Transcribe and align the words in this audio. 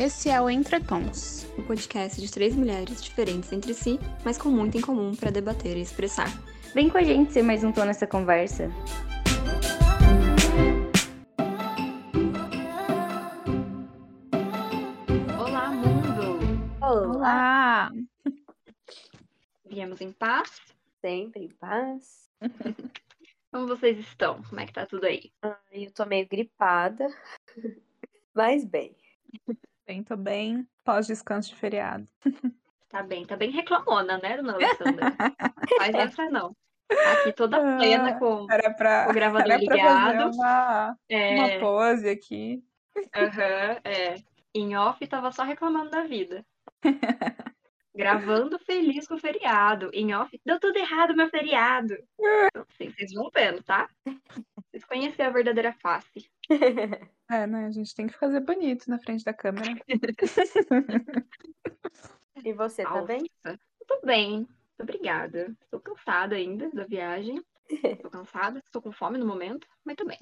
Esse 0.00 0.30
é 0.30 0.40
o 0.40 0.48
Entretons, 0.48 1.44
o 1.58 1.62
podcast 1.62 2.18
de 2.18 2.32
três 2.32 2.56
mulheres 2.56 3.04
diferentes 3.04 3.52
entre 3.52 3.74
si, 3.74 3.98
mas 4.24 4.38
com 4.38 4.48
muito 4.48 4.78
em 4.78 4.80
comum 4.80 5.14
para 5.14 5.30
debater 5.30 5.76
e 5.76 5.82
expressar. 5.82 6.28
Vem 6.72 6.88
com 6.88 6.96
a 6.96 7.02
gente 7.02 7.34
ser 7.34 7.42
mais 7.42 7.62
um 7.62 7.70
tom 7.70 7.84
nessa 7.84 8.06
conversa. 8.06 8.70
Olá, 15.38 15.70
mundo! 15.70 16.38
Olá! 16.80 17.92
Viemos 19.68 20.00
em 20.00 20.12
paz? 20.12 20.62
Sempre 21.02 21.44
em 21.44 21.50
paz. 21.50 22.30
Como 23.52 23.66
vocês 23.66 23.98
estão? 23.98 24.42
Como 24.44 24.62
é 24.62 24.66
que 24.66 24.72
tá 24.72 24.86
tudo 24.86 25.04
aí? 25.04 25.30
Ai, 25.42 25.56
eu 25.74 25.92
tô 25.92 26.06
meio 26.06 26.26
gripada, 26.26 27.06
mas 28.32 28.64
bem. 28.64 28.96
Bem, 29.90 30.04
tô 30.04 30.16
bem. 30.16 30.64
Pós-descanso 30.84 31.48
de 31.48 31.56
feriado. 31.56 32.06
Tá 32.88 33.02
bem, 33.02 33.26
tá 33.26 33.34
bem 33.36 33.50
reclamona, 33.50 34.18
né, 34.18 34.36
dona 34.36 34.52
Alessandra? 34.52 35.06
Faz 35.78 35.94
essa 35.96 36.30
não. 36.30 36.54
Aqui 37.12 37.32
toda 37.32 37.58
plena 37.76 38.16
com 38.16 38.46
Era 38.48 38.72
pra, 38.72 39.08
o 39.10 39.12
gravador 39.12 39.50
era 39.50 39.64
pra 39.64 39.74
ligado. 39.74 40.32
uma, 40.32 40.96
É, 41.08 41.34
uma 41.34 41.58
pose 41.58 42.08
aqui. 42.08 42.62
aham, 43.16 43.80
é. 43.82 44.14
Em 44.54 44.76
off 44.76 45.04
tava 45.08 45.32
só 45.32 45.42
reclamando 45.42 45.90
da 45.90 46.04
vida. 46.04 46.46
Gravando 47.92 48.60
feliz 48.60 49.08
com 49.08 49.14
o 49.14 49.18
feriado. 49.18 49.90
Em 49.92 50.14
off, 50.14 50.40
deu 50.46 50.60
tudo 50.60 50.76
errado 50.76 51.16
meu 51.16 51.28
feriado. 51.28 51.96
Então, 52.52 52.64
assim, 52.70 52.90
vocês 52.90 53.12
vão 53.12 53.28
vendo, 53.34 53.60
tá? 53.64 53.88
Vocês 54.70 54.84
conhecem 54.84 55.24
a 55.26 55.30
verdadeira 55.30 55.72
face. 55.82 56.30
É, 57.30 57.46
né? 57.46 57.66
A 57.66 57.70
gente 57.70 57.94
tem 57.94 58.08
que 58.08 58.18
fazer 58.18 58.40
bonito 58.40 58.90
na 58.90 58.98
frente 58.98 59.24
da 59.24 59.32
câmera. 59.32 59.72
E 62.42 62.54
você, 62.54 62.82
tá 62.82 63.02
bem? 63.02 63.22
Tô 63.86 64.00
bem, 64.02 64.48
obrigada. 64.80 65.54
Estou 65.60 65.78
cansada 65.78 66.36
ainda 66.36 66.70
da 66.70 66.86
viagem. 66.86 67.38
Estou 67.68 68.10
cansada, 68.10 68.62
estou 68.64 68.80
com 68.80 68.90
fome 68.90 69.18
no 69.18 69.26
momento, 69.26 69.66
mas 69.84 69.94
tô 69.94 70.06
bem. 70.06 70.18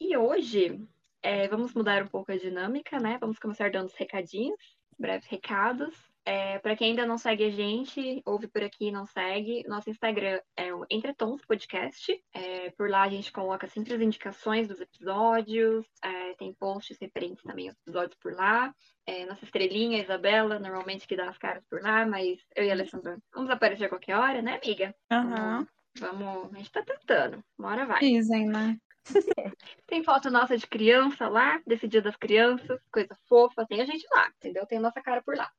E 0.00 0.16
hoje, 0.16 0.80
é, 1.22 1.46
vamos 1.46 1.74
mudar 1.74 2.02
um 2.02 2.08
pouco 2.08 2.32
a 2.32 2.36
dinâmica, 2.36 2.98
né? 2.98 3.18
Vamos 3.20 3.38
começar 3.38 3.70
dando 3.70 3.86
os 3.86 3.94
recadinhos, 3.94 4.76
breves 4.98 5.28
recados. 5.28 6.11
É, 6.24 6.58
para 6.60 6.76
quem 6.76 6.90
ainda 6.90 7.04
não 7.04 7.18
segue 7.18 7.44
a 7.44 7.50
gente, 7.50 8.22
ouve 8.24 8.46
por 8.46 8.62
aqui 8.62 8.86
e 8.86 8.92
não 8.92 9.04
segue, 9.06 9.66
nosso 9.66 9.90
Instagram 9.90 10.40
é 10.56 10.72
o 10.72 10.86
Entretons 10.88 11.44
Podcast. 11.44 12.12
É, 12.32 12.70
por 12.70 12.88
lá 12.88 13.02
a 13.02 13.08
gente 13.08 13.32
coloca 13.32 13.66
sempre 13.66 13.94
as 13.94 14.00
indicações 14.00 14.68
dos 14.68 14.80
episódios, 14.80 15.84
é, 16.02 16.34
tem 16.34 16.54
posts 16.54 16.96
referentes 17.00 17.42
também 17.42 17.68
aos 17.68 17.76
episódios 17.78 18.16
por 18.20 18.34
lá. 18.34 18.72
É, 19.04 19.26
nossa 19.26 19.44
estrelinha, 19.44 19.98
a 19.98 20.02
Isabela, 20.02 20.60
normalmente 20.60 21.08
que 21.08 21.16
dá 21.16 21.28
as 21.28 21.38
caras 21.38 21.64
por 21.68 21.82
lá, 21.82 22.06
mas 22.06 22.38
eu 22.54 22.64
e 22.64 22.70
a 22.70 22.74
Alessandra 22.74 23.18
vamos 23.34 23.50
aparecer 23.50 23.86
a 23.86 23.88
qualquer 23.88 24.16
hora, 24.16 24.40
né, 24.40 24.60
amiga? 24.62 24.94
Aham. 25.10 25.66
Vamos, 25.98 26.54
a 26.54 26.56
gente 26.56 26.72
tá 26.72 26.82
tentando, 26.82 27.44
uma 27.58 27.68
hora 27.68 27.84
vai. 27.84 28.00
Dizem, 28.00 28.46
né? 28.46 28.78
Tem 29.86 30.02
foto 30.04 30.30
nossa 30.30 30.56
de 30.56 30.66
criança 30.66 31.28
lá, 31.28 31.60
desse 31.66 31.88
dia 31.88 32.00
das 32.00 32.16
crianças, 32.16 32.80
coisa 32.90 33.14
fofa, 33.28 33.66
tem 33.66 33.80
a 33.80 33.84
gente 33.84 34.06
lá, 34.10 34.30
entendeu? 34.36 34.64
Tem 34.66 34.78
a 34.78 34.80
nossa 34.80 35.02
cara 35.02 35.22
por 35.22 35.36
lá. 35.36 35.50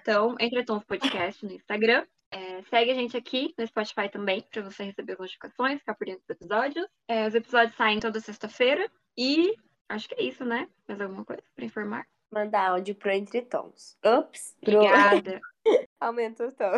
Então, 0.00 0.36
Entretons 0.40 0.84
Podcast 0.84 1.44
no 1.44 1.52
Instagram. 1.52 2.06
É, 2.30 2.62
segue 2.62 2.90
a 2.90 2.94
gente 2.94 3.16
aqui 3.16 3.54
no 3.58 3.66
Spotify 3.66 4.08
também, 4.10 4.42
para 4.50 4.62
você 4.62 4.84
receber 4.84 5.12
as 5.12 5.18
notificações, 5.18 5.78
ficar 5.80 5.94
por 5.94 6.06
dentro 6.06 6.22
dos 6.26 6.30
episódios. 6.30 6.86
É, 7.06 7.26
os 7.26 7.34
episódios 7.34 7.76
saem 7.76 8.00
toda 8.00 8.20
sexta-feira. 8.20 8.90
E 9.16 9.54
acho 9.88 10.08
que 10.08 10.14
é 10.14 10.22
isso, 10.22 10.44
né? 10.44 10.68
Mais 10.88 11.00
alguma 11.00 11.24
coisa 11.24 11.42
para 11.54 11.64
informar? 11.64 12.06
Mandar 12.30 12.70
áudio 12.70 12.94
pro 12.94 13.10
Entre 13.10 13.42
Tons. 13.42 13.98
Ups, 14.04 14.56
pro... 14.62 14.76
Obrigada. 14.76 15.40
Aumenta 16.00 16.46
o 16.46 16.52
tom. 16.52 16.72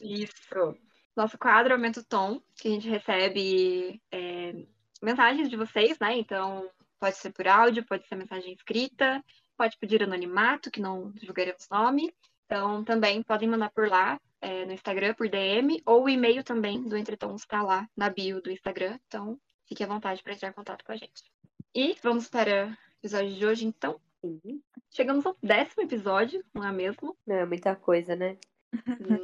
Isso. 0.00 0.76
Nosso 1.16 1.38
quadro 1.38 1.72
Aumenta 1.72 2.00
o 2.00 2.04
Tom, 2.04 2.40
que 2.54 2.68
a 2.68 2.70
gente 2.70 2.88
recebe 2.88 4.00
é, 4.12 4.54
mensagens 5.02 5.48
de 5.48 5.56
vocês, 5.56 5.98
né? 5.98 6.16
Então, 6.16 6.70
pode 7.00 7.16
ser 7.16 7.32
por 7.32 7.48
áudio, 7.48 7.84
pode 7.84 8.06
ser 8.06 8.14
mensagem 8.16 8.52
escrita, 8.52 9.24
pode 9.58 9.76
pedir 9.76 10.02
anonimato, 10.02 10.70
que 10.70 10.80
não 10.80 11.10
divulgaremos 11.10 11.68
nome. 11.68 12.14
Então, 12.46 12.84
também 12.84 13.22
podem 13.22 13.48
mandar 13.48 13.70
por 13.70 13.88
lá, 13.88 14.18
é, 14.40 14.64
no 14.64 14.72
Instagram, 14.72 15.12
por 15.14 15.28
DM, 15.28 15.82
ou 15.84 16.04
o 16.04 16.08
e-mail 16.08 16.44
também 16.44 16.82
do 16.82 16.96
Entretons 16.96 17.42
está 17.42 17.62
lá 17.62 17.86
na 17.96 18.08
bio 18.08 18.40
do 18.40 18.50
Instagram. 18.50 18.98
Então, 19.06 19.38
fique 19.66 19.82
à 19.82 19.86
vontade 19.86 20.22
para 20.22 20.32
entrar 20.32 20.48
em 20.48 20.52
contato 20.52 20.84
com 20.84 20.92
a 20.92 20.96
gente. 20.96 21.24
E 21.74 21.96
vamos 22.02 22.28
para 22.28 22.68
o 22.68 22.98
episódio 23.00 23.34
de 23.34 23.44
hoje, 23.44 23.66
então. 23.66 24.00
Sim. 24.20 24.62
Chegamos 24.90 25.26
ao 25.26 25.36
décimo 25.42 25.82
episódio, 25.82 26.42
não 26.54 26.66
é 26.66 26.72
mesmo? 26.72 27.16
Não 27.26 27.36
é 27.36 27.44
muita 27.44 27.76
coisa, 27.76 28.16
né? 28.16 28.38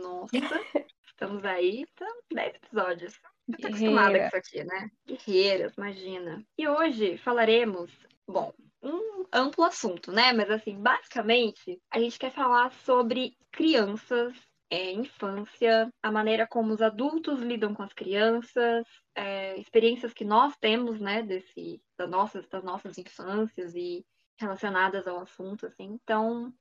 Nossa, 0.03 0.31
estamos 1.07 1.45
aí, 1.45 1.83
estamos 1.83 2.25
10 2.33 2.55
episódios. 2.57 3.21
Já 3.49 3.59
tô 3.59 3.67
acostumada 3.69 4.07
com 4.07 4.13
Guerreira. 4.13 4.27
isso 4.27 4.37
aqui, 4.37 4.65
né? 4.65 4.91
Guerreiras, 5.07 5.75
imagina. 5.77 6.47
E 6.57 6.69
hoje 6.69 7.19
falaremos, 7.19 7.91
bom, 8.27 8.53
um 8.85 9.25
amplo 9.33 9.65
assunto, 9.65 10.13
né? 10.13 10.33
Mas 10.33 10.51
assim, 10.51 10.81
basicamente, 10.81 11.81
a 11.91 11.99
gente 11.99 12.19
quer 12.19 12.33
falar 12.33 12.71
sobre 12.85 13.37
crianças, 13.51 14.35
é, 14.71 14.93
infância, 14.93 15.91
a 16.03 16.11
maneira 16.11 16.47
como 16.47 16.73
os 16.73 16.83
adultos 16.83 17.41
lidam 17.41 17.75
com 17.75 17.83
as 17.83 17.93
crianças, 17.93 18.87
é, 19.15 19.59
experiências 19.59 20.13
que 20.13 20.25
nós 20.25 20.57
temos, 20.57 21.01
né, 21.01 21.23
desse, 21.23 21.81
das 21.97 22.11
nossas, 22.11 22.47
das 22.49 22.65
nossas 22.65 22.99
infâncias 22.99 23.75
e 23.75 24.05
relacionadas 24.39 25.07
ao 25.07 25.21
assunto, 25.21 25.67
assim. 25.67 25.99
Então, 26.03 26.53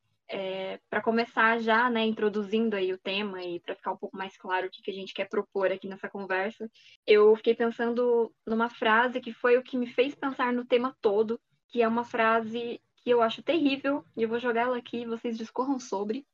para 0.89 1.01
começar 1.01 1.59
já, 1.59 1.89
né, 1.89 2.05
introduzindo 2.05 2.75
aí 2.75 2.91
o 2.91 2.97
tema 2.97 3.43
e 3.43 3.59
para 3.59 3.75
ficar 3.75 3.91
um 3.91 3.97
pouco 3.97 4.17
mais 4.17 4.35
claro 4.37 4.67
o 4.67 4.69
que, 4.69 4.81
que 4.81 4.91
a 4.91 4.93
gente 4.93 5.13
quer 5.13 5.27
propor 5.27 5.71
aqui 5.71 5.87
nessa 5.87 6.09
conversa, 6.09 6.69
eu 7.05 7.35
fiquei 7.35 7.53
pensando 7.53 8.33
numa 8.45 8.69
frase 8.69 9.21
que 9.21 9.33
foi 9.33 9.57
o 9.57 9.63
que 9.63 9.77
me 9.77 9.87
fez 9.87 10.15
pensar 10.15 10.51
no 10.53 10.65
tema 10.65 10.95
todo, 11.01 11.39
que 11.73 11.81
é 11.81 11.87
uma 11.87 12.03
frase 12.05 12.79
que 12.97 13.09
eu 13.09 13.19
acho 13.21 13.41
terrível, 13.41 14.05
e 14.15 14.21
eu 14.23 14.29
vou 14.29 14.39
jogar 14.39 14.61
ela 14.61 14.77
aqui 14.77 14.99
e 15.01 15.05
vocês 15.07 15.35
discorram 15.37 15.79
sobre, 15.79 16.25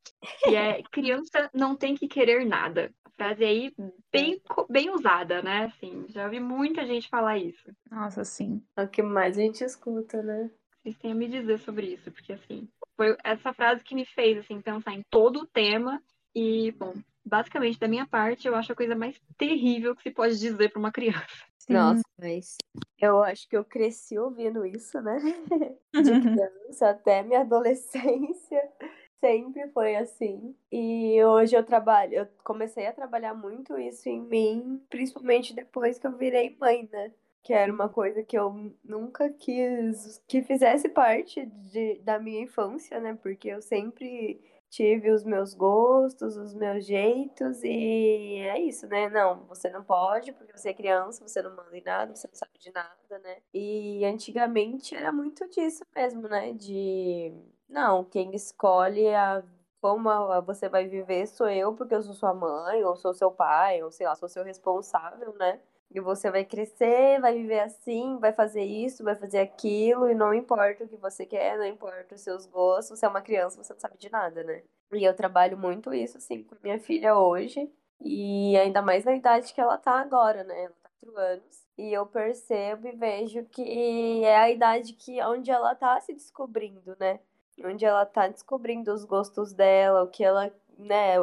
que 0.44 0.54
é 0.54 0.82
criança 0.92 1.50
não 1.52 1.74
tem 1.74 1.94
que 1.96 2.06
querer 2.06 2.44
nada. 2.44 2.92
A 3.06 3.10
frase 3.10 3.42
aí 3.42 3.74
bem, 4.12 4.38
co- 4.40 4.66
bem 4.70 4.90
usada, 4.90 5.42
né? 5.42 5.64
Assim, 5.64 6.04
já 6.10 6.28
vi 6.28 6.38
muita 6.38 6.86
gente 6.86 7.08
falar 7.08 7.38
isso. 7.38 7.72
Nossa, 7.90 8.22
sim. 8.22 8.62
É 8.76 8.82
o 8.84 8.88
que 8.88 9.02
mais 9.02 9.38
a 9.38 9.40
gente 9.40 9.64
escuta, 9.64 10.22
né? 10.22 10.50
Vocês 10.76 10.96
têm 10.98 11.12
a 11.12 11.14
me 11.14 11.26
dizer 11.26 11.58
sobre 11.58 11.86
isso, 11.94 12.12
porque 12.12 12.34
assim, 12.34 12.68
foi 12.96 13.16
essa 13.24 13.52
frase 13.54 13.82
que 13.82 13.94
me 13.94 14.04
fez 14.04 14.38
assim 14.38 14.60
pensar 14.60 14.92
em 14.92 15.02
todo 15.10 15.40
o 15.40 15.46
tema 15.46 16.02
e, 16.34 16.70
bom, 16.72 16.94
basicamente 17.24 17.78
da 17.78 17.88
minha 17.88 18.06
parte, 18.06 18.46
eu 18.46 18.54
acho 18.54 18.72
a 18.72 18.76
coisa 18.76 18.94
mais 18.94 19.18
terrível 19.38 19.96
que 19.96 20.02
se 20.02 20.10
pode 20.10 20.38
dizer 20.38 20.70
para 20.70 20.78
uma 20.78 20.92
criança. 20.92 21.49
Sim. 21.70 21.74
Nossa, 21.74 22.02
mas 22.18 22.56
eu 23.00 23.22
acho 23.22 23.48
que 23.48 23.56
eu 23.56 23.64
cresci 23.64 24.18
ouvindo 24.18 24.64
isso, 24.66 25.00
né? 25.00 25.16
De 25.98 26.14
criança 26.16 26.90
até 26.90 27.22
minha 27.22 27.40
adolescência. 27.40 28.72
Sempre 29.20 29.68
foi 29.72 29.96
assim. 29.96 30.56
E 30.72 31.22
hoje 31.24 31.54
eu 31.56 31.64
trabalho, 31.64 32.14
eu 32.14 32.28
comecei 32.42 32.86
a 32.86 32.92
trabalhar 32.92 33.34
muito 33.34 33.78
isso 33.78 34.08
em 34.08 34.20
mim, 34.22 34.82
principalmente 34.90 35.54
depois 35.54 35.98
que 35.98 36.06
eu 36.06 36.16
virei 36.16 36.56
mãe, 36.58 36.88
né? 36.92 37.12
Que 37.42 37.52
era 37.52 37.72
uma 37.72 37.88
coisa 37.88 38.22
que 38.22 38.36
eu 38.38 38.74
nunca 38.84 39.30
quis 39.30 40.22
que 40.26 40.42
fizesse 40.42 40.88
parte 40.88 41.46
de, 41.46 41.96
da 42.00 42.18
minha 42.18 42.42
infância, 42.42 42.98
né? 43.00 43.14
Porque 43.22 43.48
eu 43.48 43.62
sempre 43.62 44.40
tive 44.70 45.10
os 45.10 45.24
meus 45.24 45.52
gostos, 45.54 46.36
os 46.36 46.54
meus 46.54 46.86
jeitos, 46.86 47.62
e 47.64 48.36
é 48.38 48.60
isso, 48.60 48.86
né? 48.86 49.08
Não, 49.10 49.44
você 49.46 49.68
não 49.68 49.82
pode, 49.84 50.32
porque 50.32 50.56
você 50.56 50.70
é 50.70 50.74
criança, 50.74 51.26
você 51.26 51.42
não 51.42 51.54
manda 51.56 51.76
em 51.76 51.82
nada, 51.82 52.14
você 52.14 52.28
não 52.28 52.34
sabe 52.34 52.52
de 52.58 52.72
nada, 52.72 53.18
né? 53.22 53.38
E 53.52 54.04
antigamente 54.04 54.94
era 54.94 55.12
muito 55.12 55.48
disso 55.50 55.84
mesmo, 55.94 56.28
né? 56.28 56.52
De 56.52 57.32
não, 57.68 58.04
quem 58.04 58.34
escolhe 58.34 59.08
a 59.14 59.42
como 59.80 60.10
você 60.42 60.68
vai 60.68 60.86
viver 60.86 61.26
sou 61.26 61.48
eu, 61.48 61.74
porque 61.74 61.94
eu 61.94 62.02
sou 62.02 62.14
sua 62.14 62.34
mãe, 62.34 62.84
ou 62.84 62.94
sou 62.96 63.14
seu 63.14 63.30
pai, 63.30 63.82
ou 63.82 63.90
sei 63.90 64.06
lá, 64.06 64.14
sou 64.14 64.28
seu 64.28 64.44
responsável, 64.44 65.34
né? 65.38 65.58
E 65.92 66.00
você 66.00 66.30
vai 66.30 66.44
crescer, 66.44 67.20
vai 67.20 67.34
viver 67.34 67.60
assim, 67.60 68.16
vai 68.18 68.32
fazer 68.32 68.62
isso, 68.62 69.02
vai 69.02 69.16
fazer 69.16 69.40
aquilo, 69.40 70.08
e 70.08 70.14
não 70.14 70.32
importa 70.32 70.84
o 70.84 70.88
que 70.88 70.96
você 70.96 71.26
quer, 71.26 71.58
não 71.58 71.66
importa 71.66 72.14
os 72.14 72.20
seus 72.20 72.46
gostos, 72.46 72.98
você 72.98 73.06
é 73.06 73.08
uma 73.08 73.20
criança, 73.20 73.62
você 73.62 73.72
não 73.72 73.80
sabe 73.80 73.98
de 73.98 74.10
nada, 74.10 74.44
né? 74.44 74.62
E 74.92 75.04
eu 75.04 75.14
trabalho 75.14 75.58
muito 75.58 75.92
isso, 75.92 76.18
assim, 76.18 76.44
com 76.44 76.56
minha 76.62 76.78
filha 76.78 77.16
hoje, 77.16 77.68
e 78.00 78.56
ainda 78.56 78.80
mais 78.80 79.04
na 79.04 79.14
idade 79.14 79.52
que 79.52 79.60
ela 79.60 79.76
tá 79.78 80.00
agora, 80.00 80.44
né? 80.44 80.64
Ela 80.64 80.74
tá 80.80 80.90
quatro 81.00 81.18
anos. 81.18 81.66
E 81.76 81.92
eu 81.92 82.06
percebo 82.06 82.86
e 82.86 82.92
vejo 82.92 83.44
que 83.46 84.24
é 84.24 84.36
a 84.36 84.50
idade 84.50 84.92
que 84.92 85.20
onde 85.22 85.50
ela 85.50 85.74
tá 85.74 86.00
se 86.00 86.12
descobrindo, 86.12 86.96
né? 87.00 87.20
Onde 87.64 87.84
ela 87.84 88.06
tá 88.06 88.28
descobrindo 88.28 88.92
os 88.92 89.04
gostos 89.04 89.52
dela, 89.52 90.02
o 90.04 90.08
que 90.08 90.24
ela, 90.24 90.52
né, 90.78 91.16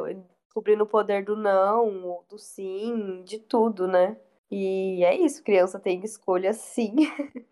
descobrindo 0.45 0.83
o 0.83 0.87
poder 0.87 1.23
do 1.23 1.35
não, 1.35 2.23
do 2.29 2.37
sim, 2.37 3.23
de 3.23 3.39
tudo, 3.39 3.87
né? 3.87 4.17
E 4.49 5.03
é 5.03 5.15
isso, 5.15 5.43
criança 5.43 5.79
tem 5.79 6.03
escolha 6.03 6.53
sim. 6.53 6.95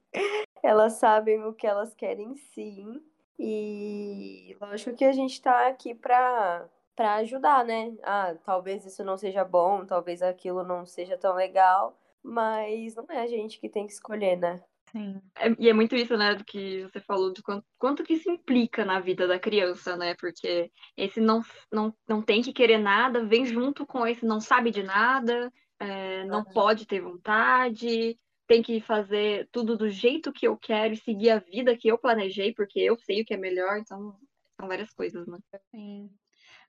Elas 0.64 0.94
sabem 0.94 1.44
o 1.44 1.54
que 1.54 1.68
elas 1.68 1.94
querem 1.94 2.36
sim. 2.36 3.02
E 3.38 4.56
lógico 4.60 4.96
que 4.96 5.06
a 5.06 5.12
gente 5.12 5.42
tá 5.42 5.68
aqui 5.68 5.94
pra, 5.94 6.70
pra 6.96 7.16
ajudar, 7.16 7.66
né? 7.66 7.94
Ah, 8.04 8.36
talvez 8.44 8.86
isso 8.86 9.04
não 9.04 9.18
seja 9.18 9.44
bom, 9.44 9.86
talvez 9.86 10.22
aquilo 10.22 10.64
não 10.64 10.86
seja 10.86 11.18
tão 11.18 11.36
legal, 11.36 12.00
mas 12.24 12.96
não 12.96 13.06
é 13.10 13.22
a 13.22 13.28
gente 13.28 13.60
que 13.60 13.70
tem 13.70 13.86
que 13.86 13.94
escolher, 13.94 14.38
né? 14.38 14.64
Sim. 14.92 15.22
É- 15.38 15.54
e 15.60 15.70
é 15.70 15.74
muito 15.74 15.96
isso, 15.96 16.16
né, 16.16 16.36
do 16.36 16.46
que 16.46 16.84
você 16.84 17.02
falou, 17.02 17.34
do 17.34 17.44
quanto, 17.44 17.66
quanto 17.78 18.04
que 18.04 18.14
isso 18.14 18.30
implica 18.32 18.86
na 18.86 19.00
vida 19.00 19.28
da 19.28 19.38
criança, 19.38 19.98
né? 19.98 20.16
Porque 20.20 20.72
esse 20.96 21.20
não, 21.20 21.42
não, 21.72 21.94
não 22.08 22.22
tem 22.22 22.42
que 22.42 22.54
querer 22.54 22.78
nada, 22.78 23.26
vem 23.26 23.46
junto 23.46 23.86
com 23.86 24.08
esse 24.08 24.26
não 24.26 24.40
sabe 24.40 24.72
de 24.72 24.84
nada, 24.84 25.52
é, 25.80 26.24
não 26.26 26.44
pode 26.44 26.86
ter 26.86 27.02
vontade, 27.02 28.18
tem 28.48 28.62
que 28.62 28.80
fazer 28.80 29.50
tudo 29.52 29.78
do 29.78 29.90
jeito 29.90 30.32
que 30.32 30.48
eu 30.48 30.58
quero 30.58 30.94
e 30.94 30.98
seguir 30.98 31.32
a 31.32 31.40
vida 31.40 31.76
que 31.76 31.88
eu 31.88 31.98
planejei, 31.98 32.54
porque 32.54 32.80
eu 32.80 32.98
sei 32.98 33.22
o 33.22 33.26
que 33.26 33.34
é 33.34 33.38
melhor, 33.38 33.78
então 33.78 34.18
são 34.60 34.68
várias 34.68 34.92
coisas, 34.94 35.28
né? 35.28 35.38
Sim. 35.72 36.10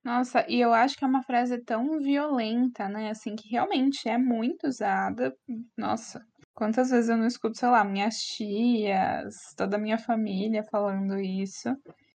Nossa, 0.03 0.47
e 0.49 0.61
eu 0.61 0.73
acho 0.73 0.97
que 0.97 1.05
é 1.05 1.09
uma 1.09 1.23
frase 1.23 1.59
tão 1.65 1.99
violenta, 1.99 2.89
né? 2.89 3.11
Assim, 3.11 3.35
que 3.35 3.49
realmente 3.49 4.09
é 4.09 4.17
muito 4.17 4.67
usada. 4.67 5.37
Nossa, 5.77 6.25
quantas 6.55 6.91
vezes 6.91 7.11
eu 7.11 7.17
não 7.17 7.27
escuto, 7.27 7.59
sei 7.59 7.69
lá, 7.69 7.85
minhas 7.85 8.17
tias, 8.19 9.35
toda 9.57 9.77
a 9.77 9.81
minha 9.81 9.99
família 9.99 10.63
falando 10.71 11.19
isso. 11.19 11.69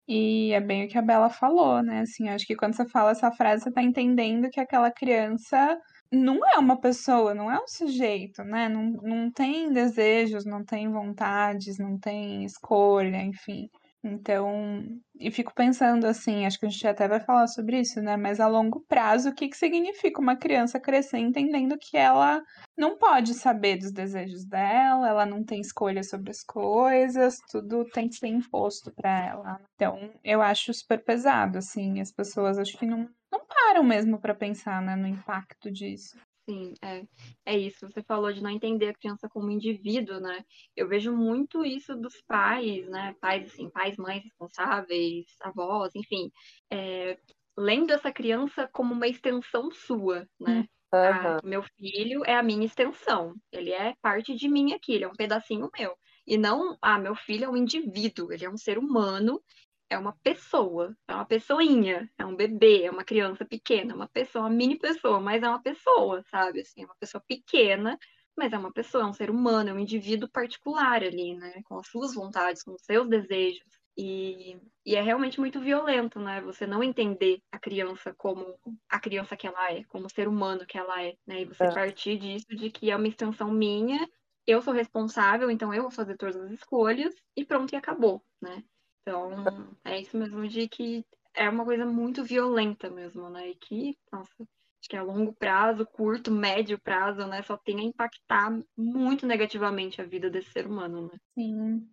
E 0.06 0.52
é 0.52 0.60
bem 0.60 0.84
o 0.84 0.88
que 0.88 0.98
a 0.98 1.02
Bela 1.02 1.30
falou, 1.30 1.82
né? 1.82 2.00
Assim, 2.00 2.28
eu 2.28 2.34
acho 2.34 2.46
que 2.46 2.56
quando 2.56 2.74
você 2.74 2.88
fala 2.88 3.10
essa 3.10 3.30
frase, 3.32 3.64
você 3.64 3.72
tá 3.72 3.82
entendendo 3.82 4.50
que 4.50 4.60
aquela 4.60 4.90
criança 4.90 5.78
não 6.12 6.40
é 6.46 6.58
uma 6.58 6.80
pessoa, 6.80 7.34
não 7.34 7.50
é 7.50 7.58
um 7.58 7.68
sujeito, 7.68 8.42
né? 8.42 8.68
Não, 8.68 8.90
não 9.02 9.30
tem 9.30 9.72
desejos, 9.72 10.44
não 10.44 10.64
tem 10.64 10.90
vontades, 10.90 11.78
não 11.78 11.98
tem 11.98 12.44
escolha, 12.44 13.22
enfim. 13.22 13.68
Então, 14.02 14.82
e 15.18 15.30
fico 15.30 15.52
pensando 15.54 16.06
assim, 16.06 16.46
acho 16.46 16.58
que 16.58 16.64
a 16.64 16.68
gente 16.70 16.86
até 16.86 17.06
vai 17.06 17.20
falar 17.20 17.46
sobre 17.48 17.80
isso, 17.80 18.00
né? 18.00 18.16
Mas 18.16 18.40
a 18.40 18.48
longo 18.48 18.80
prazo, 18.88 19.28
o 19.28 19.34
que 19.34 19.48
que 19.48 19.56
significa 19.56 20.20
uma 20.20 20.36
criança 20.36 20.80
crescer 20.80 21.18
entendendo 21.18 21.76
que 21.78 21.98
ela 21.98 22.42
não 22.76 22.96
pode 22.96 23.34
saber 23.34 23.76
dos 23.76 23.92
desejos 23.92 24.46
dela, 24.46 25.06
ela 25.06 25.26
não 25.26 25.44
tem 25.44 25.60
escolha 25.60 26.02
sobre 26.02 26.30
as 26.30 26.42
coisas, 26.42 27.36
tudo 27.50 27.84
tem 27.92 28.08
que 28.08 28.16
ser 28.16 28.28
imposto 28.28 28.90
para 28.94 29.26
ela. 29.26 29.60
Então, 29.74 30.10
eu 30.24 30.40
acho 30.40 30.72
super 30.72 31.04
pesado, 31.04 31.58
assim, 31.58 32.00
as 32.00 32.10
pessoas 32.10 32.58
acho 32.58 32.78
que 32.78 32.86
não, 32.86 33.06
não 33.30 33.44
param 33.46 33.82
mesmo 33.82 34.20
para 34.20 34.34
pensar, 34.34 34.80
né, 34.82 34.96
no 34.96 35.06
impacto 35.06 35.70
disso. 35.70 36.16
Sim, 36.48 36.74
é, 36.82 37.04
é 37.44 37.58
isso. 37.58 37.88
Você 37.88 38.02
falou 38.02 38.32
de 38.32 38.42
não 38.42 38.50
entender 38.50 38.88
a 38.88 38.94
criança 38.94 39.28
como 39.28 39.50
indivíduo, 39.50 40.18
né? 40.20 40.44
Eu 40.74 40.88
vejo 40.88 41.14
muito 41.16 41.64
isso 41.64 41.94
dos 41.96 42.20
pais, 42.26 42.88
né? 42.88 43.14
Pais, 43.20 43.52
assim, 43.52 43.70
pais, 43.70 43.96
mães 43.96 44.24
responsáveis, 44.24 45.26
avós, 45.42 45.92
enfim, 45.94 46.30
é, 46.72 47.18
lendo 47.56 47.92
essa 47.92 48.12
criança 48.12 48.68
como 48.72 48.92
uma 48.94 49.06
extensão 49.06 49.70
sua, 49.70 50.26
né? 50.40 50.66
Ah, 51.02 51.30
Aham. 51.30 51.40
meu 51.42 51.62
filho 51.78 52.22
é 52.26 52.34
a 52.36 52.42
minha 52.42 52.66
extensão, 52.66 53.34
ele 53.50 53.72
é 53.72 53.94
parte 54.02 54.34
de 54.34 54.48
mim 54.48 54.72
aqui, 54.74 54.92
ele 54.94 55.04
é 55.04 55.08
um 55.08 55.14
pedacinho 55.14 55.70
meu. 55.78 55.96
E 56.26 56.36
não, 56.36 56.76
ah, 56.82 56.98
meu 56.98 57.14
filho 57.14 57.44
é 57.46 57.48
um 57.48 57.56
indivíduo, 57.56 58.32
ele 58.32 58.44
é 58.44 58.50
um 58.50 58.56
ser 58.56 58.76
humano, 58.78 59.42
é 59.90 59.98
uma 59.98 60.16
pessoa, 60.22 60.96
é 61.08 61.14
uma 61.14 61.26
pessoinha, 61.26 62.10
é 62.18 62.24
um 62.26 62.36
bebê, 62.36 62.84
é 62.84 62.90
uma 62.90 63.04
criança 63.04 63.44
pequena, 63.44 63.92
é 63.92 63.96
uma 63.96 64.08
pessoa, 64.08 64.44
uma 64.46 64.50
mini 64.50 64.78
pessoa, 64.78 65.20
mas 65.20 65.42
é 65.42 65.48
uma 65.48 65.62
pessoa, 65.62 66.22
sabe? 66.30 66.60
Assim, 66.62 66.82
é 66.82 66.86
uma 66.86 66.96
pessoa 67.00 67.22
pequena, 67.28 67.98
mas 68.36 68.52
é 68.52 68.58
uma 68.58 68.72
pessoa, 68.72 69.04
é 69.04 69.06
um 69.06 69.12
ser 69.12 69.30
humano, 69.30 69.70
é 69.70 69.72
um 69.74 69.78
indivíduo 69.78 70.30
particular 70.30 71.02
ali, 71.02 71.34
né? 71.36 71.60
Com 71.64 71.78
as 71.78 71.88
suas 71.88 72.14
vontades, 72.14 72.62
com 72.62 72.72
os 72.72 72.82
seus 72.84 73.08
desejos. 73.08 73.62
E, 73.98 74.56
e 74.86 74.94
é 74.96 75.02
realmente 75.02 75.40
muito 75.40 75.60
violento, 75.60 76.18
né? 76.20 76.40
Você 76.42 76.66
não 76.66 76.82
entender 76.82 77.40
a 77.52 77.58
criança 77.58 78.14
como 78.16 78.58
a 78.88 79.00
criança 79.00 79.36
que 79.36 79.46
ela 79.46 79.70
é, 79.72 79.84
como 79.84 80.06
o 80.06 80.10
ser 80.10 80.28
humano 80.28 80.64
que 80.66 80.78
ela 80.78 81.02
é, 81.02 81.14
né? 81.26 81.42
E 81.42 81.44
você 81.44 81.68
É. 81.68 81.68
partir 81.68 82.18
disso 82.18 82.46
de 82.56 82.70
que 82.70 82.90
é 82.90 82.96
uma 82.96 83.08
extensão 83.08 83.50
minha, 83.52 84.08
eu 84.46 84.62
sou 84.62 84.72
responsável, 84.72 85.50
então 85.50 85.72
eu 85.74 85.82
vou 85.82 85.90
fazer 85.90 86.16
todas 86.16 86.36
as 86.36 86.50
escolhas 86.52 87.14
e 87.36 87.44
pronto, 87.44 87.72
e 87.72 87.76
acabou, 87.76 88.24
né? 88.40 88.62
Então, 89.02 89.76
é 89.84 90.00
isso 90.00 90.16
mesmo 90.16 90.46
de 90.48 90.68
que 90.68 91.04
é 91.34 91.48
uma 91.48 91.64
coisa 91.64 91.86
muito 91.86 92.24
violenta 92.24 92.90
mesmo, 92.90 93.28
né? 93.30 93.50
E 93.50 93.54
que, 93.56 93.96
nossa, 94.12 94.32
acho 94.38 94.88
que 94.88 94.96
a 94.96 95.02
longo 95.02 95.34
prazo, 95.34 95.86
curto, 95.86 96.30
médio 96.30 96.78
prazo, 96.80 97.26
né, 97.26 97.42
só 97.42 97.56
tem 97.56 97.80
a 97.80 97.82
impactar 97.84 98.50
muito 98.76 99.26
negativamente 99.26 100.00
a 100.00 100.04
vida 100.04 100.30
desse 100.30 100.50
ser 100.52 100.66
humano, 100.66 101.08
né? 101.12 101.18
Sim. 101.38 101.88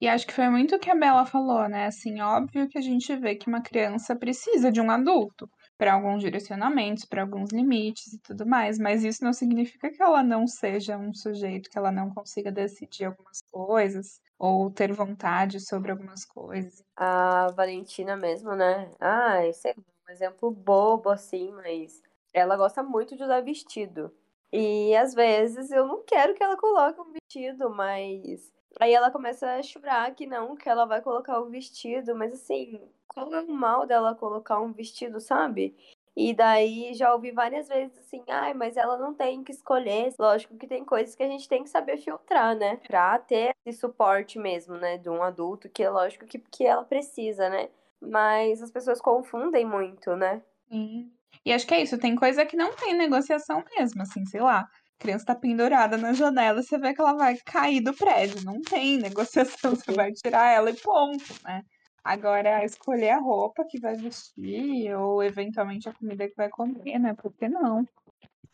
E 0.00 0.08
acho 0.08 0.26
que 0.26 0.32
foi 0.34 0.48
muito 0.50 0.74
o 0.74 0.78
que 0.78 0.90
a 0.90 0.94
Bela 0.94 1.24
falou, 1.24 1.68
né? 1.68 1.86
Assim, 1.86 2.20
óbvio 2.20 2.68
que 2.68 2.76
a 2.76 2.80
gente 2.80 3.14
vê 3.16 3.36
que 3.36 3.48
uma 3.48 3.62
criança 3.62 4.16
precisa 4.16 4.70
de 4.70 4.80
um 4.80 4.90
adulto 4.90 5.48
para 5.78 5.94
alguns 5.94 6.20
direcionamentos, 6.20 7.04
para 7.04 7.22
alguns 7.22 7.50
limites 7.52 8.12
e 8.12 8.20
tudo 8.20 8.46
mais, 8.46 8.78
mas 8.78 9.04
isso 9.04 9.24
não 9.24 9.32
significa 9.32 9.90
que 9.90 10.02
ela 10.02 10.22
não 10.22 10.46
seja 10.46 10.98
um 10.98 11.14
sujeito, 11.14 11.70
que 11.70 11.78
ela 11.78 11.92
não 11.92 12.10
consiga 12.12 12.50
decidir 12.52 13.04
algumas 13.06 13.40
coisas 13.50 14.20
ou 14.40 14.70
ter 14.70 14.90
vontade 14.92 15.60
sobre 15.60 15.92
algumas 15.92 16.24
coisas. 16.24 16.82
A 16.96 17.48
Valentina 17.52 18.16
mesmo, 18.16 18.56
né? 18.56 18.90
Ah, 18.98 19.44
esse 19.46 19.68
é 19.68 19.74
um 19.78 20.12
exemplo 20.12 20.50
bobo, 20.50 21.10
assim, 21.10 21.52
mas 21.52 22.02
ela 22.32 22.56
gosta 22.56 22.82
muito 22.82 23.14
de 23.16 23.22
usar 23.22 23.42
vestido. 23.42 24.10
E 24.52 24.96
às 24.96 25.14
vezes 25.14 25.70
eu 25.70 25.86
não 25.86 26.02
quero 26.02 26.34
que 26.34 26.42
ela 26.42 26.56
coloque 26.56 27.00
um 27.00 27.12
vestido, 27.12 27.70
mas 27.70 28.50
aí 28.80 28.92
ela 28.94 29.10
começa 29.10 29.46
a 29.52 29.62
chorar 29.62 30.14
que 30.14 30.26
não, 30.26 30.56
que 30.56 30.68
ela 30.68 30.86
vai 30.86 31.02
colocar 31.02 31.38
o 31.40 31.50
vestido, 31.50 32.14
mas 32.16 32.32
assim, 32.32 32.80
qual 33.06 33.32
é 33.34 33.42
o 33.42 33.48
mal 33.48 33.86
dela 33.86 34.14
colocar 34.14 34.58
um 34.60 34.72
vestido, 34.72 35.20
sabe? 35.20 35.76
E 36.16 36.34
daí 36.34 36.92
já 36.94 37.12
ouvi 37.14 37.30
várias 37.30 37.68
vezes 37.68 37.96
assim, 37.98 38.22
ai, 38.28 38.52
mas 38.52 38.76
ela 38.76 38.98
não 38.98 39.14
tem 39.14 39.42
que 39.44 39.52
escolher. 39.52 40.12
Lógico 40.18 40.56
que 40.58 40.66
tem 40.66 40.84
coisas 40.84 41.14
que 41.14 41.22
a 41.22 41.28
gente 41.28 41.48
tem 41.48 41.62
que 41.62 41.70
saber 41.70 41.98
filtrar, 41.98 42.56
né? 42.56 42.76
Pra 42.86 43.18
ter 43.18 43.54
esse 43.64 43.78
suporte 43.78 44.38
mesmo, 44.38 44.76
né? 44.76 44.98
De 44.98 45.08
um 45.08 45.22
adulto, 45.22 45.68
que 45.68 45.82
é 45.82 45.90
lógico 45.90 46.26
que, 46.26 46.38
que 46.38 46.66
ela 46.66 46.84
precisa, 46.84 47.48
né? 47.48 47.68
Mas 48.00 48.62
as 48.62 48.70
pessoas 48.70 49.00
confundem 49.00 49.64
muito, 49.64 50.16
né? 50.16 50.42
Sim. 50.70 51.12
E 51.44 51.52
acho 51.52 51.66
que 51.66 51.74
é 51.74 51.82
isso, 51.82 51.98
tem 51.98 52.14
coisa 52.16 52.44
que 52.44 52.56
não 52.56 52.74
tem 52.74 52.94
negociação 52.94 53.64
mesmo, 53.76 54.02
assim, 54.02 54.24
sei 54.26 54.40
lá. 54.40 54.60
A 54.60 54.68
criança 54.98 55.26
tá 55.26 55.34
pendurada 55.34 55.96
na 55.96 56.12
janela, 56.12 56.62
você 56.62 56.76
vê 56.78 56.92
que 56.92 57.00
ela 57.00 57.14
vai 57.14 57.36
cair 57.46 57.80
do 57.80 57.94
prédio. 57.94 58.44
Não 58.44 58.60
tem 58.60 58.98
negociação, 58.98 59.74
você 59.74 59.92
vai 59.92 60.12
tirar 60.12 60.50
ela 60.52 60.70
e 60.70 60.76
ponto, 60.76 61.34
né? 61.44 61.62
Agora, 62.04 62.64
escolher 62.64 63.10
a 63.10 63.18
roupa 63.20 63.64
que 63.68 63.80
vai 63.80 63.96
vestir, 63.96 64.94
ou 64.96 65.22
eventualmente 65.22 65.88
a 65.88 65.94
comida 65.94 66.28
que 66.28 66.34
vai 66.36 66.48
comer, 66.50 66.98
né? 66.98 67.14
Por 67.14 67.32
que 67.34 67.48
não? 67.48 67.86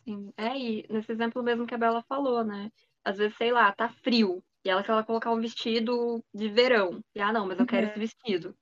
Sim, 0.07 0.31
é, 0.37 0.57
e 0.57 0.85
nesse 0.89 1.11
exemplo 1.11 1.43
mesmo 1.43 1.67
que 1.67 1.75
a 1.75 1.77
Bela 1.77 2.03
falou, 2.07 2.43
né? 2.43 2.69
Às 3.03 3.17
vezes, 3.17 3.35
sei 3.37 3.51
lá, 3.51 3.71
tá 3.73 3.89
frio, 3.89 4.43
e 4.63 4.69
ela 4.69 4.83
quer 4.83 4.91
ela 4.91 5.03
colocar 5.03 5.31
um 5.31 5.39
vestido 5.41 6.23
de 6.33 6.49
verão. 6.49 7.01
E, 7.15 7.19
ah, 7.21 7.31
não, 7.33 7.45
mas 7.47 7.59
eu 7.59 7.65
quero 7.65 7.85
Uhum. 7.85 7.91
esse 7.91 7.99
vestido. 7.99 8.55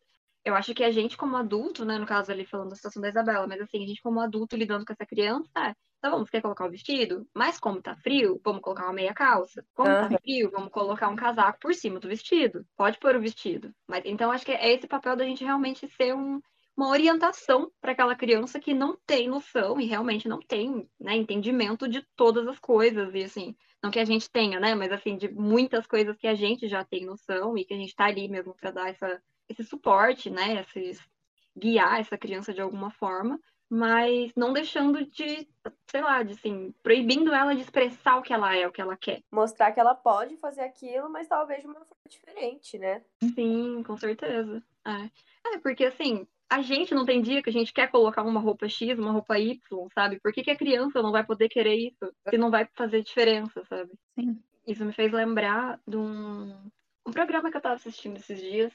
Eu 0.43 0.55
acho 0.55 0.73
que 0.75 0.83
a 0.83 0.91
gente, 0.91 1.17
como 1.17 1.35
adulto, 1.37 1.85
né, 1.85 1.97
no 1.97 2.05
caso 2.05 2.31
ali 2.31 2.45
falando 2.45 2.69
da 2.69 2.75
situação 2.75 3.01
da 3.01 3.09
Isabela, 3.09 3.47
mas 3.47 3.61
assim, 3.61 3.83
a 3.83 3.87
gente 3.87 4.01
como 4.01 4.19
adulto 4.21 4.55
lidando 4.55 4.85
com 4.85 4.93
essa 4.93 5.05
criança, 5.05 5.75
tá 6.05 6.11
bom, 6.11 6.23
você 6.23 6.31
quer 6.31 6.41
colocar 6.41 6.65
o 6.67 6.69
vestido? 6.69 7.27
Mas 7.33 7.59
como 7.59 7.81
tá 7.81 7.95
frio, 7.95 8.39
vamos 8.43 8.61
colocar 8.61 8.83
uma 8.83 8.93
meia 8.93 9.13
calça. 9.13 9.65
Como 9.73 9.97
tá 9.97 10.07
Aham. 10.07 10.19
frio, 10.21 10.51
vamos 10.51 10.71
colocar 10.71 11.09
um 11.09 11.15
casaco 11.15 11.59
por 11.59 11.73
cima 11.73 11.99
do 11.99 12.07
vestido. 12.07 12.63
Pode 12.77 12.99
pôr 12.99 13.15
o 13.15 13.21
vestido. 13.21 13.73
Mas 13.87 14.03
então 14.05 14.31
acho 14.31 14.45
que 14.45 14.51
é 14.51 14.73
esse 14.73 14.87
papel 14.87 15.15
da 15.15 15.25
gente 15.25 15.43
realmente 15.43 15.87
ser 15.87 16.13
um, 16.13 16.39
uma 16.77 16.89
orientação 16.89 17.71
para 17.81 17.93
aquela 17.93 18.15
criança 18.15 18.59
que 18.59 18.71
não 18.73 18.95
tem 19.07 19.27
noção 19.27 19.79
e 19.81 19.85
realmente 19.85 20.27
não 20.27 20.39
tem, 20.39 20.87
né, 20.99 21.15
entendimento 21.15 21.87
de 21.87 22.05
todas 22.15 22.47
as 22.47 22.59
coisas 22.59 23.13
e 23.15 23.23
assim, 23.23 23.55
não 23.81 23.89
que 23.89 23.99
a 23.99 24.05
gente 24.05 24.29
tenha, 24.29 24.59
né, 24.59 24.75
mas 24.75 24.91
assim 24.91 25.17
de 25.17 25.27
muitas 25.31 25.87
coisas 25.87 26.15
que 26.17 26.27
a 26.27 26.35
gente 26.35 26.67
já 26.67 26.83
tem 26.83 27.03
noção 27.03 27.57
e 27.57 27.65
que 27.65 27.73
a 27.73 27.77
gente 27.77 27.95
tá 27.95 28.05
ali 28.05 28.27
mesmo 28.27 28.53
para 28.53 28.69
dar 28.69 28.89
essa, 28.89 29.19
esse 29.49 29.63
suporte, 29.63 30.29
né, 30.29 30.61
esses 30.61 30.99
guiar 31.57 31.99
essa 31.99 32.17
criança 32.17 32.53
de 32.53 32.61
alguma 32.61 32.91
forma, 32.91 33.39
mas 33.69 34.31
não 34.35 34.53
deixando 34.53 35.05
de, 35.05 35.47
sei 35.89 36.01
lá, 36.01 36.23
de 36.23 36.33
assim, 36.33 36.73
proibindo 36.83 37.33
ela 37.33 37.55
de 37.55 37.61
expressar 37.61 38.17
o 38.17 38.21
que 38.21 38.33
ela 38.33 38.55
é, 38.55 38.67
o 38.67 38.71
que 38.71 38.81
ela 38.81 38.95
quer. 38.95 39.23
Mostrar 39.31 39.71
que 39.71 39.79
ela 39.79 39.95
pode 39.95 40.37
fazer 40.37 40.61
aquilo, 40.61 41.09
mas 41.09 41.27
talvez 41.27 41.61
de 41.61 41.67
uma 41.67 41.75
forma 41.75 42.03
diferente, 42.07 42.77
né? 42.77 43.03
Sim, 43.33 43.83
com 43.83 43.97
certeza. 43.97 44.63
É. 44.85 45.55
é, 45.55 45.57
porque 45.59 45.85
assim, 45.85 46.27
a 46.49 46.61
gente 46.61 46.93
não 46.93 47.05
tem 47.05 47.21
dia 47.21 47.41
que 47.41 47.49
a 47.49 47.53
gente 47.53 47.73
quer 47.73 47.89
colocar 47.89 48.23
uma 48.23 48.39
roupa 48.39 48.69
X, 48.69 48.97
uma 48.99 49.11
roupa 49.11 49.39
Y, 49.39 49.59
sabe? 49.93 50.19
Por 50.19 50.31
que, 50.31 50.43
que 50.43 50.51
a 50.51 50.57
criança 50.57 51.01
não 51.01 51.11
vai 51.11 51.25
poder 51.25 51.49
querer 51.49 51.75
isso? 51.75 52.13
Se 52.29 52.37
não 52.37 52.51
vai 52.51 52.67
fazer 52.75 53.01
diferença, 53.01 53.63
sabe? 53.65 53.91
Sim. 54.17 54.41
Isso 54.67 54.85
me 54.85 54.93
fez 54.93 55.11
lembrar 55.11 55.79
de 55.87 55.97
um, 55.97 56.55
um 57.05 57.11
programa 57.11 57.51
que 57.51 57.57
eu 57.57 57.61
tava 57.61 57.75
assistindo 57.75 58.17
esses 58.17 58.39
dias, 58.39 58.73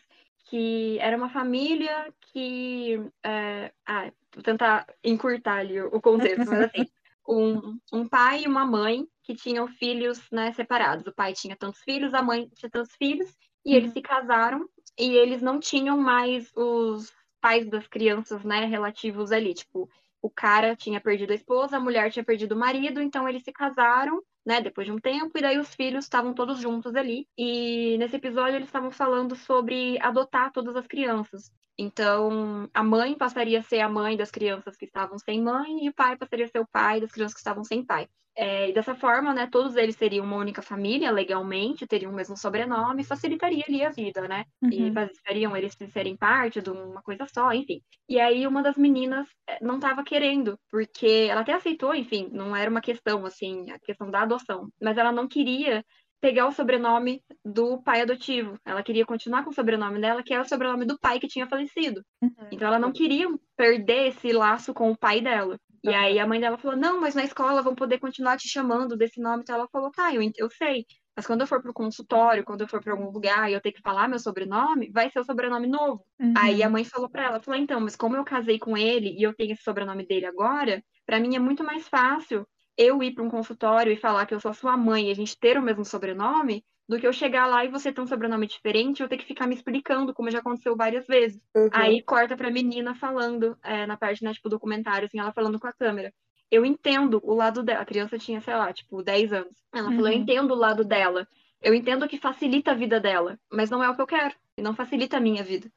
que 0.50 0.99
era 1.00 1.16
uma 1.16 1.30
família 1.30 2.12
que. 2.33 3.00
É... 3.25 3.73
Ah, 3.87 4.12
vou 4.35 4.42
tentar 4.42 4.87
encurtar 5.04 5.59
ali 5.59 5.80
o 5.80 6.00
contexto, 6.00 6.49
mas 6.49 6.61
assim, 6.61 6.88
um, 7.28 7.78
um 7.92 8.09
pai 8.09 8.42
e 8.45 8.49
uma 8.49 8.66
mãe 8.66 9.07
que 9.23 9.35
tinham 9.35 9.69
filhos 9.69 10.21
né, 10.33 10.52
separados. 10.52 11.07
O 11.07 11.14
pai 11.14 11.33
tinha 11.35 11.57
tantos 11.57 11.80
filhos, 11.83 12.14
a 12.14 12.23
mãe 12.23 12.49
tinha 12.54 12.71
tantos 12.71 12.95
filhos, 12.97 13.28
e 13.64 13.75
eles 13.75 13.90
Uhum. 13.90 13.92
se 13.92 14.02
casaram 14.02 14.69
e 14.99 15.16
eles 15.16 15.40
não 15.42 15.61
tinham 15.61 15.97
mais 15.99 16.50
os 16.57 17.12
pais 17.40 17.69
das 17.69 17.87
crianças, 17.87 18.45
né, 18.45 18.66
relativos 18.66 19.33
ali, 19.33 19.54
tipo, 19.54 19.88
o 20.21 20.28
cara 20.30 20.76
tinha 20.76 21.00
perdido 21.00 21.33
a 21.33 21.35
esposa, 21.35 21.76
a 21.76 21.80
mulher 21.80 22.11
tinha 22.12 22.25
perdido 22.25 22.54
o 22.54 22.59
marido, 22.59 23.00
então 23.00 23.28
eles 23.28 23.42
se 23.45 23.52
casaram, 23.52 24.23
né, 24.44 24.61
depois 24.61 24.87
de 24.87 24.92
um 24.92 24.99
tempo, 24.99 25.37
e 25.37 25.42
daí 25.42 25.59
os 25.59 25.75
filhos 25.75 26.04
estavam 26.04 26.35
todos 26.35 26.59
juntos 26.59 26.94
ali. 26.94 27.26
E 27.37 27.97
nesse 27.99 28.16
episódio 28.16 28.56
eles 28.56 28.68
estavam 28.68 28.90
falando 28.90 29.37
sobre 29.37 29.99
adotar 30.00 30.52
todas 30.52 30.76
as 30.76 30.87
crianças. 30.87 31.52
Então, 31.78 32.68
a 32.75 32.82
mãe 32.82 33.16
passaria 33.16 33.61
a 33.61 33.62
ser 33.62 33.80
a 33.80 33.88
mãe 33.88 34.16
das 34.16 34.30
crianças 34.30 34.76
que 34.76 34.85
estavam 34.85 35.18
sem 35.18 35.42
mãe, 35.42 35.85
e 35.85 35.88
o 35.88 35.94
pai 35.94 36.16
passaria 36.16 36.44
a 36.44 36.49
ser 36.49 36.61
o 36.61 36.68
pai 36.68 37.00
das 37.00 37.12
crianças 37.12 37.35
que 37.35 37.40
estavam 37.40 37.64
sem 37.64 37.85
pai. 37.85 38.09
É, 38.40 38.70
e 38.70 38.73
dessa 38.73 38.94
forma, 38.94 39.35
né, 39.35 39.47
todos 39.52 39.76
eles 39.76 39.97
seriam 39.97 40.25
uma 40.25 40.37
única 40.38 40.62
família, 40.62 41.11
legalmente, 41.11 41.87
teriam 41.87 42.11
o 42.11 42.14
mesmo 42.14 42.38
sobrenome, 42.38 43.04
facilitaria 43.04 43.62
ali 43.68 43.85
a 43.85 43.90
vida, 43.90 44.26
né? 44.26 44.47
Uhum. 44.62 44.70
E 44.73 44.92
fariam 45.26 45.54
eles 45.54 45.76
serem 45.92 46.16
parte 46.16 46.62
de 46.62 46.70
uma 46.70 47.02
coisa 47.02 47.26
só, 47.26 47.52
enfim. 47.52 47.82
E 48.09 48.18
aí 48.18 48.47
uma 48.47 48.62
das 48.62 48.78
meninas 48.78 49.28
eh, 49.47 49.59
não 49.61 49.75
estava 49.75 50.02
querendo, 50.02 50.59
porque 50.70 51.28
ela 51.28 51.42
até 51.42 51.52
aceitou, 51.52 51.94
enfim, 51.94 52.30
não 52.32 52.56
era 52.56 52.70
uma 52.70 52.80
questão, 52.80 53.26
assim, 53.26 53.70
a 53.70 53.78
questão 53.78 54.11
da 54.11 54.23
adoção, 54.23 54.70
mas 54.80 54.97
ela 54.97 55.12
não 55.12 55.28
queria 55.28 55.85
pegar 56.18 56.47
o 56.47 56.52
sobrenome 56.52 57.23
do 57.44 57.82
pai 57.82 58.00
adotivo. 58.00 58.59
Ela 58.64 58.82
queria 58.82 59.04
continuar 59.04 59.44
com 59.44 59.50
o 59.50 59.54
sobrenome 59.54 60.00
dela, 60.00 60.23
que 60.23 60.32
era 60.32 60.42
o 60.42 60.49
sobrenome 60.49 60.87
do 60.87 60.99
pai 60.99 61.20
que 61.20 61.28
tinha 61.28 61.47
falecido. 61.47 62.02
Uhum. 62.23 62.49
Então 62.50 62.68
ela 62.68 62.78
não 62.78 62.90
queria 62.90 63.28
perder 63.54 64.09
esse 64.09 64.32
laço 64.32 64.73
com 64.73 64.90
o 64.90 64.97
pai 64.97 65.20
dela. 65.20 65.59
E 65.82 65.88
aí 65.88 66.18
a 66.18 66.26
mãe 66.26 66.40
dela 66.40 66.58
falou: 66.58 66.76
Não, 66.76 67.00
mas 67.00 67.14
na 67.14 67.25
escola 67.25 67.62
vão 67.62 67.75
poder 67.75 67.99
continuar 67.99 68.37
te 68.37 68.49
chamando 68.49 68.96
desse 68.96 69.20
nome. 69.20 69.42
Então 69.42 69.56
ela 69.56 69.68
falou: 69.68 69.90
Tá, 69.90 70.14
eu, 70.14 70.22
eu 70.37 70.50
sei. 70.50 70.84
Mas 71.16 71.26
quando 71.26 71.42
eu 71.42 71.46
for 71.46 71.60
pro 71.60 71.72
consultório, 71.72 72.44
quando 72.44 72.62
eu 72.62 72.68
for 72.68 72.82
para 72.82 72.92
algum 72.92 73.10
lugar 73.10 73.50
e 73.50 73.52
eu 73.52 73.60
ter 73.60 73.72
que 73.72 73.82
falar 73.82 74.08
meu 74.08 74.18
sobrenome, 74.18 74.90
vai 74.90 75.10
ser 75.10 75.20
o 75.20 75.25
sobrenome 75.25 75.66
novo. 75.66 76.04
Uhum. 76.18 76.32
Aí 76.37 76.62
a 76.62 76.70
mãe 76.70 76.84
falou 76.84 77.10
para 77.10 77.25
ela, 77.25 77.42
falou, 77.42 77.60
então, 77.60 77.80
mas 77.80 77.96
como 77.96 78.16
eu 78.16 78.25
casei 78.25 78.58
com 78.58 78.76
ele 78.76 79.14
e 79.18 79.22
eu 79.22 79.34
tenho 79.34 79.52
esse 79.52 79.62
sobrenome 79.62 80.06
dele 80.06 80.26
agora, 80.26 80.82
para 81.04 81.20
mim 81.20 81.37
é 81.37 81.38
muito 81.38 81.64
mais 81.64 81.87
fácil 81.88 82.46
eu 82.76 83.02
ir 83.02 83.12
para 83.12 83.25
um 83.25 83.28
consultório 83.28 83.92
e 83.92 83.96
falar 83.96 84.25
que 84.25 84.34
eu 84.34 84.40
sou 84.40 84.54
sua 84.54 84.76
mãe 84.76 85.08
e 85.08 85.10
a 85.10 85.14
gente 85.14 85.38
ter 85.38 85.58
o 85.58 85.62
mesmo 85.62 85.84
sobrenome, 85.84 86.64
do 86.90 86.99
que 86.99 87.06
eu 87.06 87.12
chegar 87.12 87.47
lá 87.47 87.64
e 87.64 87.68
você 87.68 87.92
ter 87.92 88.00
um 88.00 88.06
sobrenome 88.06 88.49
diferente 88.49 89.00
eu 89.00 89.09
ter 89.09 89.16
que 89.16 89.25
ficar 89.25 89.47
me 89.47 89.54
explicando, 89.54 90.12
como 90.12 90.28
já 90.28 90.40
aconteceu 90.40 90.75
várias 90.76 91.06
vezes. 91.06 91.40
Uhum. 91.54 91.70
Aí 91.73 92.02
corta 92.02 92.37
pra 92.37 92.50
menina 92.50 92.97
falando, 92.97 93.56
é, 93.62 93.87
na 93.87 93.97
parte, 93.97 94.25
né, 94.25 94.32
tipo, 94.35 94.49
documentário, 94.49 95.06
assim, 95.06 95.20
ela 95.20 95.32
falando 95.32 95.61
com 95.61 95.68
a 95.68 95.73
câmera. 95.73 96.12
Eu 96.50 96.64
entendo 96.66 97.20
o 97.23 97.32
lado 97.32 97.62
dela. 97.62 97.82
A 97.82 97.87
criança 97.87 98.18
tinha, 98.18 98.40
sei 98.40 98.56
lá, 98.56 98.73
tipo, 98.73 99.04
10 99.04 99.32
anos. 99.32 99.54
Ela 99.73 99.92
falou, 99.92 100.09
eu 100.09 100.16
Uhum. 100.16 100.23
entendo 100.23 100.50
o 100.50 100.56
lado 100.56 100.85
dela. 100.85 101.28
Eu 101.62 101.75
entendo 101.75 102.09
que 102.09 102.18
facilita 102.18 102.73
a 102.73 102.75
vida 102.75 102.99
dela, 102.99 103.38
mas 103.52 103.70
não 103.70 103.85
é 103.85 103.88
o 103.88 103.94
que 103.94 104.02
eu 104.02 104.06
quero. 104.06 104.35
E 104.59 104.62
não 104.62 104.75
facilita 104.75 105.16
a 105.16 105.20
minha 105.20 105.44
vida. 105.44 105.70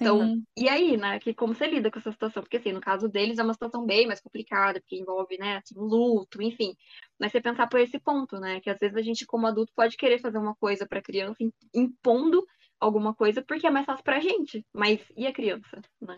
Então, 0.00 0.28
Sim. 0.28 0.46
e 0.58 0.68
aí, 0.68 0.96
né, 0.96 1.18
que 1.18 1.34
como 1.34 1.54
você 1.54 1.66
lida 1.66 1.90
com 1.90 1.98
essa 1.98 2.12
situação? 2.12 2.42
Porque, 2.42 2.56
assim, 2.58 2.72
no 2.72 2.80
caso 2.80 3.08
deles 3.08 3.38
é 3.38 3.42
uma 3.42 3.52
situação 3.54 3.84
bem 3.86 4.06
mais 4.06 4.20
complicada, 4.20 4.80
porque 4.80 4.96
envolve, 4.96 5.36
né, 5.38 5.58
assim, 5.58 5.74
luto, 5.76 6.42
enfim. 6.42 6.74
Mas 7.20 7.32
você 7.32 7.40
pensar 7.40 7.68
por 7.68 7.80
esse 7.80 7.98
ponto, 8.00 8.38
né, 8.40 8.60
que 8.60 8.70
às 8.70 8.78
vezes 8.78 8.96
a 8.96 9.02
gente, 9.02 9.26
como 9.26 9.46
adulto, 9.46 9.72
pode 9.74 9.96
querer 9.96 10.18
fazer 10.20 10.38
uma 10.38 10.54
coisa 10.56 10.86
pra 10.86 11.02
criança, 11.02 11.42
im- 11.42 11.52
impondo 11.74 12.44
alguma 12.80 13.14
coisa, 13.14 13.42
porque 13.46 13.66
é 13.66 13.70
mais 13.70 13.86
fácil 13.86 14.04
pra 14.04 14.20
gente. 14.20 14.64
Mas 14.74 15.00
e 15.16 15.26
a 15.26 15.32
criança, 15.32 15.80
né? 16.00 16.16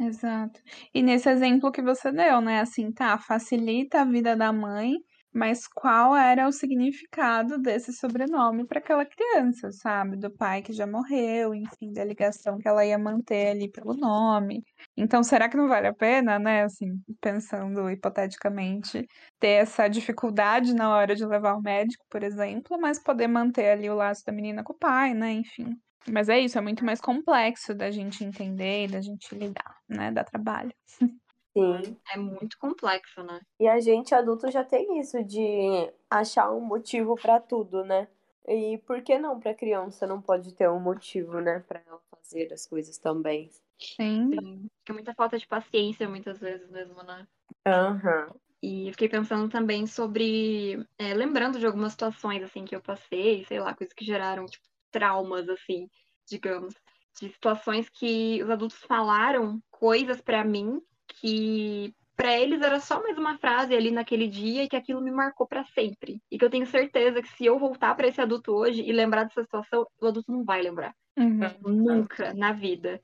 Exato. 0.00 0.60
E 0.94 1.02
nesse 1.02 1.28
exemplo 1.28 1.72
que 1.72 1.82
você 1.82 2.12
deu, 2.12 2.40
né? 2.40 2.60
Assim, 2.60 2.92
tá, 2.92 3.18
facilita 3.18 4.00
a 4.00 4.04
vida 4.04 4.36
da 4.36 4.52
mãe, 4.52 4.94
mas 5.32 5.66
qual 5.68 6.16
era 6.16 6.46
o 6.48 6.52
significado 6.52 7.58
desse 7.58 7.92
sobrenome 7.92 8.66
para 8.66 8.78
aquela 8.78 9.04
criança, 9.04 9.70
sabe? 9.72 10.16
Do 10.16 10.30
pai 10.30 10.62
que 10.62 10.72
já 10.72 10.86
morreu, 10.86 11.54
enfim, 11.54 11.92
da 11.92 12.04
ligação 12.04 12.58
que 12.58 12.66
ela 12.68 12.84
ia 12.84 12.98
manter 12.98 13.48
ali 13.50 13.70
pelo 13.70 13.94
nome. 13.94 14.62
Então, 14.96 15.22
será 15.22 15.48
que 15.48 15.56
não 15.56 15.68
vale 15.68 15.86
a 15.86 15.94
pena, 15.94 16.38
né? 16.38 16.64
Assim, 16.64 17.00
pensando 17.20 17.90
hipoteticamente, 17.90 19.06
ter 19.38 19.48
essa 19.62 19.88
dificuldade 19.88 20.74
na 20.74 20.90
hora 20.94 21.14
de 21.14 21.24
levar 21.26 21.52
ao 21.52 21.62
médico, 21.62 22.04
por 22.10 22.22
exemplo, 22.22 22.78
mas 22.80 23.02
poder 23.02 23.28
manter 23.28 23.70
ali 23.70 23.88
o 23.90 23.94
laço 23.94 24.24
da 24.26 24.32
menina 24.32 24.62
com 24.64 24.72
o 24.72 24.78
pai, 24.78 25.14
né? 25.14 25.32
Enfim. 25.32 25.76
Mas 26.10 26.28
é 26.28 26.38
isso, 26.38 26.56
é 26.58 26.60
muito 26.60 26.84
mais 26.84 27.00
complexo 27.00 27.74
da 27.74 27.90
gente 27.90 28.24
entender 28.24 28.84
e 28.84 28.88
da 28.88 29.00
gente 29.00 29.34
lidar, 29.34 29.76
né? 29.88 30.10
Dá 30.10 30.24
trabalho. 30.24 30.72
Sim. 31.58 31.98
É 32.12 32.16
muito 32.18 32.58
complexo, 32.58 33.22
né? 33.22 33.40
E 33.60 33.66
a 33.66 33.80
gente 33.80 34.14
adulto 34.14 34.50
já 34.50 34.64
tem 34.64 35.00
isso 35.00 35.22
de 35.24 35.92
achar 36.08 36.52
um 36.52 36.60
motivo 36.60 37.16
pra 37.16 37.40
tudo, 37.40 37.84
né? 37.84 38.08
E 38.46 38.78
por 38.86 39.02
que 39.02 39.18
não 39.18 39.38
pra 39.40 39.52
criança 39.54 40.06
não 40.06 40.22
pode 40.22 40.54
ter 40.54 40.68
um 40.70 40.78
motivo, 40.80 41.40
né, 41.40 41.58
Pra 41.60 41.82
ela 41.86 42.00
fazer 42.10 42.52
as 42.52 42.66
coisas 42.66 42.98
também? 42.98 43.50
Sim. 43.80 44.32
Sim. 44.32 44.68
Fica 44.80 44.92
muita 44.94 45.14
falta 45.14 45.38
de 45.38 45.46
paciência, 45.46 46.08
muitas 46.08 46.38
vezes 46.40 46.68
mesmo, 46.70 47.02
né? 47.02 47.26
Aham. 47.66 48.38
E 48.62 48.88
eu 48.88 48.92
fiquei 48.92 49.08
pensando 49.08 49.48
também 49.48 49.86
sobre, 49.86 50.84
é, 50.98 51.14
lembrando 51.14 51.58
de 51.60 51.66
algumas 51.66 51.92
situações, 51.92 52.42
assim, 52.42 52.64
que 52.64 52.74
eu 52.74 52.82
passei, 52.82 53.44
sei 53.44 53.60
lá, 53.60 53.74
coisas 53.74 53.94
que 53.94 54.04
geraram, 54.04 54.46
tipo, 54.46 54.66
traumas, 54.90 55.48
assim, 55.48 55.88
digamos, 56.28 56.74
de 57.20 57.28
situações 57.32 57.88
que 57.88 58.42
os 58.42 58.50
adultos 58.50 58.78
falaram 58.78 59.60
coisas 59.70 60.20
pra 60.20 60.44
mim 60.44 60.80
que 61.20 61.94
pra 62.16 62.36
eles 62.36 62.60
era 62.60 62.80
só 62.80 63.00
mais 63.02 63.16
uma 63.16 63.38
frase 63.38 63.74
ali 63.74 63.90
naquele 63.90 64.26
dia 64.26 64.64
e 64.64 64.68
que 64.68 64.76
aquilo 64.76 65.00
me 65.00 65.10
marcou 65.10 65.46
pra 65.46 65.64
sempre. 65.64 66.20
E 66.30 66.38
que 66.38 66.44
eu 66.44 66.50
tenho 66.50 66.66
certeza 66.66 67.22
que 67.22 67.28
se 67.28 67.46
eu 67.46 67.58
voltar 67.58 67.94
pra 67.94 68.08
esse 68.08 68.20
adulto 68.20 68.52
hoje 68.52 68.82
e 68.82 68.92
lembrar 68.92 69.24
dessa 69.24 69.42
situação, 69.42 69.86
o 70.00 70.06
adulto 70.06 70.30
não 70.32 70.44
vai 70.44 70.60
lembrar. 70.60 70.94
Uhum. 71.16 71.38
Nunca 71.62 72.34
na 72.34 72.52
vida. 72.52 73.00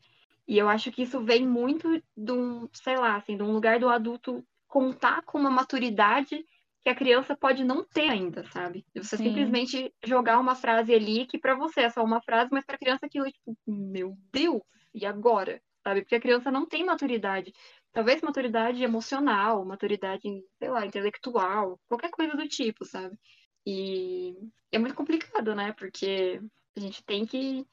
E 0.46 0.58
eu 0.58 0.68
acho 0.68 0.90
que 0.92 1.02
isso 1.02 1.20
vem 1.20 1.46
muito 1.46 2.02
de 2.16 2.32
um, 2.32 2.68
sei 2.72 2.96
lá, 2.96 3.16
assim, 3.16 3.36
de 3.36 3.42
um 3.42 3.52
lugar 3.52 3.78
do 3.78 3.88
adulto 3.88 4.44
contar 4.66 5.22
com 5.22 5.38
uma 5.38 5.50
maturidade 5.50 6.44
que 6.82 6.90
a 6.90 6.94
criança 6.94 7.34
pode 7.34 7.64
não 7.64 7.82
ter 7.82 8.10
ainda, 8.10 8.44
sabe? 8.50 8.84
De 8.94 9.02
você 9.02 9.16
Sim. 9.16 9.24
simplesmente 9.24 9.94
jogar 10.04 10.38
uma 10.38 10.54
frase 10.54 10.92
ali 10.92 11.24
que 11.26 11.38
pra 11.38 11.54
você 11.54 11.82
é 11.82 11.90
só 11.90 12.04
uma 12.04 12.20
frase, 12.20 12.50
mas 12.52 12.66
pra 12.66 12.76
criança 12.76 13.06
aquilo 13.06 13.26
é 13.26 13.30
tipo, 13.30 13.56
meu 13.66 14.14
Deus, 14.30 14.60
e 14.92 15.06
agora? 15.06 15.62
Sabe? 15.82 16.02
Porque 16.02 16.16
a 16.16 16.20
criança 16.20 16.50
não 16.50 16.66
tem 16.66 16.84
maturidade. 16.84 17.52
Talvez 17.94 18.20
maturidade 18.20 18.82
emocional, 18.82 19.64
maturidade, 19.64 20.22
sei 20.58 20.68
lá, 20.68 20.84
intelectual, 20.84 21.78
qualquer 21.88 22.10
coisa 22.10 22.36
do 22.36 22.48
tipo, 22.48 22.84
sabe? 22.84 23.16
E 23.64 24.34
é 24.72 24.78
muito 24.78 24.96
complicado, 24.96 25.54
né? 25.54 25.72
Porque 25.78 26.40
a 26.76 26.80
gente 26.80 27.04
tem 27.04 27.24
que 27.24 27.64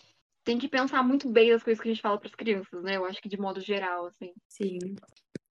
tem 0.44 0.58
que 0.58 0.68
pensar 0.68 1.04
muito 1.04 1.30
bem 1.30 1.52
as 1.52 1.64
coisas 1.64 1.82
que 1.82 1.90
a 1.90 1.92
gente 1.92 2.02
fala 2.02 2.20
para 2.20 2.28
as 2.28 2.36
crianças, 2.36 2.84
né? 2.84 2.98
Eu 2.98 3.06
acho 3.06 3.22
que 3.22 3.30
de 3.30 3.40
modo 3.40 3.60
geral, 3.60 4.06
assim. 4.06 4.32
Sim. 4.48 4.78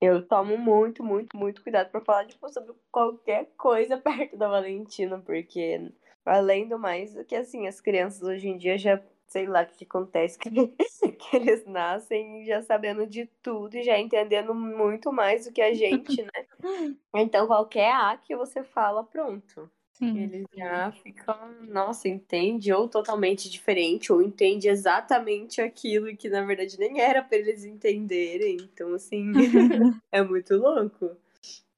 Eu 0.01 0.27
tomo 0.27 0.57
muito, 0.57 1.05
muito, 1.05 1.37
muito 1.37 1.63
cuidado 1.63 1.91
pra 1.91 2.01
falar 2.01 2.27
tipo, 2.27 2.49
sobre 2.49 2.75
qualquer 2.91 3.53
coisa 3.57 3.99
perto 4.01 4.37
da 4.37 4.49
Valentina, 4.49 5.21
porque 5.21 5.93
além 6.25 6.69
do 6.69 6.79
mais, 6.79 7.13
que 7.25 7.35
assim, 7.35 7.67
as 7.67 7.81
crianças 7.81 8.23
hoje 8.23 8.49
em 8.49 8.57
dia 8.57 8.79
já, 8.79 9.03
sei 9.31 9.47
lá 9.47 9.63
o 9.63 9.67
que, 9.67 9.79
que 9.79 9.85
acontece, 9.85 10.37
que, 10.39 10.51
que 11.13 11.37
eles 11.37 11.65
nascem 11.65 12.45
já 12.45 12.61
sabendo 12.63 13.07
de 13.07 13.27
tudo 13.41 13.77
e 13.77 13.83
já 13.83 13.99
entendendo 13.99 14.53
muito 14.55 15.13
mais 15.13 15.47
do 15.47 15.53
que 15.53 15.63
a 15.63 15.73
gente, 15.73 16.23
né? 16.23 16.47
Então 17.15 17.47
qualquer 17.47 17.93
A 17.93 18.17
que 18.17 18.37
você 18.37 18.63
fala, 18.63 19.05
pronto. 19.05 19.71
Sim. 19.93 20.19
Eles 20.19 20.47
já 20.57 20.91
ficam, 20.93 21.37
nossa, 21.69 22.09
entende 22.09 22.73
ou 22.73 22.89
totalmente 22.89 23.51
diferente, 23.51 24.11
ou 24.11 24.23
entende 24.23 24.67
exatamente 24.67 25.61
aquilo 25.61 26.17
que 26.17 26.29
na 26.31 26.43
verdade 26.43 26.79
nem 26.79 27.01
era 27.01 27.23
pra 27.23 27.37
eles 27.37 27.65
entenderem. 27.65 28.57
Então, 28.63 28.95
assim, 28.95 29.31
é 30.11 30.23
muito 30.23 30.57
louco. 30.57 31.15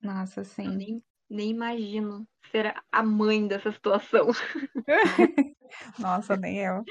Nossa, 0.00 0.44
sim. 0.44 0.76
nem, 0.76 1.02
nem 1.28 1.50
imagino 1.50 2.24
ser 2.52 2.74
a 2.92 3.02
mãe 3.02 3.46
dessa 3.48 3.72
situação. 3.72 4.28
Nossa, 5.98 6.36
nem 6.36 6.58
eu. 6.58 6.84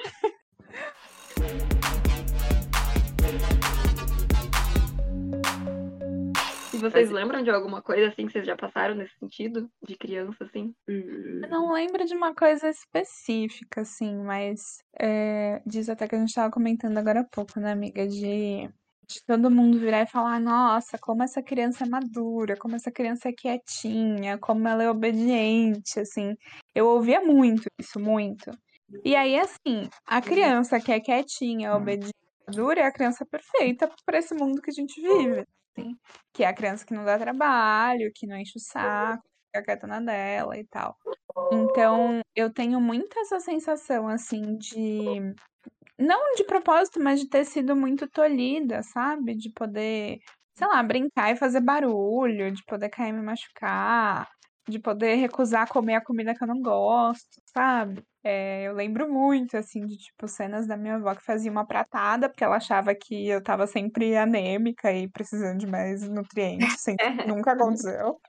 E 6.74 6.78
vocês 6.78 7.12
lembram 7.12 7.44
de 7.44 7.50
alguma 7.50 7.82
coisa 7.82 8.08
assim 8.08 8.26
que 8.26 8.32
vocês 8.32 8.46
já 8.46 8.56
passaram 8.56 8.96
nesse 8.96 9.14
sentido? 9.20 9.70
De 9.86 9.96
criança, 9.96 10.46
assim? 10.46 10.74
Hum, 10.88 11.42
Eu 11.44 11.50
não 11.50 11.74
lembro 11.74 12.06
de 12.06 12.16
uma 12.16 12.34
coisa 12.34 12.70
específica, 12.70 13.82
assim, 13.82 14.16
mas 14.18 14.78
é, 15.00 15.62
diz 15.66 15.90
até 15.90 16.08
que 16.08 16.16
a 16.16 16.18
gente 16.18 16.34
tava 16.34 16.50
comentando 16.52 16.98
agora 16.98 17.20
há 17.22 17.24
pouco, 17.26 17.60
né, 17.60 17.74
amiga? 17.74 18.08
De, 18.08 18.70
de 19.06 19.26
todo 19.28 19.52
mundo 19.52 19.80
virar 19.80 20.04
e 20.04 20.08
falar, 20.08 20.40
nossa, 20.40 20.98
como 20.98 21.24
essa 21.24 21.44
criança 21.44 21.84
é 21.84 21.90
madura, 21.90 22.56
como 22.58 22.76
essa 22.76 22.90
criança 22.90 23.28
é 23.28 23.34
quietinha, 23.34 24.38
como 24.38 24.66
ela 24.66 24.82
é 24.84 24.90
obediente, 24.90 26.00
assim. 26.00 26.36
Eu 26.74 26.88
ouvia 26.88 27.20
muito 27.22 27.64
isso, 27.78 28.00
muito. 28.00 28.50
E 29.04 29.16
aí, 29.16 29.40
assim, 29.40 29.90
a 30.06 30.22
criança 30.22 30.80
que 30.80 30.92
é 30.92 31.00
quietinha, 31.00 31.76
obediente, 31.76 32.14
madura, 32.48 32.82
é 32.82 32.86
a 32.86 32.92
criança 32.94 33.26
perfeita 33.26 33.90
para 34.06 34.18
esse 34.18 34.34
mundo 34.34 34.62
que 34.62 34.70
a 34.70 34.74
gente 34.74 35.02
vive, 35.02 35.46
assim. 35.78 35.96
Que 36.34 36.44
é 36.44 36.48
a 36.48 36.54
criança 36.54 36.86
que 36.86 36.94
não 36.94 37.06
dá 37.06 37.18
trabalho, 37.18 38.12
que 38.14 38.28
não 38.28 38.38
enche 38.38 38.58
o 38.58 38.62
saco, 38.62 39.24
fica 39.48 39.64
quieta 39.64 39.88
na 39.88 40.00
dela 40.00 40.58
e 40.58 40.66
tal. 40.68 40.96
Então, 41.52 42.22
eu 42.36 42.52
tenho 42.52 42.80
muito 42.80 43.18
essa 43.20 43.40
sensação, 43.40 44.08
assim, 44.08 44.58
de 44.58 45.20
não 45.98 46.34
de 46.36 46.44
propósito, 46.44 47.00
mas 47.00 47.20
de 47.20 47.30
ter 47.30 47.46
sido 47.46 47.76
muito 47.76 48.08
tolhida, 48.10 48.82
sabe? 48.84 49.36
De 49.36 49.52
poder, 49.52 50.20
sei 50.56 50.68
lá, 50.68 50.82
brincar 50.82 51.32
e 51.32 51.36
fazer 51.36 51.62
barulho, 51.62 52.52
de 52.52 52.64
poder 52.66 52.90
cair 52.90 53.10
e 53.10 53.14
me 53.14 53.22
machucar, 53.22 54.28
de 54.68 54.80
poder 54.80 55.16
recusar 55.16 55.68
comer 55.68 55.96
a 55.96 56.04
comida 56.04 56.34
que 56.36 56.44
eu 56.44 56.48
não 56.48 56.62
gosto, 56.62 57.42
sabe? 57.46 58.04
É, 58.24 58.64
eu 58.64 58.74
lembro 58.74 59.12
muito, 59.12 59.58
assim, 59.58 59.86
de, 59.86 59.98
tipo, 59.98 60.28
cenas 60.28 60.68
da 60.68 60.78
minha 60.78 60.96
avó 60.96 61.16
que 61.16 61.24
fazia 61.24 61.52
uma 61.52 61.66
pratada, 61.66 62.30
porque 62.30 62.44
ela 62.44 62.58
achava 62.58 62.94
que 62.96 63.28
eu 63.28 63.42
tava 63.44 63.66
sempre 63.68 64.16
anêmica 64.16 64.92
e 64.94 65.10
precisando 65.10 65.60
de 65.60 65.68
mais 65.68 66.08
nutrientes, 66.08 66.82
sempre, 66.82 66.98
nunca 67.26 67.54
aconteceu. 67.54 68.20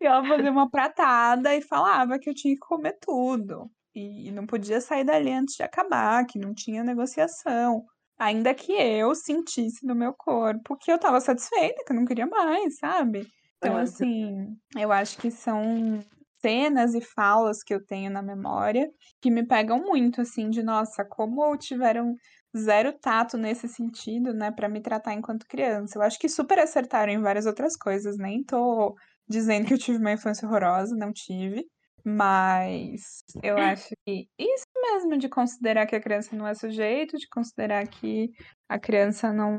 E 0.00 0.06
ela 0.06 0.24
fazia 0.26 0.50
uma 0.50 0.70
pratada 0.70 1.54
e 1.54 1.62
falava 1.62 2.18
que 2.18 2.28
eu 2.30 2.34
tinha 2.34 2.54
que 2.54 2.60
comer 2.60 2.96
tudo. 3.00 3.70
E 3.94 4.30
não 4.32 4.46
podia 4.46 4.80
sair 4.80 5.04
dali 5.04 5.32
antes 5.32 5.56
de 5.56 5.62
acabar, 5.62 6.26
que 6.26 6.38
não 6.38 6.54
tinha 6.54 6.84
negociação. 6.84 7.84
Ainda 8.18 8.54
que 8.54 8.72
eu 8.72 9.14
sentisse 9.14 9.86
no 9.86 9.94
meu 9.94 10.14
corpo 10.14 10.76
que 10.76 10.90
eu 10.92 10.98
tava 10.98 11.20
satisfeita, 11.20 11.82
que 11.84 11.92
eu 11.92 11.96
não 11.96 12.04
queria 12.04 12.26
mais, 12.26 12.78
sabe? 12.78 13.26
Então, 13.58 13.76
assim, 13.76 14.56
eu 14.76 14.92
acho 14.92 15.18
que 15.18 15.30
são 15.30 16.02
cenas 16.40 16.94
e 16.94 17.00
falas 17.00 17.62
que 17.62 17.74
eu 17.74 17.84
tenho 17.84 18.10
na 18.10 18.22
memória 18.22 18.90
que 19.20 19.30
me 19.30 19.46
pegam 19.46 19.80
muito, 19.80 20.20
assim, 20.20 20.50
de 20.50 20.62
nossa, 20.62 21.04
como 21.04 21.56
tiveram 21.56 22.14
zero 22.56 22.92
tato 22.92 23.36
nesse 23.36 23.68
sentido, 23.68 24.32
né, 24.32 24.50
para 24.50 24.68
me 24.68 24.80
tratar 24.80 25.14
enquanto 25.14 25.46
criança. 25.46 25.98
Eu 25.98 26.02
acho 26.02 26.18
que 26.18 26.28
super 26.28 26.58
acertaram 26.58 27.12
em 27.12 27.20
várias 27.20 27.46
outras 27.46 27.76
coisas, 27.76 28.16
nem 28.16 28.44
tô 28.44 28.94
dizendo 29.28 29.66
que 29.66 29.74
eu 29.74 29.78
tive 29.78 29.98
uma 29.98 30.12
infância 30.12 30.46
horrorosa, 30.46 30.94
não 30.94 31.12
tive. 31.12 31.66
Mas 32.04 33.24
eu 33.42 33.58
acho 33.58 33.90
que 34.06 34.28
isso 34.38 34.66
mesmo 34.80 35.18
de 35.18 35.28
considerar 35.28 35.86
que 35.86 35.96
a 35.96 36.00
criança 36.00 36.36
não 36.36 36.46
é 36.46 36.54
sujeito, 36.54 37.18
de 37.18 37.28
considerar 37.28 37.84
que 37.88 38.30
a 38.68 38.78
criança 38.78 39.32
não 39.32 39.58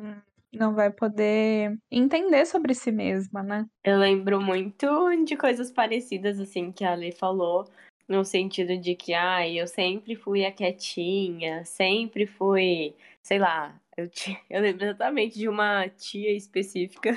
não 0.58 0.74
vai 0.74 0.92
poder 0.92 1.78
entender 1.92 2.46
sobre 2.46 2.74
si 2.74 2.92
mesma, 2.92 3.44
né? 3.44 3.66
Eu 3.84 3.98
lembro 3.98 4.42
muito 4.42 4.88
de 5.24 5.36
coisas 5.36 5.72
parecidas, 5.72 6.40
assim, 6.40 6.72
que 6.72 6.84
a 6.84 6.96
Lei 6.96 7.12
falou, 7.12 7.66
no 8.08 8.24
sentido 8.26 8.78
de 8.78 8.96
que, 8.96 9.14
ah, 9.14 9.48
eu 9.48 9.68
sempre 9.68 10.16
fui 10.16 10.46
a 10.46 10.52
quietinha, 10.52 11.64
sempre 11.66 12.26
fui, 12.26 12.96
sei 13.22 13.40
lá, 13.40 13.80
eu, 13.96 14.10
eu 14.50 14.62
lembro 14.62 14.86
exatamente 14.86 15.38
de 15.38 15.50
uma 15.50 15.88
tia 15.90 16.36
específica 16.36 17.12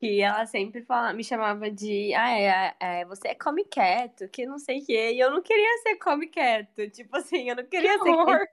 que 0.00 0.22
ela 0.22 0.46
sempre 0.46 0.82
fala, 0.82 1.12
me 1.12 1.22
chamava 1.22 1.70
de, 1.70 2.14
ah, 2.14 2.30
é, 2.30 2.74
é, 2.80 3.04
você 3.04 3.28
é 3.28 3.34
come 3.34 3.64
quieto, 3.64 4.26
que 4.30 4.46
não 4.46 4.58
sei 4.58 4.78
o 4.78 4.86
quê, 4.86 5.12
e 5.12 5.20
eu 5.20 5.30
não 5.30 5.42
queria 5.42 5.82
ser 5.82 5.96
come 5.96 6.26
quieto, 6.26 6.88
tipo 6.88 7.14
assim, 7.18 7.50
eu 7.50 7.56
não 7.56 7.64
queria 7.66 7.98
que 7.98 8.04
ser 8.04 8.10
horror. 8.10 8.48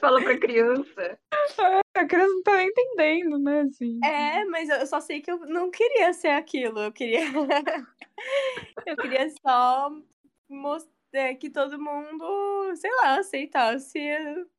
Falou 0.00 0.22
pra 0.22 0.38
criança. 0.38 1.18
A 1.94 2.04
criança 2.06 2.32
não 2.32 2.42
tá 2.42 2.56
nem 2.56 2.68
entendendo, 2.68 3.38
né? 3.38 3.60
Assim. 3.62 3.98
É, 4.04 4.44
mas 4.44 4.68
eu 4.68 4.86
só 4.86 5.00
sei 5.00 5.20
que 5.20 5.30
eu 5.30 5.38
não 5.40 5.70
queria 5.70 6.12
ser 6.12 6.28
aquilo. 6.28 6.78
Eu 6.78 6.92
queria. 6.92 7.20
eu 8.86 8.96
queria 8.96 9.28
só 9.42 9.90
mostrar 10.48 10.95
que 11.34 11.50
todo 11.50 11.78
mundo, 11.78 12.74
sei 12.76 12.90
lá, 12.96 13.18
aceitasse 13.18 13.98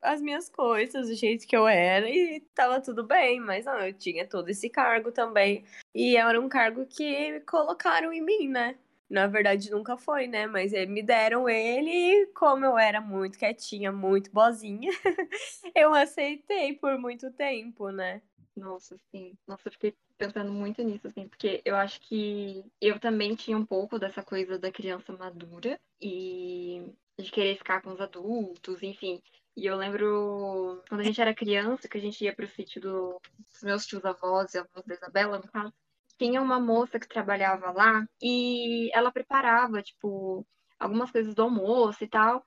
as 0.02 0.22
minhas 0.22 0.50
coisas, 0.50 1.08
do 1.08 1.16
jeito 1.16 1.48
que 1.48 1.56
eu 1.56 1.68
era, 1.68 2.10
e 2.10 2.42
tava 2.56 2.82
tudo 2.82 3.04
bem. 3.06 3.40
Mas 3.40 3.66
não, 3.66 3.80
eu 3.80 3.94
tinha 3.94 4.28
todo 4.28 4.50
esse 4.50 4.70
cargo 4.70 5.12
também. 5.12 5.64
E 5.94 6.16
era 6.18 6.40
um 6.40 6.50
cargo 6.50 6.86
que 6.86 7.40
colocaram 7.42 8.12
em 8.14 8.22
mim, 8.22 8.48
né? 8.50 8.78
Na 9.10 9.26
verdade, 9.28 9.72
nunca 9.72 9.98
foi, 9.98 10.28
né? 10.28 10.48
Mas 10.48 10.74
me 10.88 11.02
deram 11.02 11.48
ele 11.48 12.28
como 12.36 12.66
eu 12.66 12.78
era 12.78 13.00
muito 13.00 13.38
quietinha, 13.40 13.92
muito 13.92 14.32
bozinha, 14.32 14.92
eu 15.76 15.94
aceitei 15.94 16.74
por 16.74 16.98
muito 17.00 17.32
tempo, 17.32 17.90
né? 17.90 18.22
Nossa, 18.56 18.98
sim. 19.12 19.38
Nossa, 19.48 19.70
fiquei 19.72 19.94
pensando 20.18 20.52
muito 20.52 20.82
nisso, 20.84 21.08
assim, 21.08 21.28
porque 21.28 21.62
eu 21.64 21.76
acho 21.76 22.02
que 22.02 22.64
eu 22.82 23.00
também 23.00 23.36
tinha 23.36 23.58
um 23.58 23.66
pouco 23.66 24.00
dessa 24.00 24.24
coisa 24.24 24.58
da 24.58 24.72
criança 24.72 25.14
madura 25.14 25.80
e 26.02 26.92
de 27.20 27.32
querer 27.32 27.58
ficar 27.58 27.82
com 27.82 27.92
os 27.92 28.02
adultos, 28.02 28.82
enfim. 28.84 29.22
E 29.56 29.66
eu 29.66 29.76
lembro 29.76 30.84
quando 30.88 31.02
a 31.02 31.04
gente 31.04 31.22
era 31.22 31.34
criança, 31.34 31.88
que 31.88 31.98
a 31.98 32.02
gente 32.02 32.24
ia 32.24 32.36
pro 32.36 32.48
sítio 32.48 32.82
do, 32.82 33.22
dos 33.40 33.64
meus 33.64 33.86
tios 33.86 34.06
avós 34.06 34.54
e 34.54 34.58
a 34.58 34.62
avó 34.62 34.84
da 34.86 34.94
Isabela, 34.94 35.40
no 35.40 35.48
caso 35.48 35.74
tinha 36.18 36.42
uma 36.42 36.60
moça 36.60 37.00
que 37.00 37.08
trabalhava 37.08 37.72
lá 37.72 38.08
e 38.22 38.90
ela 38.94 39.12
preparava, 39.12 39.82
tipo, 39.82 40.46
algumas 40.80 41.12
coisas 41.12 41.34
do 41.34 41.42
almoço 41.42 42.04
e 42.04 42.08
tal. 42.08 42.46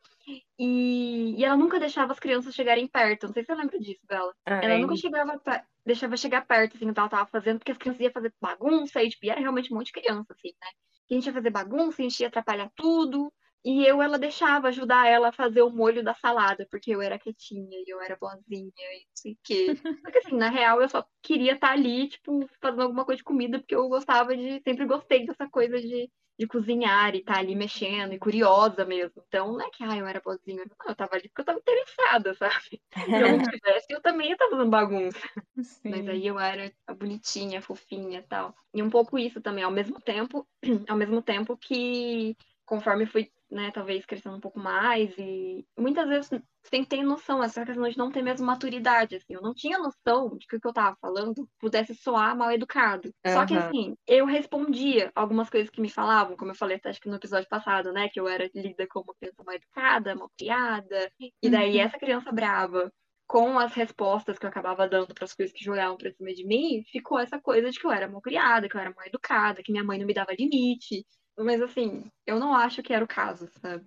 E, 0.58 1.34
e 1.36 1.44
ela 1.44 1.56
nunca 1.56 1.80
deixava 1.80 2.12
as 2.12 2.20
crianças 2.20 2.54
chegarem 2.54 2.86
perto. 2.86 3.26
Não 3.26 3.32
sei 3.32 3.42
se 3.42 3.46
você 3.48 3.54
lembra 3.54 3.78
disso, 3.78 4.00
Bela. 4.08 4.32
Ah, 4.46 4.60
ela 4.62 4.78
nunca 4.78 4.96
chegava 4.96 5.40
deixava 5.84 6.16
chegar 6.16 6.46
perto, 6.46 6.76
assim, 6.76 6.86
do 6.86 6.92
que 6.92 7.00
ela 7.00 7.08
tava 7.08 7.30
fazendo, 7.30 7.58
porque 7.58 7.72
as 7.72 7.78
crianças 7.78 8.00
iam 8.00 8.12
fazer 8.12 8.32
bagunça 8.40 9.02
e, 9.02 9.08
tipo, 9.08 9.26
e 9.26 9.30
era 9.30 9.40
realmente 9.40 9.72
um 9.72 9.76
monte 9.76 9.86
de 9.86 9.92
criança, 10.00 10.32
assim, 10.32 10.52
né? 10.60 10.68
E 11.08 11.14
a 11.14 11.16
gente 11.16 11.26
ia 11.26 11.32
fazer 11.32 11.50
bagunça, 11.50 12.00
a 12.00 12.04
gente 12.04 12.20
ia 12.20 12.28
atrapalhar 12.28 12.70
tudo. 12.76 13.32
E 13.62 13.84
eu, 13.84 14.00
ela 14.00 14.18
deixava 14.18 14.68
ajudar 14.68 15.06
ela 15.06 15.28
a 15.28 15.32
fazer 15.32 15.60
o 15.60 15.70
molho 15.70 16.02
da 16.02 16.14
salada, 16.14 16.66
porque 16.70 16.90
eu 16.92 17.02
era 17.02 17.18
quietinha 17.18 17.78
e 17.78 17.84
eu 17.86 18.00
era 18.00 18.16
boazinha 18.16 18.72
e 18.78 19.04
não 19.06 19.14
sei 19.14 19.32
o 19.32 19.38
quê. 19.44 19.66
Porque 20.02 20.18
assim, 20.18 20.34
na 20.34 20.48
real, 20.48 20.80
eu 20.80 20.88
só 20.88 21.04
queria 21.20 21.52
estar 21.52 21.68
tá 21.68 21.72
ali, 21.74 22.08
tipo, 22.08 22.48
fazendo 22.60 22.82
alguma 22.82 23.04
coisa 23.04 23.18
de 23.18 23.24
comida, 23.24 23.58
porque 23.58 23.74
eu 23.74 23.86
gostava 23.88 24.34
de. 24.34 24.62
Sempre 24.62 24.86
gostei 24.86 25.26
dessa 25.26 25.46
coisa 25.50 25.78
de, 25.78 26.10
de 26.40 26.46
cozinhar 26.46 27.14
e 27.14 27.18
estar 27.18 27.34
tá 27.34 27.38
ali 27.38 27.54
mexendo 27.54 28.14
e 28.14 28.18
curiosa 28.18 28.82
mesmo. 28.86 29.22
Então, 29.28 29.52
não 29.52 29.60
é 29.60 29.68
que, 29.68 29.84
ah, 29.84 29.94
eu 29.94 30.06
era 30.06 30.22
boazinha. 30.24 30.64
Não, 30.64 30.88
eu 30.88 30.94
tava 30.94 31.14
ali 31.14 31.28
porque 31.28 31.42
eu 31.42 31.44
tava 31.44 31.58
interessada, 31.58 32.32
sabe? 32.32 32.80
Se 32.94 33.12
eu 33.12 33.36
não 33.36 33.38
tivesse, 33.60 33.86
eu 33.90 34.00
também 34.00 34.28
ia 34.28 34.32
estar 34.32 34.48
fazendo 34.48 34.70
bagunça. 34.70 35.20
Sim. 35.62 35.90
Mas 35.90 36.08
aí 36.08 36.26
eu 36.26 36.40
era 36.40 36.72
bonitinha, 36.98 37.60
fofinha 37.60 38.20
e 38.20 38.22
tal. 38.22 38.54
E 38.72 38.82
um 38.82 38.88
pouco 38.88 39.18
isso 39.18 39.38
também, 39.42 39.62
ao 39.62 39.70
mesmo 39.70 40.00
tempo, 40.00 40.48
ao 40.88 40.96
mesmo 40.96 41.20
tempo 41.20 41.58
que 41.58 42.34
conforme 42.64 43.04
fui 43.04 43.30
né, 43.50 43.70
talvez 43.72 44.06
crescendo 44.06 44.36
um 44.36 44.40
pouco 44.40 44.58
mais 44.58 45.12
e 45.18 45.66
muitas 45.76 46.08
vezes 46.08 46.28
que 46.28 46.86
ter 46.86 47.02
noção, 47.02 47.42
essa 47.42 47.64
questão 47.64 47.88
de 47.88 47.98
não 47.98 48.10
ter 48.10 48.22
mesmo 48.22 48.46
maturidade, 48.46 49.16
assim, 49.16 49.34
eu 49.34 49.42
não 49.42 49.52
tinha 49.52 49.78
noção 49.78 50.36
de 50.36 50.46
que 50.46 50.56
o 50.56 50.60
que 50.60 50.68
eu 50.68 50.72
tava 50.72 50.96
falando 51.00 51.48
pudesse 51.58 51.94
soar 51.94 52.36
mal 52.36 52.52
educado. 52.52 53.12
Uhum. 53.26 53.32
Só 53.32 53.46
que 53.46 53.56
assim, 53.56 53.96
eu 54.06 54.24
respondia 54.24 55.10
algumas 55.14 55.50
coisas 55.50 55.70
que 55.70 55.80
me 55.80 55.88
falavam, 55.88 56.36
como 56.36 56.52
eu 56.52 56.54
falei 56.54 56.76
até 56.76 56.90
acho 56.90 57.00
que 57.00 57.08
no 57.08 57.16
episódio 57.16 57.48
passado, 57.48 57.92
né, 57.92 58.08
que 58.08 58.20
eu 58.20 58.28
era 58.28 58.48
lida 58.54 58.86
como 58.88 59.06
uma 59.06 59.14
criança 59.14 59.42
mal 59.44 59.54
educada, 59.54 60.14
mal 60.14 60.30
criada, 60.38 61.10
e 61.42 61.50
daí 61.50 61.76
uhum. 61.76 61.82
essa 61.82 61.98
criança 61.98 62.30
brava 62.30 62.92
com 63.30 63.60
as 63.60 63.72
respostas 63.74 64.40
que 64.40 64.44
eu 64.44 64.50
acabava 64.50 64.88
dando 64.88 65.14
para 65.14 65.24
as 65.24 65.32
coisas 65.32 65.54
que 65.54 65.64
jogavam 65.64 65.96
para 65.96 66.10
cima 66.10 66.32
de 66.32 66.44
mim, 66.44 66.82
ficou 66.90 67.16
essa 67.16 67.40
coisa 67.40 67.70
de 67.70 67.78
que 67.78 67.86
eu 67.86 67.92
era 67.92 68.08
mal 68.08 68.20
criada, 68.20 68.68
que 68.68 68.76
eu 68.76 68.80
era 68.80 68.92
mal 68.92 69.06
educada, 69.06 69.62
que 69.62 69.70
minha 69.70 69.84
mãe 69.84 70.00
não 70.00 70.06
me 70.06 70.12
dava 70.12 70.34
limite, 70.36 71.06
mas 71.44 71.62
assim, 71.62 72.10
eu 72.26 72.38
não 72.38 72.54
acho 72.54 72.82
que 72.82 72.92
era 72.92 73.04
o 73.04 73.08
caso, 73.08 73.48
sabe? 73.60 73.84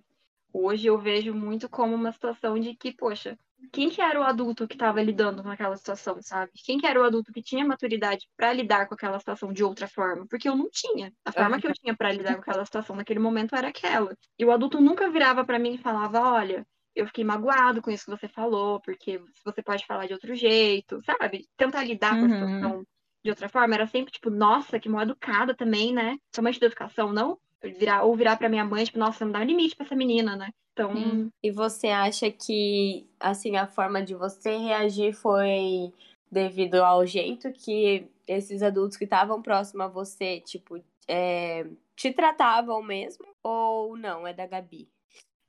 Hoje 0.52 0.86
eu 0.86 0.98
vejo 0.98 1.34
muito 1.34 1.68
como 1.68 1.94
uma 1.94 2.12
situação 2.12 2.58
de 2.58 2.76
que, 2.76 2.92
poxa, 2.92 3.36
quem 3.72 3.90
que 3.90 4.00
era 4.00 4.20
o 4.20 4.22
adulto 4.22 4.68
que 4.68 4.74
estava 4.74 5.02
lidando 5.02 5.42
com 5.42 5.50
aquela 5.50 5.76
situação, 5.76 6.20
sabe? 6.22 6.52
Quem 6.54 6.78
que 6.78 6.86
era 6.86 7.00
o 7.00 7.02
adulto 7.02 7.32
que 7.32 7.42
tinha 7.42 7.64
maturidade 7.64 8.28
para 8.36 8.52
lidar 8.52 8.86
com 8.86 8.94
aquela 8.94 9.18
situação 9.18 9.52
de 9.52 9.64
outra 9.64 9.88
forma? 9.88 10.26
Porque 10.28 10.48
eu 10.48 10.56
não 10.56 10.68
tinha. 10.70 11.12
A 11.24 11.32
forma 11.32 11.60
que 11.60 11.66
eu 11.66 11.72
tinha 11.72 11.96
para 11.96 12.12
lidar 12.12 12.36
com 12.36 12.42
aquela 12.42 12.64
situação 12.64 12.96
naquele 12.96 13.18
momento 13.18 13.54
era 13.56 13.68
aquela. 13.68 14.16
E 14.38 14.44
o 14.44 14.52
adulto 14.52 14.80
nunca 14.80 15.10
virava 15.10 15.44
para 15.44 15.58
mim 15.58 15.74
e 15.74 15.78
falava: 15.78 16.20
"Olha, 16.20 16.66
eu 16.94 17.06
fiquei 17.06 17.24
magoado 17.24 17.82
com 17.82 17.90
isso 17.90 18.04
que 18.04 18.10
você 18.10 18.28
falou, 18.28 18.80
porque 18.80 19.20
você 19.44 19.62
pode 19.62 19.86
falar 19.86 20.06
de 20.06 20.12
outro 20.12 20.34
jeito", 20.34 21.00
sabe? 21.04 21.48
Tentar 21.56 21.84
lidar 21.84 22.14
uhum. 22.14 22.20
com 22.20 22.26
a 22.26 22.28
uhum. 22.28 22.34
situação 22.34 22.86
de 23.24 23.30
outra 23.30 23.48
forma 23.48 23.74
era 23.74 23.86
sempre 23.86 24.12
tipo, 24.12 24.30
nossa, 24.30 24.78
que 24.78 24.88
mal 24.88 25.02
educada 25.02 25.54
também, 25.54 25.92
né? 25.92 26.16
Somente 26.34 26.60
de 26.60 26.66
educação, 26.66 27.12
não 27.12 27.38
virar, 27.72 28.02
ou 28.02 28.14
virar 28.14 28.36
para 28.36 28.48
minha 28.48 28.64
mãe, 28.64 28.84
tipo, 28.84 28.98
nossa, 28.98 29.24
não 29.24 29.32
dá 29.32 29.42
limite 29.44 29.76
para 29.76 29.86
essa 29.86 29.96
menina, 29.96 30.36
né? 30.36 30.50
Então. 30.72 30.92
Hum. 30.92 31.30
E 31.42 31.50
você 31.50 31.88
acha 31.88 32.30
que, 32.30 33.06
assim, 33.18 33.56
a 33.56 33.66
forma 33.66 34.02
de 34.02 34.14
você 34.14 34.56
reagir 34.56 35.12
foi 35.12 35.92
devido 36.30 36.76
ao 36.76 37.06
jeito 37.06 37.52
que 37.52 38.06
esses 38.26 38.62
adultos 38.62 38.96
que 38.96 39.04
estavam 39.04 39.40
próximos 39.40 39.86
a 39.86 39.88
você, 39.88 40.40
tipo, 40.40 40.82
é, 41.06 41.66
te 41.94 42.12
tratavam 42.12 42.82
mesmo? 42.82 43.24
Ou 43.42 43.96
não? 43.96 44.26
É 44.26 44.32
da 44.32 44.46
Gabi? 44.46 44.88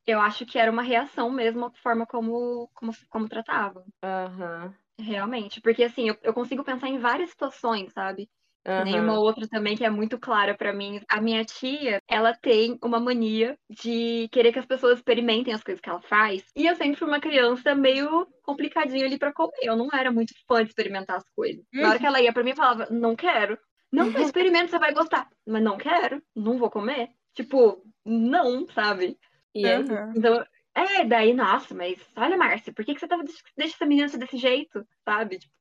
Eu 0.06 0.22
acho 0.22 0.46
que 0.46 0.60
era 0.60 0.72
uma 0.72 0.84
reação 0.84 1.32
mesmo 1.32 1.66
à 1.66 1.72
forma 1.72 2.06
como, 2.06 2.70
como, 2.74 2.92
como 3.10 3.28
tratavam. 3.30 3.84
Aham. 4.04 4.66
Uhum. 4.66 4.74
Realmente, 4.98 5.60
porque 5.60 5.84
assim, 5.84 6.08
eu, 6.08 6.18
eu 6.24 6.34
consigo 6.34 6.64
pensar 6.64 6.88
em 6.88 7.00
várias 7.00 7.30
situações, 7.30 7.92
sabe? 7.92 8.30
Uhum. 8.68 8.84
Nem 8.84 9.00
uma 9.00 9.20
outra 9.20 9.48
também 9.48 9.76
que 9.76 9.86
é 9.86 9.90
muito 9.90 10.20
clara 10.20 10.56
para 10.56 10.74
mim. 10.74 11.02
A 11.08 11.22
minha 11.22 11.44
tia, 11.46 12.00
ela 12.10 12.34
tem 12.34 12.78
uma 12.84 13.00
mania 13.00 13.58
de 13.70 14.28
querer 14.32 14.52
que 14.52 14.60
as 14.60 14.66
pessoas 14.66 14.98
experimentem 14.98 15.54
as 15.54 15.64
coisas 15.64 15.80
que 15.82 15.90
ela 15.90 16.02
faz. 16.02 16.44
E 16.56 16.66
eu 16.66 16.76
sempre 16.76 16.98
fui 16.98 17.08
uma 17.08 17.20
criança 17.22 17.76
meio 17.76 18.28
complicadinha 18.44 19.06
ali 19.06 19.18
para 19.20 19.34
comer. 19.34 19.52
Eu 19.62 19.76
não 19.76 19.88
era 19.94 20.12
muito 20.12 20.34
fã 20.48 20.64
de 20.64 20.70
experimentar 20.70 21.18
as 21.18 21.30
coisas. 21.36 21.64
Uhum. 21.74 21.82
Na 21.82 21.90
hora 21.90 22.00
que 22.00 22.06
ela 22.06 22.22
ia 22.22 22.34
para 22.34 22.44
mim, 22.44 22.56
falava: 22.56 22.88
"Não 22.90 23.16
quero". 23.16 23.58
Não, 23.92 24.08
experimenta, 24.18 24.68
você 24.70 24.80
vai 24.80 24.94
gostar. 24.94 25.30
Mas 25.48 25.64
não 25.64 25.78
quero, 25.78 26.22
não 26.36 26.58
vou 26.58 26.70
comer. 26.70 27.10
Tipo, 27.34 27.84
não, 28.06 28.66
sabe? 28.68 29.18
E 29.54 29.78
uhum. 29.78 30.14
Então, 30.16 30.44
É, 30.78 31.06
daí, 31.06 31.34
nossa, 31.34 31.74
mas 31.74 31.98
olha, 32.18 32.36
Márcia, 32.38 32.74
por 32.74 32.84
que, 32.84 32.94
que 32.94 33.00
você 33.00 33.08
tava, 33.08 33.24
deixa 33.58 33.76
essa 33.76 33.86
menina 33.86 34.10
ser 34.10 34.18
desse 34.18 34.38
jeito, 34.38 34.86
sabe? 35.06 35.40
Tipo, 35.40 35.54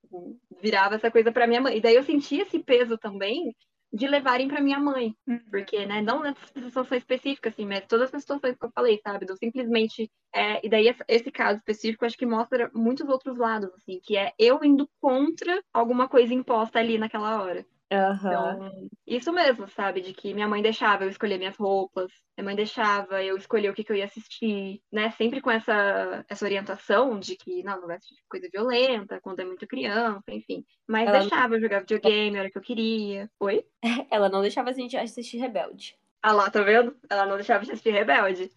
virava 0.63 0.95
essa 0.95 1.11
coisa 1.11 1.33
pra 1.33 1.47
minha 1.47 1.61
mãe. 1.61 1.77
E 1.77 1.81
daí 1.81 1.95
eu 1.95 2.03
sentia 2.03 2.43
esse 2.43 2.59
peso 2.59 2.97
também 2.99 3.55
de 3.93 4.09
levarem 4.09 4.49
para 4.49 4.61
minha 4.61 4.79
mãe. 4.79 5.15
Uhum. 5.27 5.39
Porque, 5.51 5.87
né, 5.87 6.03
não 6.03 6.21
nessa 6.21 6.45
situação 6.47 6.97
específica, 6.97 7.49
assim, 7.49 7.65
mas 7.65 7.87
todas 7.87 8.13
as 8.13 8.23
situações 8.23 8.57
que 8.57 8.67
eu 8.67 8.73
falei, 8.75 9.01
sabe? 9.03 9.25
Do 9.25 9.37
simplesmente. 9.37 10.11
É, 10.35 10.67
e 10.67 10.69
daí, 10.69 10.93
esse 11.07 11.31
caso 11.31 11.59
específico, 11.59 12.05
acho 12.05 12.19
que 12.19 12.27
mostra 12.27 12.71
muitos 12.75 13.09
outros 13.09 13.39
lados, 13.39 13.71
assim, 13.75 14.01
que 14.03 14.17
é 14.17 14.33
eu 14.37 14.65
indo 14.65 14.89
contra 15.01 15.63
alguma 15.73 16.09
coisa 16.09 16.35
imposta 16.35 16.81
ali 16.81 16.99
naquela 16.99 17.41
hora. 17.41 17.65
Uhum. 17.93 18.17
Então, 18.17 18.89
isso 19.07 19.33
mesmo, 19.33 19.69
sabe? 19.69 20.01
De 20.01 20.13
que 20.13 20.33
minha 20.33 20.49
mãe 20.49 20.63
deixava 20.63 21.05
eu 21.05 21.11
escolher 21.11 21.39
minhas 21.39 21.57
roupas, 21.57 22.11
minha 22.37 22.45
mãe 22.45 22.57
deixava 22.57 23.23
eu 23.23 23.37
escolher 23.37 23.71
o 23.71 23.75
que, 23.75 23.85
que 23.85 23.93
eu 23.93 23.97
ia 23.97 24.07
assistir, 24.07 24.83
né? 24.91 25.11
Sempre 25.13 25.41
com 25.41 25.51
essa, 25.51 26.25
essa 26.29 26.45
orientação 26.45 27.19
de 27.19 27.37
que 27.37 27.63
não, 27.63 27.81
não 27.81 27.87
vai 27.87 27.97
assistir 27.97 28.23
coisa 28.29 28.49
violenta 28.51 29.21
quando 29.21 29.41
é 29.41 29.45
muito 29.45 29.67
criança, 29.67 30.25
enfim. 30.29 30.65
Mas 30.89 31.09
Ela 31.09 31.21
deixava 31.21 31.49
não... 31.49 31.57
eu 31.57 31.61
jogar 31.61 31.81
videogame 31.81 32.37
a 32.37 32.41
hora 32.41 32.51
que 32.51 32.59
eu 32.59 32.63
queria. 32.63 33.31
Oi? 33.39 33.65
Ela 34.11 34.29
não 34.29 34.41
deixava 34.41 34.71
a 34.71 34.73
gente 34.73 34.97
assistir 34.97 35.37
Rebelde. 35.37 35.97
Ah 36.23 36.33
lá, 36.33 36.51
tá 36.51 36.63
vendo? 36.63 36.97
Ela 37.11 37.27
não 37.27 37.37
deixava 37.37 37.61
a 37.61 37.65
gente 37.65 37.75
assistir 37.75 37.91
Rebelde. 37.91 38.51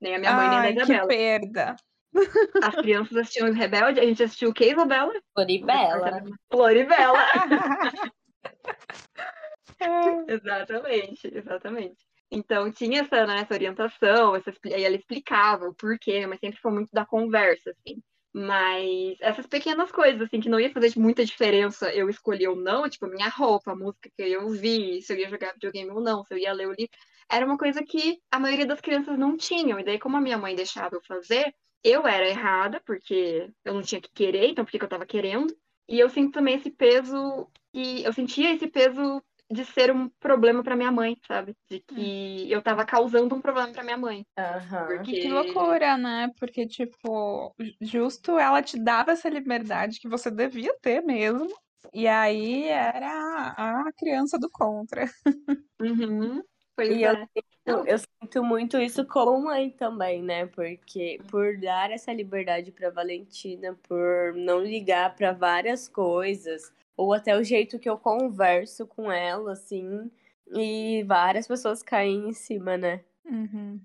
Nem 0.00 0.16
a 0.16 0.18
minha 0.18 0.32
mãe, 0.32 0.46
Ai, 0.46 0.72
nem 0.72 0.80
a 0.80 0.84
Isabela. 0.84 1.08
Que 1.08 1.16
perda. 1.16 1.76
As 2.62 2.74
crianças 2.76 3.16
assistiam 3.16 3.52
Rebelde, 3.52 3.98
a 3.98 4.04
gente 4.04 4.22
assistiu 4.22 4.50
o 4.50 4.54
que, 4.54 4.70
Isabela? 4.70 5.12
Floribela. 5.34 6.22
Floribela. 6.50 7.18
exatamente, 10.28 11.28
exatamente. 11.32 11.96
Então 12.30 12.70
tinha 12.72 13.02
essa, 13.02 13.26
né, 13.26 13.40
essa 13.40 13.54
orientação, 13.54 14.34
essa, 14.34 14.52
aí 14.64 14.84
ela 14.84 14.96
explicava 14.96 15.66
o 15.66 15.74
porquê, 15.74 16.26
mas 16.26 16.40
sempre 16.40 16.60
foi 16.60 16.72
muito 16.72 16.90
da 16.92 17.06
conversa, 17.06 17.70
assim. 17.70 18.02
Mas 18.32 19.16
essas 19.20 19.46
pequenas 19.46 19.92
coisas, 19.92 20.22
assim, 20.22 20.40
que 20.40 20.48
não 20.48 20.58
ia 20.58 20.72
fazer 20.72 20.92
muita 20.98 21.24
diferença 21.24 21.94
eu 21.94 22.10
escolher 22.10 22.48
ou 22.48 22.56
não, 22.56 22.88
tipo, 22.88 23.06
minha 23.06 23.28
roupa, 23.28 23.70
a 23.72 23.76
música 23.76 24.10
que 24.16 24.22
eu 24.22 24.44
ouvi, 24.44 25.00
se 25.02 25.12
eu 25.12 25.18
ia 25.18 25.28
jogar 25.28 25.52
videogame 25.52 25.90
ou 25.90 26.00
não, 26.00 26.24
se 26.24 26.34
eu 26.34 26.38
ia 26.38 26.52
ler 26.52 26.66
o 26.66 26.72
livro, 26.72 26.90
era 27.30 27.46
uma 27.46 27.56
coisa 27.56 27.84
que 27.84 28.18
a 28.32 28.40
maioria 28.40 28.66
das 28.66 28.80
crianças 28.80 29.16
não 29.16 29.36
tinham. 29.36 29.78
E 29.78 29.84
daí, 29.84 29.98
como 30.00 30.16
a 30.16 30.20
minha 30.20 30.36
mãe 30.36 30.56
deixava 30.56 30.96
eu 30.96 31.02
fazer, 31.06 31.54
eu 31.84 32.06
era 32.06 32.28
errada, 32.28 32.80
porque 32.84 33.48
eu 33.64 33.74
não 33.74 33.82
tinha 33.82 34.00
que 34.00 34.10
querer, 34.12 34.48
então 34.48 34.64
por 34.64 34.70
que 34.72 34.82
eu 34.82 34.88
tava 34.88 35.06
querendo? 35.06 35.54
E 35.88 36.00
eu 36.00 36.08
sinto 36.10 36.32
também 36.32 36.56
esse 36.56 36.70
peso, 36.70 37.48
e 37.72 38.02
eu 38.02 38.12
sentia 38.12 38.52
esse 38.52 38.66
peso 38.66 39.22
de 39.50 39.64
ser 39.64 39.92
um 39.92 40.08
problema 40.08 40.62
para 40.62 40.76
minha 40.76 40.90
mãe, 40.90 41.16
sabe? 41.26 41.54
De 41.68 41.80
que 41.80 42.50
eu 42.50 42.62
tava 42.62 42.84
causando 42.84 43.34
um 43.34 43.40
problema 43.40 43.72
para 43.72 43.84
minha 43.84 43.96
mãe. 43.96 44.26
Uhum. 44.38 44.86
Porque... 44.86 45.20
Que 45.20 45.28
loucura, 45.28 45.96
né? 45.96 46.30
Porque, 46.38 46.66
tipo, 46.66 47.54
justo 47.80 48.38
ela 48.38 48.62
te 48.62 48.78
dava 48.78 49.12
essa 49.12 49.28
liberdade 49.28 50.00
que 50.00 50.08
você 50.08 50.30
devia 50.30 50.74
ter 50.80 51.02
mesmo. 51.02 51.48
E 51.92 52.08
aí 52.08 52.64
era 52.64 53.54
a 53.56 53.92
criança 53.96 54.38
do 54.38 54.50
contra. 54.50 55.04
Uhum. 55.80 56.42
Pois 56.76 56.88
e 56.90 57.04
é. 57.04 57.28
eu, 57.64 57.86
eu 57.86 57.98
sinto 57.98 58.42
muito 58.42 58.78
isso 58.78 59.06
como 59.06 59.44
mãe 59.44 59.70
também, 59.70 60.22
né? 60.22 60.46
Porque 60.46 61.20
por 61.30 61.56
dar 61.58 61.90
essa 61.90 62.12
liberdade 62.12 62.72
para 62.72 62.90
Valentina, 62.90 63.78
por 63.88 64.34
não 64.34 64.60
ligar 64.60 65.14
para 65.14 65.32
várias 65.32 65.88
coisas, 65.88 66.72
ou 66.96 67.12
até 67.12 67.36
o 67.36 67.42
jeito 67.42 67.78
que 67.78 67.88
eu 67.88 67.98
converso 67.98 68.86
com 68.86 69.10
ela, 69.10 69.52
assim, 69.52 70.10
e 70.52 71.02
várias 71.04 71.46
pessoas 71.46 71.82
caem 71.82 72.28
em 72.28 72.32
cima, 72.32 72.76
né? 72.76 73.00
Uhum. 73.24 73.80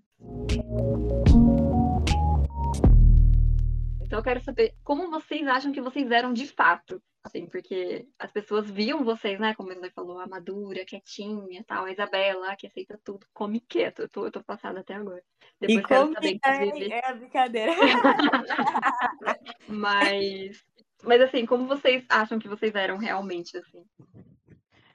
Então 4.01 4.19
eu 4.19 4.23
quero 4.23 4.41
saber 4.41 4.73
como 4.83 5.09
vocês 5.09 5.47
acham 5.47 5.71
que 5.71 5.81
vocês 5.81 6.09
eram 6.11 6.33
de 6.33 6.47
fato. 6.47 7.01
Assim, 7.21 7.45
porque 7.45 8.07
as 8.17 8.31
pessoas 8.31 8.71
viam 8.71 9.03
vocês, 9.03 9.39
né? 9.39 9.53
Como 9.53 9.71
ele 9.71 9.89
falou, 9.91 10.19
a 10.19 10.27
madura, 10.27 10.85
quietinha, 10.85 11.63
tal, 11.67 11.85
a 11.85 11.91
Isabela, 11.91 12.55
que 12.55 12.65
aceita 12.65 12.99
tudo, 13.03 13.27
come 13.33 13.59
quieto. 13.59 14.03
Eu 14.03 14.09
tô, 14.09 14.25
eu 14.25 14.31
tô 14.31 14.41
passada 14.41 14.79
até 14.79 14.95
agora. 14.95 15.21
Depois 15.59 15.79
e 15.79 15.87
quero 15.87 16.13
saber, 16.13 16.29
inclusive. 16.31 16.93
É, 16.93 16.99
é 16.99 17.05
a 17.05 17.13
brincadeira. 17.13 17.71
mas, 19.67 20.63
mas 21.03 21.21
assim, 21.21 21.45
como 21.45 21.67
vocês 21.67 22.03
acham 22.09 22.39
que 22.39 22.47
vocês 22.47 22.73
eram 22.75 22.97
realmente, 22.97 23.57
assim? 23.57 23.83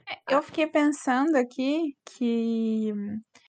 É, 0.09 0.35
eu 0.35 0.43
fiquei 0.43 0.67
pensando 0.67 1.37
aqui 1.37 1.97
que 2.05 2.93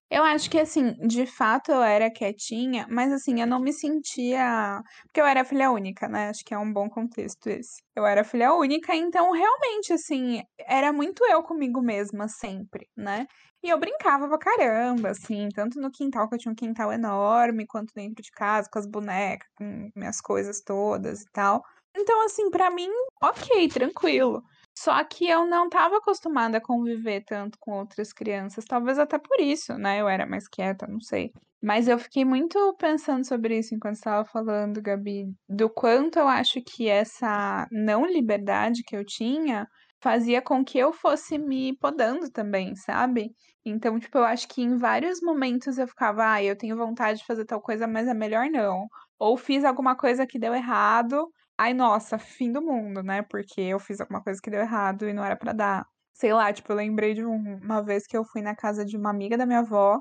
eu 0.08 0.22
acho 0.22 0.48
que, 0.48 0.58
assim, 0.58 0.92
de 1.06 1.26
fato 1.26 1.72
eu 1.72 1.82
era 1.82 2.08
quietinha, 2.10 2.86
mas, 2.88 3.12
assim, 3.12 3.40
eu 3.40 3.46
não 3.46 3.58
me 3.58 3.72
sentia. 3.72 4.80
Porque 5.04 5.20
eu 5.20 5.26
era 5.26 5.44
filha 5.44 5.70
única, 5.72 6.08
né? 6.08 6.28
Acho 6.28 6.44
que 6.44 6.54
é 6.54 6.58
um 6.58 6.72
bom 6.72 6.88
contexto 6.88 7.48
esse. 7.48 7.82
Eu 7.94 8.06
era 8.06 8.22
filha 8.22 8.54
única, 8.54 8.94
então 8.94 9.32
realmente, 9.32 9.92
assim, 9.92 10.42
era 10.60 10.92
muito 10.92 11.24
eu 11.24 11.42
comigo 11.42 11.82
mesma 11.82 12.28
sempre, 12.28 12.88
né? 12.96 13.26
E 13.64 13.68
eu 13.68 13.78
brincava 13.80 14.28
pra 14.28 14.38
caramba, 14.38 15.10
assim, 15.10 15.48
tanto 15.52 15.80
no 15.80 15.90
quintal, 15.90 16.28
que 16.28 16.36
eu 16.36 16.38
tinha 16.38 16.52
um 16.52 16.54
quintal 16.54 16.92
enorme, 16.92 17.66
quanto 17.66 17.92
dentro 17.92 18.22
de 18.22 18.30
casa, 18.30 18.68
com 18.72 18.78
as 18.78 18.86
bonecas, 18.86 19.48
com 19.56 19.90
minhas 19.96 20.20
coisas 20.20 20.60
todas 20.64 21.22
e 21.22 21.26
tal. 21.32 21.62
Então, 21.96 22.24
assim, 22.24 22.50
para 22.50 22.70
mim, 22.70 22.90
ok, 23.22 23.68
tranquilo. 23.68 24.42
Só 24.78 25.02
que 25.04 25.26
eu 25.26 25.46
não 25.46 25.66
estava 25.66 25.96
acostumada 25.96 26.58
a 26.58 26.60
conviver 26.60 27.24
tanto 27.24 27.58
com 27.58 27.78
outras 27.78 28.12
crianças, 28.12 28.64
talvez 28.66 28.98
até 28.98 29.18
por 29.18 29.40
isso, 29.40 29.74
né? 29.78 30.00
Eu 30.00 30.08
era 30.08 30.26
mais 30.26 30.46
quieta, 30.46 30.86
não 30.86 31.00
sei. 31.00 31.32
Mas 31.62 31.88
eu 31.88 31.98
fiquei 31.98 32.24
muito 32.24 32.74
pensando 32.78 33.26
sobre 33.26 33.58
isso 33.58 33.74
enquanto 33.74 33.94
estava 33.94 34.24
falando, 34.24 34.82
Gabi, 34.82 35.32
do 35.48 35.70
quanto 35.70 36.18
eu 36.18 36.28
acho 36.28 36.60
que 36.62 36.88
essa 36.88 37.66
não 37.72 38.04
liberdade 38.06 38.82
que 38.82 38.94
eu 38.94 39.04
tinha 39.04 39.66
fazia 40.00 40.42
com 40.42 40.62
que 40.64 40.78
eu 40.78 40.92
fosse 40.92 41.38
me 41.38 41.76
podando 41.78 42.30
também, 42.30 42.76
sabe? 42.76 43.32
Então, 43.64 43.98
tipo, 43.98 44.18
eu 44.18 44.24
acho 44.24 44.46
que 44.46 44.62
em 44.62 44.76
vários 44.76 45.20
momentos 45.20 45.78
eu 45.78 45.88
ficava, 45.88 46.34
ah, 46.34 46.42
eu 46.44 46.56
tenho 46.56 46.76
vontade 46.76 47.18
de 47.20 47.26
fazer 47.26 47.44
tal 47.46 47.60
coisa, 47.60 47.86
mas 47.86 48.06
é 48.06 48.14
melhor 48.14 48.48
não. 48.50 48.86
Ou 49.18 49.36
fiz 49.36 49.64
alguma 49.64 49.96
coisa 49.96 50.26
que 50.26 50.38
deu 50.38 50.54
errado, 50.54 51.28
Ai, 51.58 51.72
nossa, 51.72 52.18
fim 52.18 52.52
do 52.52 52.60
mundo, 52.60 53.02
né? 53.02 53.22
Porque 53.22 53.60
eu 53.60 53.78
fiz 53.78 54.00
alguma 54.00 54.22
coisa 54.22 54.40
que 54.42 54.50
deu 54.50 54.60
errado 54.60 55.08
e 55.08 55.12
não 55.12 55.24
era 55.24 55.36
para 55.36 55.52
dar. 55.52 55.86
Sei 56.12 56.32
lá, 56.32 56.52
tipo, 56.52 56.70
eu 56.72 56.76
lembrei 56.76 57.14
de 57.14 57.24
um, 57.24 57.56
uma 57.62 57.82
vez 57.82 58.06
que 58.06 58.16
eu 58.16 58.24
fui 58.24 58.42
na 58.42 58.54
casa 58.54 58.84
de 58.84 58.96
uma 58.96 59.10
amiga 59.10 59.36
da 59.38 59.46
minha 59.46 59.60
avó. 59.60 60.00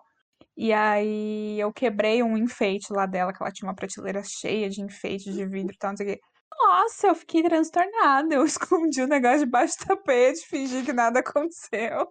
E 0.58 0.74
aí 0.74 1.60
eu 1.60 1.74
quebrei 1.74 2.24
um 2.24 2.38
enfeite 2.38 2.94
lá 2.94 3.06
dela, 3.06 3.34
que 3.34 3.41
ela 3.44 3.52
tinha 3.52 3.70
uma 3.70 3.76
prateleira 3.76 4.22
cheia 4.24 4.70
de 4.70 4.82
enfeite 4.82 5.32
de 5.34 5.46
vidro 5.46 5.74
e 5.76 5.78
tal, 5.78 5.91
não 5.91 5.98
sei 5.98 6.08
o 6.08 6.10
quê. 6.15 6.22
Nossa, 6.60 7.08
eu 7.08 7.15
fiquei 7.15 7.44
transtornada. 7.44 8.34
Eu 8.36 8.46
escondi 8.46 9.02
o 9.02 9.08
negócio 9.08 9.39
debaixo 9.39 9.78
do 9.80 9.86
tapete, 9.88 10.46
fingi 10.48 10.84
que 10.84 10.94
nada 10.94 11.20
aconteceu. 11.20 12.08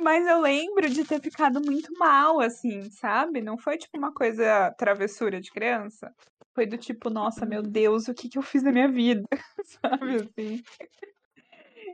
Mas 0.00 0.26
eu 0.26 0.40
lembro 0.40 0.88
de 0.88 1.04
ter 1.04 1.20
ficado 1.20 1.60
muito 1.60 1.92
mal, 1.98 2.40
assim, 2.40 2.88
sabe? 2.90 3.40
Não 3.40 3.58
foi 3.58 3.76
tipo 3.76 3.98
uma 3.98 4.12
coisa 4.12 4.70
travessura 4.78 5.40
de 5.40 5.50
criança. 5.50 6.14
Foi 6.54 6.66
do 6.66 6.78
tipo, 6.78 7.10
nossa, 7.10 7.44
meu 7.44 7.62
uhum. 7.62 7.70
Deus, 7.70 8.08
o 8.08 8.14
que, 8.14 8.28
que 8.28 8.38
eu 8.38 8.42
fiz 8.42 8.62
na 8.62 8.72
minha 8.72 8.88
vida? 8.88 9.28
Sabe 9.64 10.16
assim? 10.38 10.62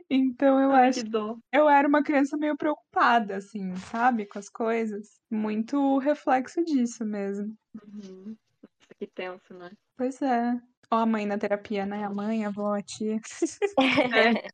Então 0.09 0.59
eu 0.59 0.71
Ai, 0.71 0.89
acho 0.89 1.03
que 1.03 1.17
eu 1.51 1.67
era 1.67 1.87
uma 1.87 2.03
criança 2.03 2.37
meio 2.37 2.55
preocupada, 2.55 3.37
assim, 3.37 3.75
sabe, 3.75 4.25
com 4.25 4.37
as 4.37 4.49
coisas. 4.49 5.19
Muito 5.31 5.97
reflexo 5.97 6.63
disso 6.63 7.03
mesmo. 7.03 7.55
Uhum. 7.83 8.35
Que 8.99 9.07
tenso, 9.07 9.53
né? 9.53 9.71
Pois 9.97 10.21
é. 10.21 10.59
Ó, 10.91 10.97
a 10.97 11.05
mãe 11.05 11.25
na 11.25 11.37
terapia, 11.37 11.85
né? 11.85 12.03
A 12.03 12.09
mãe, 12.09 12.45
a 12.45 12.49
avó, 12.49 12.73
a 12.73 12.81
tia. 12.81 13.19
É. 14.15 14.47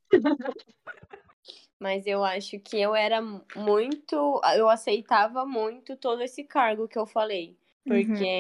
Mas 1.82 2.06
eu 2.06 2.24
acho 2.24 2.60
que 2.60 2.80
eu 2.80 2.96
era 2.96 3.22
muito. 3.56 4.42
Eu 4.56 4.70
aceitava 4.70 5.46
muito 5.46 5.96
todo 5.98 6.22
esse 6.22 6.44
cargo 6.44 6.88
que 6.88 6.98
eu 7.00 7.06
falei. 7.08 7.58
Porque 7.88 8.26
uhum 8.26 8.32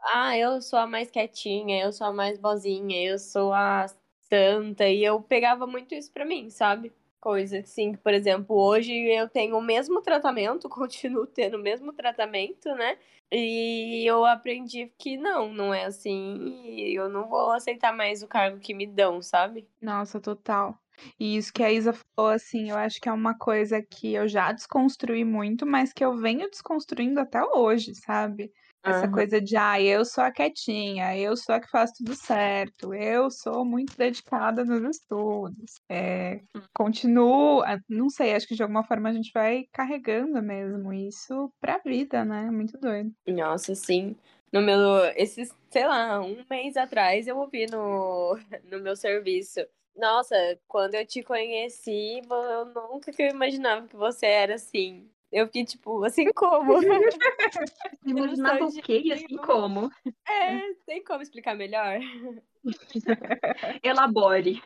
ah, 0.00 0.36
eu 0.38 0.62
sou 0.62 0.78
a 0.78 0.86
mais 0.86 1.10
quietinha, 1.10 1.82
eu 1.82 1.92
sou 1.92 2.06
a 2.06 2.12
mais 2.12 2.38
bozinha, 2.38 3.02
eu 3.04 3.18
sou 3.18 3.52
a 3.52 3.86
santa, 4.30 4.88
e 4.88 5.04
eu 5.04 5.20
pegava 5.20 5.66
muito 5.66 5.94
isso 5.94 6.12
pra 6.12 6.24
mim, 6.24 6.48
sabe? 6.50 6.92
Coisa 7.20 7.58
assim, 7.58 7.92
que, 7.92 7.98
por 7.98 8.14
exemplo, 8.14 8.56
hoje 8.56 8.92
eu 8.94 9.28
tenho 9.28 9.56
o 9.58 9.62
mesmo 9.62 10.00
tratamento, 10.02 10.68
continuo 10.70 11.26
tendo 11.26 11.56
o 11.56 11.60
mesmo 11.60 11.92
tratamento, 11.92 12.68
né? 12.74 12.98
E 13.32 14.04
eu 14.06 14.24
aprendi 14.24 14.92
que 14.98 15.16
não, 15.16 15.52
não 15.52 15.74
é 15.74 15.84
assim, 15.86 16.62
e 16.64 16.94
eu 16.94 17.08
não 17.08 17.28
vou 17.28 17.50
aceitar 17.50 17.92
mais 17.92 18.22
o 18.22 18.28
cargo 18.28 18.60
que 18.60 18.72
me 18.74 18.86
dão, 18.86 19.20
sabe? 19.20 19.66
Nossa, 19.80 20.20
total. 20.20 20.78
E 21.18 21.36
isso 21.36 21.52
que 21.52 21.62
a 21.62 21.72
Isa 21.72 21.92
falou, 21.92 22.32
assim, 22.32 22.70
eu 22.70 22.76
acho 22.76 23.00
que 23.00 23.08
é 23.08 23.12
uma 23.12 23.36
coisa 23.36 23.82
que 23.82 24.14
eu 24.14 24.28
já 24.28 24.52
desconstruí 24.52 25.24
muito, 25.24 25.66
mas 25.66 25.92
que 25.92 26.04
eu 26.04 26.16
venho 26.16 26.50
desconstruindo 26.50 27.20
até 27.20 27.42
hoje, 27.42 27.94
sabe? 27.94 28.52
Essa 28.86 29.06
uhum. 29.06 29.12
coisa 29.12 29.40
de, 29.40 29.56
ah, 29.56 29.80
eu 29.82 30.04
sou 30.04 30.22
a 30.22 30.30
quietinha, 30.30 31.18
eu 31.18 31.36
sou 31.36 31.56
a 31.56 31.60
que 31.60 31.68
faz 31.68 31.90
tudo 31.90 32.14
certo, 32.14 32.94
eu 32.94 33.28
sou 33.32 33.64
muito 33.64 33.96
dedicada 33.96 34.64
nos 34.64 34.96
estudos. 34.96 35.80
É, 35.88 36.40
continuo, 36.72 37.64
não 37.88 38.08
sei, 38.08 38.34
acho 38.34 38.46
que 38.46 38.54
de 38.54 38.62
alguma 38.62 38.84
forma 38.84 39.08
a 39.08 39.12
gente 39.12 39.32
vai 39.34 39.64
carregando 39.72 40.40
mesmo 40.40 40.92
isso 40.92 41.52
pra 41.60 41.78
vida, 41.78 42.24
né? 42.24 42.48
Muito 42.48 42.78
doido. 42.78 43.12
Nossa, 43.26 43.74
sim. 43.74 44.14
No 44.52 44.62
meu, 44.62 45.04
esses, 45.16 45.52
sei 45.68 45.84
lá, 45.84 46.20
um 46.20 46.44
mês 46.48 46.76
atrás 46.76 47.26
eu 47.26 47.36
ouvi 47.38 47.66
no, 47.66 48.38
no 48.70 48.80
meu 48.80 48.94
serviço. 48.94 49.60
Nossa, 49.96 50.36
quando 50.68 50.94
eu 50.94 51.06
te 51.06 51.22
conheci, 51.22 52.20
eu 52.30 52.64
nunca 52.66 53.12
que 53.12 53.22
eu 53.22 53.28
imaginava 53.28 53.86
que 53.86 53.96
você 53.96 54.26
era 54.26 54.54
assim. 54.56 55.08
Eu 55.32 55.46
fiquei 55.46 55.64
tipo, 55.64 56.04
assim 56.04 56.30
como? 56.32 56.74
Imaginava 58.06 58.64
o 58.64 58.82
quê 58.82 59.02
e 59.04 59.12
assim 59.12 59.36
como? 59.36 59.90
É, 60.28 60.74
tem 60.86 61.02
como 61.02 61.22
explicar 61.22 61.54
melhor? 61.56 61.98
Elabore. 63.82 64.62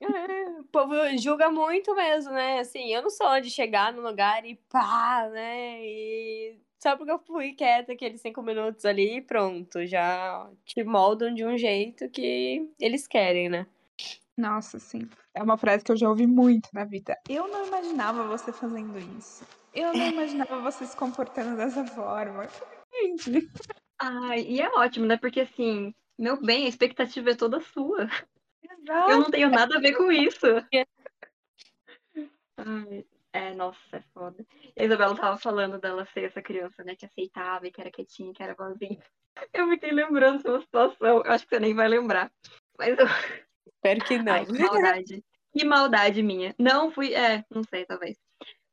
É, 0.00 0.60
o 0.60 0.64
povo 0.64 0.94
julga 1.18 1.50
muito 1.50 1.94
mesmo, 1.94 2.32
né? 2.32 2.60
Assim, 2.60 2.92
eu 2.92 3.02
não 3.02 3.10
sou 3.10 3.40
de 3.40 3.50
chegar 3.50 3.92
no 3.92 4.02
lugar 4.02 4.44
e 4.44 4.56
pá, 4.68 5.28
né? 5.32 5.84
E 5.84 6.56
só 6.78 6.96
porque 6.96 7.12
eu 7.12 7.18
fui 7.18 7.52
quieta 7.52 7.92
aqueles 7.92 8.20
cinco 8.20 8.42
minutos 8.42 8.84
ali 8.84 9.18
e 9.18 9.20
pronto, 9.20 9.84
já 9.86 10.48
te 10.64 10.82
moldam 10.84 11.32
de 11.32 11.44
um 11.44 11.56
jeito 11.56 12.08
que 12.10 12.68
eles 12.80 13.06
querem, 13.06 13.48
né? 13.48 13.66
Nossa, 14.36 14.78
sim. 14.78 15.08
É 15.34 15.42
uma 15.42 15.58
frase 15.58 15.84
que 15.84 15.92
eu 15.92 15.96
já 15.96 16.08
ouvi 16.08 16.26
muito 16.26 16.68
na 16.72 16.84
vida. 16.84 17.18
Eu 17.28 17.46
não 17.48 17.66
imaginava 17.66 18.24
você 18.24 18.52
fazendo 18.52 18.98
isso. 19.18 19.46
Eu 19.74 19.92
não 19.92 20.06
imaginava 20.08 20.60
você 20.60 20.86
se 20.86 20.96
comportando 20.96 21.56
dessa 21.56 21.84
forma. 21.86 22.48
Gente. 22.92 23.48
Ai, 23.98 24.40
e 24.42 24.60
é 24.60 24.68
ótimo, 24.70 25.06
né? 25.06 25.16
Porque 25.16 25.40
assim, 25.40 25.94
meu 26.18 26.40
bem, 26.40 26.66
a 26.66 26.68
expectativa 26.68 27.30
é 27.30 27.34
toda 27.34 27.60
sua. 27.60 28.08
Exato. 28.62 29.10
Eu 29.10 29.20
não 29.20 29.30
tenho 29.30 29.50
nada 29.50 29.76
a 29.76 29.80
ver 29.80 29.94
com 29.94 30.10
isso. 30.10 30.46
Ai, 32.56 33.06
é, 33.32 33.54
nossa, 33.54 33.96
é 33.96 34.02
foda. 34.12 34.44
A 34.78 34.84
Isabela 34.84 35.16
tava 35.16 35.38
falando 35.38 35.78
dela 35.78 36.04
ser 36.06 36.24
essa 36.24 36.42
criança, 36.42 36.84
né? 36.84 36.94
Que 36.94 37.06
aceitava 37.06 37.66
e 37.66 37.70
que 37.70 37.80
era 37.80 37.90
quietinha, 37.90 38.32
que 38.34 38.42
era 38.42 38.54
boazinha. 38.54 38.98
Eu 39.52 39.68
fiquei 39.68 39.90
lembrando 39.90 40.42
de 40.42 40.48
uma 40.50 40.60
situação, 40.60 41.08
eu 41.08 41.22
acho 41.26 41.44
que 41.44 41.54
você 41.54 41.60
nem 41.60 41.74
vai 41.74 41.88
lembrar. 41.88 42.30
Mas 42.78 42.98
eu. 42.98 43.06
Espero 43.84 44.04
que 44.04 44.18
não. 44.18 44.32
Ai, 44.32 44.46
que 44.46 44.62
maldade. 44.62 45.24
Que 45.52 45.64
maldade 45.64 46.22
minha. 46.22 46.54
Não 46.56 46.90
fui. 46.92 47.12
É, 47.14 47.44
não 47.50 47.64
sei, 47.64 47.84
talvez. 47.84 48.16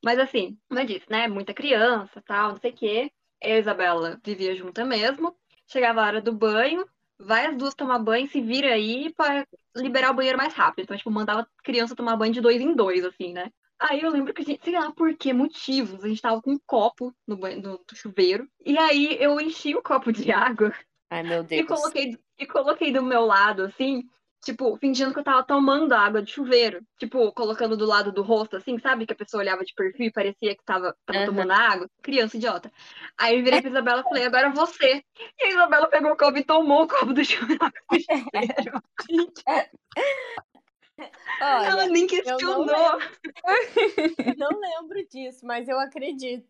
Mas 0.04 0.20
assim, 0.20 0.58
como 0.68 0.80
eu 0.80 0.86
disse, 0.86 1.06
né? 1.10 1.28
Muita 1.28 1.54
criança, 1.54 2.22
tal, 2.26 2.52
não 2.52 2.60
sei 2.60 2.72
o 2.72 2.76
quê. 2.76 3.12
Eu 3.42 3.50
e 3.50 3.54
a 3.54 3.60
Isabela 3.60 4.20
vivia 4.24 4.56
junto 4.56 4.86
mesmo. 4.86 5.36
Chegava 5.68 6.02
a 6.02 6.06
hora 6.06 6.22
do 6.22 6.32
banho, 6.32 6.86
vai 7.20 7.48
as 7.48 7.58
duas 7.58 7.74
tomar 7.74 8.00
banho, 8.00 8.30
se 8.30 8.40
vira 8.40 8.74
aí 8.74 9.14
pra 9.14 9.46
liberar 9.76 10.12
o 10.12 10.14
banheiro 10.14 10.38
mais 10.38 10.54
rápido. 10.54 10.86
Então, 10.86 10.98
tipo, 10.98 11.12
mandava 11.12 11.48
criança 11.64 11.96
tomar 11.96 12.16
banho 12.16 12.34
de 12.34 12.42
dois 12.42 12.62
em 12.62 12.74
dois, 12.76 13.04
assim, 13.04 13.34
né? 13.34 13.52
Aí 13.80 14.02
eu 14.02 14.12
lembro 14.12 14.34
que 14.34 14.42
a 14.42 14.46
gente, 14.46 14.64
sei 14.64 14.74
lá 14.74 14.92
por 14.92 15.16
que 15.16 15.32
motivos, 15.32 16.04
a 16.04 16.08
gente 16.08 16.22
tava 16.22 16.42
com 16.42 16.52
um 16.52 16.60
copo 16.66 17.16
no, 17.26 17.38
banho, 17.38 17.62
no 17.62 17.80
chuveiro. 17.94 18.48
E 18.66 18.78
aí 18.78 19.18
eu 19.20 19.40
enchi 19.40 19.74
o 19.76 19.82
copo 19.82 20.12
de 20.12 20.32
água. 20.32 20.74
Ai, 21.10 21.24
meu 21.24 21.44
Deus. 21.44 21.62
E 21.62 21.66
coloquei, 21.66 22.18
e 22.38 22.46
coloquei 22.46 22.92
do 22.92 23.02
meu 23.02 23.26
lado, 23.26 23.64
assim, 23.64 24.04
tipo, 24.44 24.78
fingindo 24.78 25.14
que 25.14 25.20
eu 25.20 25.24
tava 25.24 25.44
tomando 25.44 25.94
água 25.94 26.22
de 26.22 26.32
chuveiro. 26.32 26.82
Tipo, 26.98 27.32
colocando 27.34 27.78
do 27.78 27.86
lado 27.86 28.12
do 28.12 28.22
rosto, 28.22 28.58
assim, 28.58 28.78
sabe? 28.80 29.06
Que 29.06 29.14
a 29.14 29.16
pessoa 29.16 29.42
olhava 29.42 29.64
de 29.64 29.74
perfil 29.74 30.08
e 30.08 30.12
parecia 30.12 30.56
que 30.56 30.64
tava, 30.64 30.96
tava 31.06 31.20
uhum. 31.20 31.26
tomando 31.26 31.52
água. 31.52 31.90
Criança 32.02 32.38
idiota. 32.38 32.72
Aí 33.18 33.38
eu 33.38 33.44
virei 33.44 33.62
pra 33.62 33.70
Isabela 33.70 34.02
e 34.02 34.04
falei, 34.04 34.26
agora 34.26 34.50
você. 34.52 35.04
E 35.40 35.44
a 35.44 35.50
Isabela 35.50 35.88
pegou 35.88 36.12
o 36.12 36.18
copo 36.18 36.38
e 36.38 36.44
tomou 36.44 36.84
o 36.84 36.88
copo 36.88 37.14
do 37.14 37.24
chuveiro. 37.24 37.60
Olha, 41.42 41.68
Ela 41.68 41.86
nem 41.88 42.08
questionou. 42.08 42.52
Eu 42.52 42.66
não, 42.66 42.98
lembro, 42.98 43.10
não 44.38 44.60
lembro 44.60 45.08
disso, 45.10 45.46
mas 45.46 45.68
eu 45.68 45.80
acredito. 45.80 46.48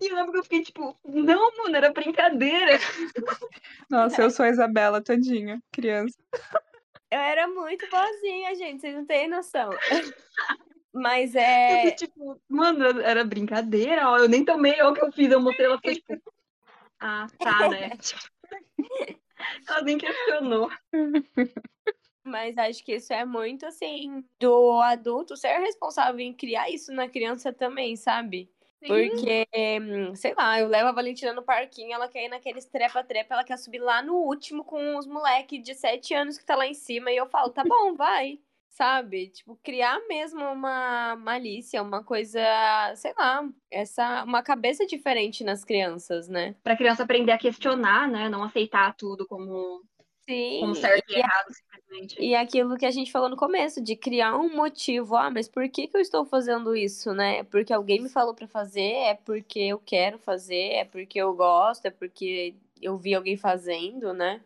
E 0.00 0.08
eu 0.08 0.16
lembro 0.16 0.32
que 0.32 0.38
eu 0.38 0.42
fiquei 0.44 0.62
tipo, 0.62 0.96
não, 1.04 1.56
mano, 1.56 1.76
era 1.76 1.92
brincadeira. 1.92 2.78
Nossa, 3.90 4.22
eu 4.22 4.30
sou 4.30 4.44
a 4.44 4.48
Isabela 4.48 5.02
todinha, 5.02 5.60
criança. 5.72 6.16
Eu 7.10 7.20
era 7.20 7.46
muito 7.46 7.88
boazinha, 7.90 8.54
gente, 8.54 8.80
vocês 8.80 8.94
não 8.94 9.06
têm 9.06 9.28
noção. 9.28 9.70
Mas 10.92 11.34
é. 11.34 11.88
Eu 11.88 11.96
tipo, 11.96 12.40
mano, 12.48 13.00
era 13.00 13.24
brincadeira, 13.24 14.08
ó. 14.08 14.18
Eu 14.18 14.28
nem 14.28 14.44
tomei, 14.44 14.80
ó, 14.80 14.90
o 14.90 14.94
que 14.94 15.02
eu 15.02 15.12
fiz. 15.12 15.30
Eu 15.30 15.40
mostrei 15.40 15.66
ela, 15.66 15.80
foi 15.82 15.94
tipo. 15.94 16.32
Ah, 17.00 17.26
tá, 17.38 17.68
né? 17.68 17.90
ela 19.68 19.82
nem 19.82 19.98
questionou. 19.98 20.70
Mas 22.24 22.56
acho 22.56 22.82
que 22.84 22.94
isso 22.94 23.12
é 23.12 23.24
muito 23.24 23.66
assim 23.66 24.24
do 24.40 24.80
adulto 24.80 25.36
ser 25.36 25.58
responsável 25.58 26.20
em 26.20 26.32
criar 26.32 26.70
isso 26.70 26.92
na 26.92 27.08
criança 27.08 27.52
também, 27.52 27.96
sabe? 27.96 28.50
Porque, 28.86 29.46
sei 30.14 30.34
lá, 30.34 30.60
eu 30.60 30.68
levo 30.68 30.88
a 30.88 30.92
Valentina 30.92 31.32
no 31.32 31.42
parquinho, 31.42 31.94
ela 31.94 32.08
quer 32.08 32.24
ir 32.24 32.28
naqueles 32.28 32.66
trepa-trepa, 32.66 33.34
ela 33.34 33.44
quer 33.44 33.56
subir 33.56 33.78
lá 33.78 34.02
no 34.02 34.14
último 34.14 34.64
com 34.64 34.96
os 34.96 35.06
moleques 35.06 35.62
de 35.62 35.74
sete 35.74 36.14
anos 36.14 36.36
que 36.36 36.44
tá 36.44 36.54
lá 36.54 36.66
em 36.66 36.74
cima. 36.74 37.10
E 37.10 37.16
eu 37.16 37.26
falo, 37.26 37.50
tá 37.50 37.64
bom, 37.64 37.94
vai. 37.94 38.38
Sabe? 38.68 39.28
Tipo, 39.28 39.56
criar 39.62 40.00
mesmo 40.08 40.44
uma 40.44 41.14
malícia, 41.16 41.80
uma 41.80 42.02
coisa, 42.02 42.40
sei 42.96 43.14
lá, 43.16 43.48
essa 43.70 44.24
uma 44.24 44.42
cabeça 44.42 44.84
diferente 44.84 45.44
nas 45.44 45.64
crianças, 45.64 46.28
né? 46.28 46.56
Pra 46.62 46.76
criança 46.76 47.04
aprender 47.04 47.30
a 47.30 47.38
questionar, 47.38 48.08
né? 48.08 48.28
Não 48.28 48.42
aceitar 48.42 48.94
tudo 48.96 49.26
como 49.26 49.80
Sim. 50.28 50.60
Como 50.60 50.74
certo 50.74 51.10
e, 51.10 51.14
e 51.14 51.18
errado, 51.18 51.52
E 52.18 52.34
aquilo 52.34 52.76
que 52.76 52.86
a 52.86 52.90
gente 52.90 53.12
falou 53.12 53.28
no 53.28 53.36
começo, 53.36 53.80
de 53.80 53.94
criar 53.96 54.36
um 54.36 54.54
motivo. 54.54 55.16
Ah, 55.16 55.30
mas 55.30 55.48
por 55.48 55.68
que, 55.68 55.86
que 55.86 55.96
eu 55.96 56.00
estou 56.00 56.24
fazendo 56.24 56.74
isso, 56.74 57.12
né? 57.12 57.38
É 57.38 57.44
porque 57.44 57.72
alguém 57.72 58.02
me 58.02 58.08
falou 58.08 58.34
para 58.34 58.48
fazer, 58.48 58.92
é 58.92 59.14
porque 59.14 59.60
eu 59.60 59.78
quero 59.78 60.18
fazer, 60.18 60.72
é 60.72 60.84
porque 60.84 61.18
eu 61.18 61.34
gosto, 61.34 61.86
é 61.86 61.90
porque 61.90 62.54
eu 62.80 62.98
vi 62.98 63.14
alguém 63.14 63.36
fazendo, 63.36 64.12
né? 64.12 64.40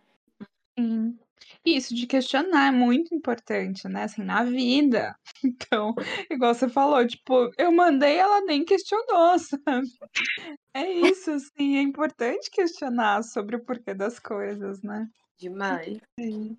Sim. 0.79 1.19
Isso 1.65 1.95
de 1.95 2.07
questionar 2.07 2.69
é 2.69 2.71
muito 2.71 3.15
importante, 3.15 3.89
né? 3.89 4.05
Assim, 4.05 4.23
na 4.23 4.45
vida. 4.45 5.17
Então, 5.45 5.95
igual 6.29 6.53
você 6.53 6.69
falou, 6.69 7.07
tipo, 7.07 7.53
eu 7.57 7.71
mandei, 7.71 8.17
ela 8.17 8.41
nem 8.41 8.65
questionou, 8.65 9.39
sabe? 9.39 9.87
É 10.75 10.91
isso, 10.91 11.31
assim, 11.31 11.77
é 11.77 11.81
importante 11.81 12.51
questionar 12.51 13.23
sobre 13.23 13.55
o 13.55 13.65
porquê 13.65 13.95
das 13.95 14.19
coisas, 14.19 14.83
né? 14.83 15.09
Demais. 15.39 16.01
Sim. 16.19 16.59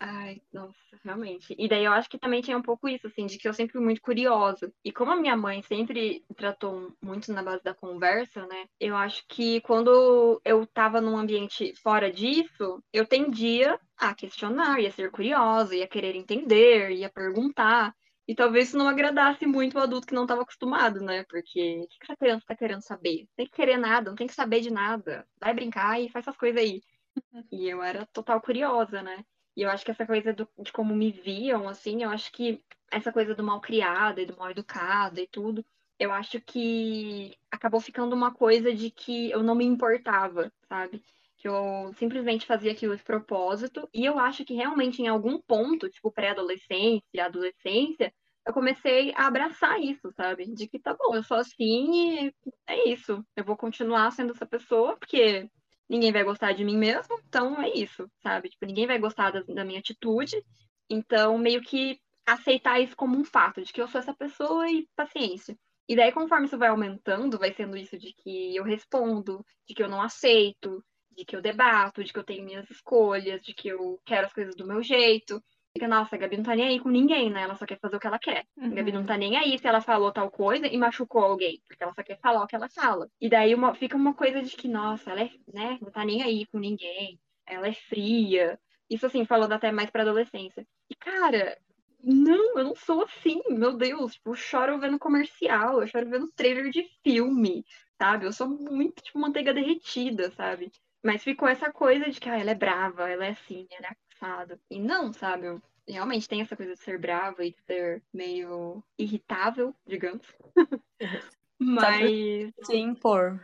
Ai, 0.00 0.42
nossa, 0.52 0.76
realmente. 1.02 1.54
E 1.58 1.68
daí 1.68 1.84
eu 1.84 1.92
acho 1.92 2.08
que 2.08 2.18
também 2.18 2.42
tinha 2.42 2.56
um 2.56 2.62
pouco 2.62 2.88
isso, 2.88 3.06
assim, 3.06 3.26
de 3.26 3.38
que 3.38 3.48
eu 3.48 3.54
sempre 3.54 3.72
fui 3.72 3.80
muito 3.82 4.00
curiosa. 4.02 4.72
E 4.84 4.92
como 4.92 5.12
a 5.12 5.16
minha 5.16 5.36
mãe 5.36 5.62
sempre 5.62 6.24
tratou 6.36 6.94
muito 7.02 7.32
na 7.32 7.42
base 7.42 7.62
da 7.62 7.74
conversa, 7.74 8.46
né? 8.46 8.66
Eu 8.78 8.96
acho 8.96 9.24
que 9.28 9.60
quando 9.62 10.40
eu 10.44 10.66
tava 10.66 11.00
num 11.00 11.16
ambiente 11.16 11.72
fora 11.82 12.12
disso, 12.12 12.82
eu 12.92 13.06
tendia 13.06 13.78
a 13.96 14.14
questionar, 14.14 14.80
ia 14.80 14.90
ser 14.90 15.10
curiosa, 15.10 15.74
ia 15.76 15.88
querer 15.88 16.14
entender, 16.16 16.90
ia 16.92 17.10
perguntar. 17.10 17.94
E 18.26 18.34
talvez 18.34 18.68
isso 18.68 18.78
não 18.78 18.88
agradasse 18.88 19.46
muito 19.46 19.76
o 19.78 19.80
adulto 19.80 20.06
que 20.06 20.14
não 20.14 20.22
estava 20.22 20.42
acostumado, 20.42 21.00
né? 21.00 21.24
Porque 21.28 21.80
o 21.84 21.88
que 21.88 21.96
essa 22.02 22.16
criança 22.16 22.40
está 22.40 22.56
querendo 22.56 22.82
saber? 22.82 23.20
Não 23.20 23.28
tem 23.36 23.46
que 23.46 23.52
querer 23.52 23.76
nada, 23.78 24.10
não 24.10 24.16
tem 24.16 24.26
que 24.26 24.34
saber 24.34 24.60
de 24.60 24.70
nada. 24.70 25.26
Vai 25.40 25.54
brincar 25.54 26.00
e 26.00 26.08
faz 26.10 26.24
essas 26.26 26.36
coisas 26.36 26.60
aí. 26.60 26.80
E 27.52 27.68
eu 27.68 27.82
era 27.82 28.06
total 28.06 28.40
curiosa, 28.40 29.00
né? 29.02 29.24
E 29.56 29.62
eu 29.62 29.70
acho 29.70 29.84
que 29.84 29.90
essa 29.90 30.06
coisa 30.06 30.32
do, 30.32 30.48
de 30.58 30.72
como 30.72 30.94
me 30.94 31.10
viam, 31.10 31.68
assim, 31.68 32.02
eu 32.02 32.10
acho 32.10 32.32
que 32.32 32.62
essa 32.90 33.12
coisa 33.12 33.34
do 33.34 33.42
mal 33.42 33.60
criado 33.60 34.20
e 34.20 34.26
do 34.26 34.36
mal 34.36 34.50
educado 34.50 35.20
e 35.20 35.26
tudo, 35.26 35.64
eu 35.98 36.12
acho 36.12 36.40
que 36.40 37.36
acabou 37.50 37.80
ficando 37.80 38.14
uma 38.14 38.32
coisa 38.34 38.74
de 38.74 38.90
que 38.90 39.30
eu 39.30 39.42
não 39.42 39.54
me 39.54 39.64
importava, 39.64 40.52
sabe? 40.68 41.02
Que 41.36 41.48
eu 41.48 41.92
simplesmente 41.98 42.46
fazia 42.46 42.72
aquilo 42.72 42.96
de 42.96 43.02
propósito. 43.02 43.88
E 43.94 44.04
eu 44.04 44.18
acho 44.18 44.44
que 44.44 44.54
realmente 44.54 45.02
em 45.02 45.08
algum 45.08 45.40
ponto, 45.40 45.88
tipo 45.88 46.10
pré-adolescência, 46.10 47.24
adolescência, 47.24 48.12
eu 48.46 48.52
comecei 48.52 49.12
a 49.14 49.26
abraçar 49.26 49.80
isso, 49.80 50.12
sabe? 50.12 50.46
De 50.52 50.68
que 50.68 50.78
tá 50.78 50.94
bom, 50.94 51.14
eu 51.14 51.22
sou 51.22 51.38
assim 51.38 52.26
e 52.26 52.34
é 52.66 52.88
isso. 52.88 53.24
Eu 53.36 53.44
vou 53.44 53.56
continuar 53.56 54.10
sendo 54.10 54.32
essa 54.32 54.46
pessoa, 54.46 54.96
porque 54.98 55.48
ninguém 55.88 56.12
vai 56.12 56.24
gostar 56.24 56.52
de 56.52 56.64
mim 56.64 56.76
mesmo, 56.76 57.18
então 57.26 57.60
é 57.60 57.70
isso, 57.70 58.10
sabe? 58.22 58.48
Tipo, 58.48 58.66
ninguém 58.66 58.86
vai 58.86 58.98
gostar 58.98 59.30
da, 59.30 59.40
da 59.42 59.64
minha 59.64 59.80
atitude, 59.80 60.42
então 60.88 61.38
meio 61.38 61.60
que 61.62 62.00
aceitar 62.26 62.80
isso 62.80 62.96
como 62.96 63.18
um 63.18 63.24
fato, 63.24 63.62
de 63.62 63.72
que 63.72 63.80
eu 63.80 63.88
sou 63.88 64.00
essa 64.00 64.14
pessoa 64.14 64.70
e 64.70 64.88
paciência. 64.96 65.56
E 65.88 65.94
daí, 65.94 66.10
conforme 66.12 66.46
isso 66.46 66.56
vai 66.58 66.68
aumentando, 66.68 67.38
vai 67.38 67.52
sendo 67.52 67.76
isso 67.76 67.98
de 67.98 68.14
que 68.14 68.56
eu 68.56 68.64
respondo, 68.64 69.44
de 69.68 69.74
que 69.74 69.82
eu 69.82 69.88
não 69.88 70.00
aceito, 70.00 70.82
de 71.14 71.24
que 71.24 71.36
eu 71.36 71.42
debato, 71.42 72.02
de 72.02 72.12
que 72.12 72.18
eu 72.18 72.24
tenho 72.24 72.44
minhas 72.44 72.68
escolhas, 72.70 73.42
de 73.42 73.52
que 73.52 73.68
eu 73.68 74.00
quero 74.04 74.26
as 74.26 74.32
coisas 74.32 74.56
do 74.56 74.66
meu 74.66 74.82
jeito 74.82 75.42
fica, 75.74 75.88
nossa, 75.88 76.14
a 76.14 76.18
Gabi 76.18 76.36
não 76.36 76.44
tá 76.44 76.54
nem 76.54 76.68
aí 76.68 76.80
com 76.80 76.88
ninguém, 76.88 77.28
né? 77.30 77.42
Ela 77.42 77.56
só 77.56 77.66
quer 77.66 77.78
fazer 77.80 77.96
o 77.96 78.00
que 78.00 78.06
ela 78.06 78.18
quer. 78.18 78.46
Uhum. 78.56 78.66
A 78.66 78.74
Gabi 78.74 78.92
não 78.92 79.04
tá 79.04 79.16
nem 79.18 79.36
aí 79.36 79.58
se 79.58 79.66
ela 79.66 79.80
falou 79.80 80.12
tal 80.12 80.30
coisa 80.30 80.66
e 80.68 80.78
machucou 80.78 81.22
alguém, 81.22 81.60
porque 81.66 81.82
ela 81.82 81.92
só 81.92 82.02
quer 82.02 82.18
falar 82.20 82.44
o 82.44 82.46
que 82.46 82.54
ela 82.54 82.68
fala. 82.68 83.10
E 83.20 83.28
daí 83.28 83.54
uma, 83.54 83.74
fica 83.74 83.96
uma 83.96 84.14
coisa 84.14 84.40
de 84.40 84.56
que, 84.56 84.68
nossa, 84.68 85.10
ela 85.10 85.22
é, 85.22 85.30
né, 85.52 85.78
não 85.82 85.90
tá 85.90 86.04
nem 86.04 86.22
aí 86.22 86.46
com 86.46 86.58
ninguém, 86.58 87.18
ela 87.44 87.66
é 87.66 87.72
fria. 87.72 88.58
Isso, 88.88 89.04
assim, 89.04 89.24
falando 89.24 89.52
até 89.52 89.72
mais 89.72 89.90
pra 89.90 90.02
adolescência. 90.02 90.64
E, 90.88 90.94
cara, 90.94 91.58
não, 92.02 92.58
eu 92.58 92.64
não 92.64 92.76
sou 92.76 93.02
assim, 93.02 93.42
meu 93.50 93.76
Deus. 93.76 94.14
Tipo, 94.14 94.30
eu 94.30 94.34
choro 94.34 94.78
vendo 94.78 94.98
comercial, 94.98 95.80
eu 95.80 95.86
choro 95.88 96.08
vendo 96.08 96.30
trailer 96.36 96.70
de 96.70 96.84
filme, 97.02 97.64
sabe? 97.98 98.26
Eu 98.26 98.32
sou 98.32 98.48
muito, 98.48 99.02
tipo, 99.02 99.18
manteiga 99.18 99.52
derretida, 99.52 100.30
sabe? 100.32 100.70
Mas 101.02 101.24
ficou 101.24 101.48
essa 101.48 101.72
coisa 101.72 102.10
de 102.10 102.20
que, 102.20 102.28
ah, 102.28 102.38
ela 102.38 102.52
é 102.52 102.54
brava, 102.54 103.10
ela 103.10 103.26
é 103.26 103.30
assim, 103.30 103.66
ela 103.72 103.88
é 103.88 103.90
assada. 104.24 104.58
E 104.70 104.80
não, 104.80 105.12
sabe? 105.12 105.46
Eu 105.46 105.62
realmente 105.86 106.28
tem 106.28 106.40
essa 106.40 106.56
coisa 106.56 106.74
de 106.74 106.80
ser 106.80 106.98
brava 106.98 107.44
e 107.44 107.50
de 107.50 107.60
ser 107.62 108.02
meio 108.12 108.82
irritável, 108.98 109.74
digamos. 109.86 110.26
Mas. 111.58 112.52
Se 112.62 112.76
impor. 112.76 113.40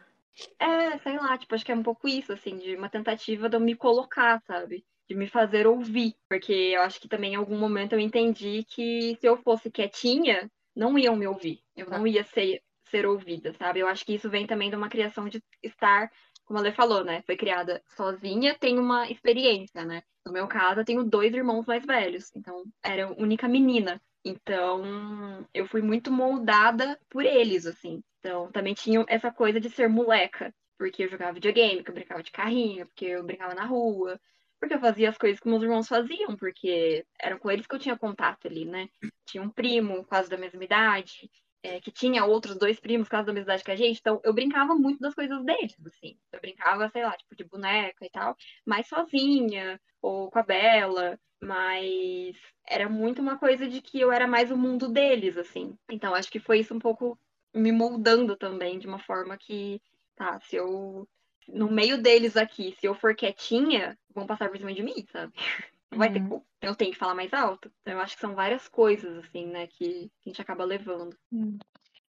É, 0.59 0.99
sei 0.99 1.16
lá, 1.19 1.37
tipo, 1.37 1.55
acho 1.55 1.64
que 1.64 1.73
é 1.73 1.77
um 1.77 1.83
pouco 1.83 2.09
isso, 2.09 2.33
assim, 2.33 2.57
de 2.57 2.75
uma 2.75 2.88
tentativa 2.88 3.49
de 3.49 3.57
eu 3.57 3.61
me 3.61 3.75
colocar, 3.75 4.43
sabe? 4.47 4.85
De 5.09 5.14
me 5.14 5.27
fazer 5.27 5.66
ouvir. 5.66 6.14
Porque 6.29 6.53
eu 6.53 6.81
acho 6.83 7.01
que 7.01 7.09
também 7.09 7.35
em 7.35 7.37
algum 7.37 7.59
momento 7.59 7.93
eu 7.93 8.01
entendi 8.01 8.64
que 8.64 9.16
se 9.21 9.27
eu 9.27 9.37
fosse 9.37 9.71
quietinha, 9.71 10.51
não 10.75 10.99
iam 10.99 11.14
me 11.14 11.27
ouvir. 11.27 11.61
Eu 11.77 11.90
não 11.90 12.07
ia 12.07 12.25
ser, 12.25 12.62
ser 12.90 13.07
ouvida, 13.07 13.53
sabe? 13.55 13.81
Eu 13.81 13.88
acho 13.88 14.05
que 14.05 14.14
isso 14.14 14.31
vem 14.31 14.47
também 14.47 14.71
de 14.71 14.77
uma 14.77 14.88
criação 14.88 15.29
de 15.29 15.43
estar, 15.62 16.11
como 16.51 16.59
a 16.59 16.63
Lê 16.63 16.73
falou, 16.73 17.05
né? 17.05 17.23
Foi 17.27 17.37
criada 17.37 17.81
sozinha, 17.95 18.59
tem 18.59 18.77
uma 18.77 19.09
experiência, 19.09 19.85
né? 19.85 20.03
No 20.27 20.33
meu 20.33 20.49
caso, 20.49 20.81
eu 20.81 20.85
tenho 20.85 21.05
dois 21.05 21.33
irmãos 21.33 21.65
mais 21.65 21.87
velhos, 21.87 22.35
então 22.35 22.65
era 22.83 23.07
a 23.07 23.13
única 23.13 23.47
menina. 23.47 24.03
Então, 24.25 25.47
eu 25.55 25.69
fui 25.69 25.81
muito 25.81 26.11
moldada 26.11 26.99
por 27.09 27.25
eles, 27.25 27.67
assim. 27.67 28.03
Então, 28.19 28.51
também 28.51 28.75
tinha 28.75 29.05
essa 29.07 29.31
coisa 29.31 29.61
de 29.61 29.71
ser 29.71 29.89
moleca, 29.89 30.53
porque 30.77 31.05
eu 31.05 31.09
jogava 31.09 31.35
videogame, 31.35 31.85
que 31.85 31.91
eu 31.91 31.95
brincava 31.95 32.21
de 32.21 32.33
carrinho, 32.33 32.85
porque 32.87 33.05
eu 33.05 33.23
brincava 33.23 33.55
na 33.55 33.65
rua, 33.65 34.21
porque 34.59 34.75
eu 34.75 34.81
fazia 34.81 35.09
as 35.09 35.17
coisas 35.17 35.39
que 35.39 35.49
meus 35.49 35.63
irmãos 35.63 35.87
faziam, 35.87 36.35
porque 36.37 37.07
eram 37.21 37.39
com 37.39 37.49
eles 37.49 37.65
que 37.65 37.77
eu 37.77 37.79
tinha 37.79 37.97
contato 37.97 38.49
ali, 38.49 38.65
né? 38.65 38.89
Tinha 39.25 39.41
um 39.41 39.51
primo, 39.51 40.05
quase 40.05 40.29
da 40.29 40.37
mesma 40.37 40.65
idade, 40.65 41.31
é, 41.62 41.81
que 41.81 41.90
tinha 41.90 42.25
outros 42.25 42.57
dois 42.57 42.81
primos, 42.81 43.09
quase 43.09 43.27
da 43.27 43.33
mesma 43.33 43.53
idade 43.53 43.64
que 43.64 43.70
a 43.70 43.77
gente, 43.77 44.01
então 44.01 44.20
eu 44.25 44.33
brincava 44.33 44.75
muito 44.75 45.01
das 45.01 45.14
coisas 45.14 45.44
deles, 45.44 45.77
assim. 45.87 46.18
Eu 46.33 46.40
brincava, 46.40 46.88
sei 46.90 47.03
lá, 47.05 47.12
tipo, 47.16 47.37
de 47.37 47.44
boneca 47.44 48.05
e 48.05 48.11
tal, 48.11 48.37
mas 48.64 48.88
sozinha, 48.88 49.81
ou 50.01 50.31
com 50.31 50.38
a 50.38 50.42
Bela, 50.42 51.18
mas 51.40 52.37
era 52.66 52.88
muito 52.88 53.20
uma 53.20 53.38
coisa 53.38 53.68
de 53.68 53.81
que 53.81 54.01
eu 54.01 54.12
era 54.12 54.27
mais 54.27 54.51
o 54.51 54.57
mundo 54.57 54.88
deles, 54.88 55.37
assim. 55.37 55.77
Então 55.90 56.14
acho 56.14 56.31
que 56.31 56.40
foi 56.40 56.61
isso 56.61 56.75
um 56.75 56.79
pouco 56.79 57.18
me 57.55 57.73
moldando 57.73 58.37
também 58.37 58.79
de 58.79 58.87
uma 58.87 58.99
forma 58.99 59.37
que, 59.37 59.81
tá, 60.16 60.40
se 60.40 60.57
eu 60.57 61.09
no 61.49 61.70
meio 61.70 62.01
deles 62.01 62.37
aqui, 62.37 62.77
se 62.79 62.87
eu 62.87 62.94
for 62.94 63.14
quietinha, 63.14 63.99
vão 64.14 64.27
passar 64.27 64.49
por 64.49 64.59
cima 64.59 64.73
de 64.73 64.83
mim, 64.83 65.05
sabe? 65.11 65.33
Não 65.90 65.98
vai 65.98 66.12
ter 66.12 66.20
Uhum. 66.20 66.29
como. 66.29 66.46
Eu 66.62 66.76
tenho 66.76 66.92
que 66.92 66.98
falar 66.98 67.14
mais 67.14 67.33
alto. 67.33 67.72
Então 67.81 67.94
eu 67.94 68.00
acho 68.00 68.14
que 68.14 68.20
são 68.20 68.35
várias 68.35 68.68
coisas, 68.68 69.18
assim, 69.24 69.46
né, 69.46 69.66
que 69.66 70.11
a 70.24 70.29
gente 70.29 70.40
acaba 70.42 70.64
levando. 70.64 71.16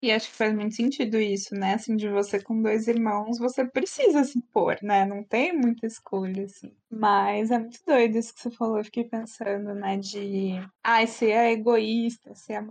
E 0.02 0.12
acho 0.12 0.30
que 0.30 0.36
faz 0.36 0.52
muito 0.54 0.74
sentido 0.76 1.20
isso, 1.20 1.54
né? 1.54 1.76
Assim, 1.76 1.96
de 1.96 2.10
você 2.10 2.42
com 2.42 2.60
dois 2.60 2.88
irmãos, 2.88 3.38
você 3.38 3.64
precisa 3.64 4.24
se 4.24 4.40
impor, 4.40 4.78
né? 4.82 5.06
Não 5.06 5.24
tem 5.24 5.56
muita 5.56 5.86
escolha, 5.86 6.46
assim. 6.46 6.74
Mas 6.90 7.52
é 7.52 7.60
muito 7.60 7.80
doido 7.86 8.18
isso 8.18 8.34
que 8.34 8.42
você 8.42 8.50
falou. 8.50 8.80
Eu 8.80 8.84
fiquei 8.84 9.04
pensando, 9.04 9.76
né? 9.76 9.98
De, 9.98 10.54
ai, 10.84 11.06
ser 11.06 11.30
é 11.30 11.52
egoísta, 11.52 12.34
ser 12.34 12.54
é 12.54 12.62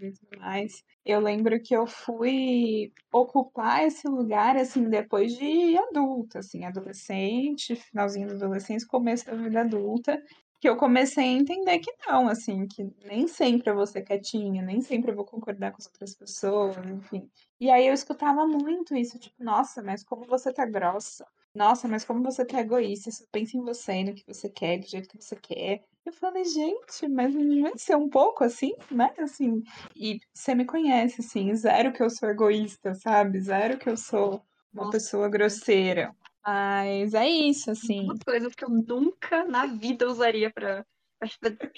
e 0.00 0.12
tudo 0.12 0.38
mais. 0.38 0.84
Eu 1.04 1.18
lembro 1.18 1.60
que 1.60 1.74
eu 1.74 1.88
fui 1.88 2.92
ocupar 3.12 3.84
esse 3.84 4.06
lugar, 4.06 4.56
assim, 4.56 4.88
depois 4.88 5.36
de 5.36 5.76
adulta, 5.76 6.38
assim, 6.38 6.64
adolescente, 6.64 7.74
finalzinho 7.74 8.28
da 8.28 8.34
adolescência, 8.34 8.86
começo 8.88 9.26
da 9.26 9.34
vida 9.34 9.60
adulta 9.60 10.22
que 10.64 10.68
eu 10.70 10.78
comecei 10.78 11.24
a 11.24 11.26
entender 11.26 11.78
que 11.78 11.92
não, 12.08 12.26
assim, 12.26 12.66
que 12.66 12.90
nem 13.04 13.28
sempre 13.28 13.68
eu 13.68 13.74
vou 13.74 13.86
ser 13.86 14.00
quietinha, 14.00 14.62
nem 14.62 14.80
sempre 14.80 15.10
eu 15.10 15.14
vou 15.14 15.26
concordar 15.26 15.72
com 15.72 15.76
as 15.76 15.84
outras 15.84 16.14
pessoas, 16.14 16.74
enfim. 16.86 17.28
E 17.60 17.70
aí 17.70 17.86
eu 17.86 17.92
escutava 17.92 18.46
muito 18.46 18.96
isso, 18.96 19.18
tipo, 19.18 19.44
nossa, 19.44 19.82
mas 19.82 20.02
como 20.02 20.24
você 20.24 20.50
tá 20.54 20.64
grossa. 20.64 21.26
Nossa, 21.54 21.86
mas 21.86 22.02
como 22.02 22.22
você 22.22 22.46
tá 22.46 22.62
egoísta, 22.62 23.10
só 23.10 23.24
pensa 23.30 23.58
em 23.58 23.60
você 23.60 24.04
no 24.04 24.14
que 24.14 24.24
você 24.26 24.48
quer, 24.48 24.78
do 24.78 24.88
jeito 24.88 25.06
que 25.06 25.22
você 25.22 25.36
quer. 25.36 25.84
Eu 26.02 26.14
falei, 26.14 26.46
gente, 26.46 27.08
mas 27.10 27.34
não 27.34 27.60
vai 27.60 27.76
ser 27.76 27.96
um 27.96 28.08
pouco 28.08 28.42
assim, 28.42 28.72
né? 28.90 29.12
Assim, 29.18 29.62
e 29.94 30.18
você 30.32 30.54
me 30.54 30.64
conhece, 30.64 31.20
assim, 31.20 31.54
zero 31.54 31.92
que 31.92 32.02
eu 32.02 32.08
sou 32.08 32.30
egoísta, 32.30 32.94
sabe? 32.94 33.38
Zero 33.38 33.76
que 33.76 33.90
eu 33.90 33.98
sou 33.98 34.42
uma 34.72 34.84
Nossa. 34.84 34.92
pessoa 34.92 35.28
grosseira. 35.28 36.16
Mas 36.46 37.14
é 37.14 37.26
isso, 37.28 37.70
assim. 37.70 38.06
Duas 38.06 38.18
coisas 38.24 38.54
que 38.54 38.64
eu 38.64 38.68
nunca 38.68 39.44
na 39.44 39.66
vida 39.66 40.06
usaria 40.06 40.52
pra, 40.52 40.84
pra 41.18 41.28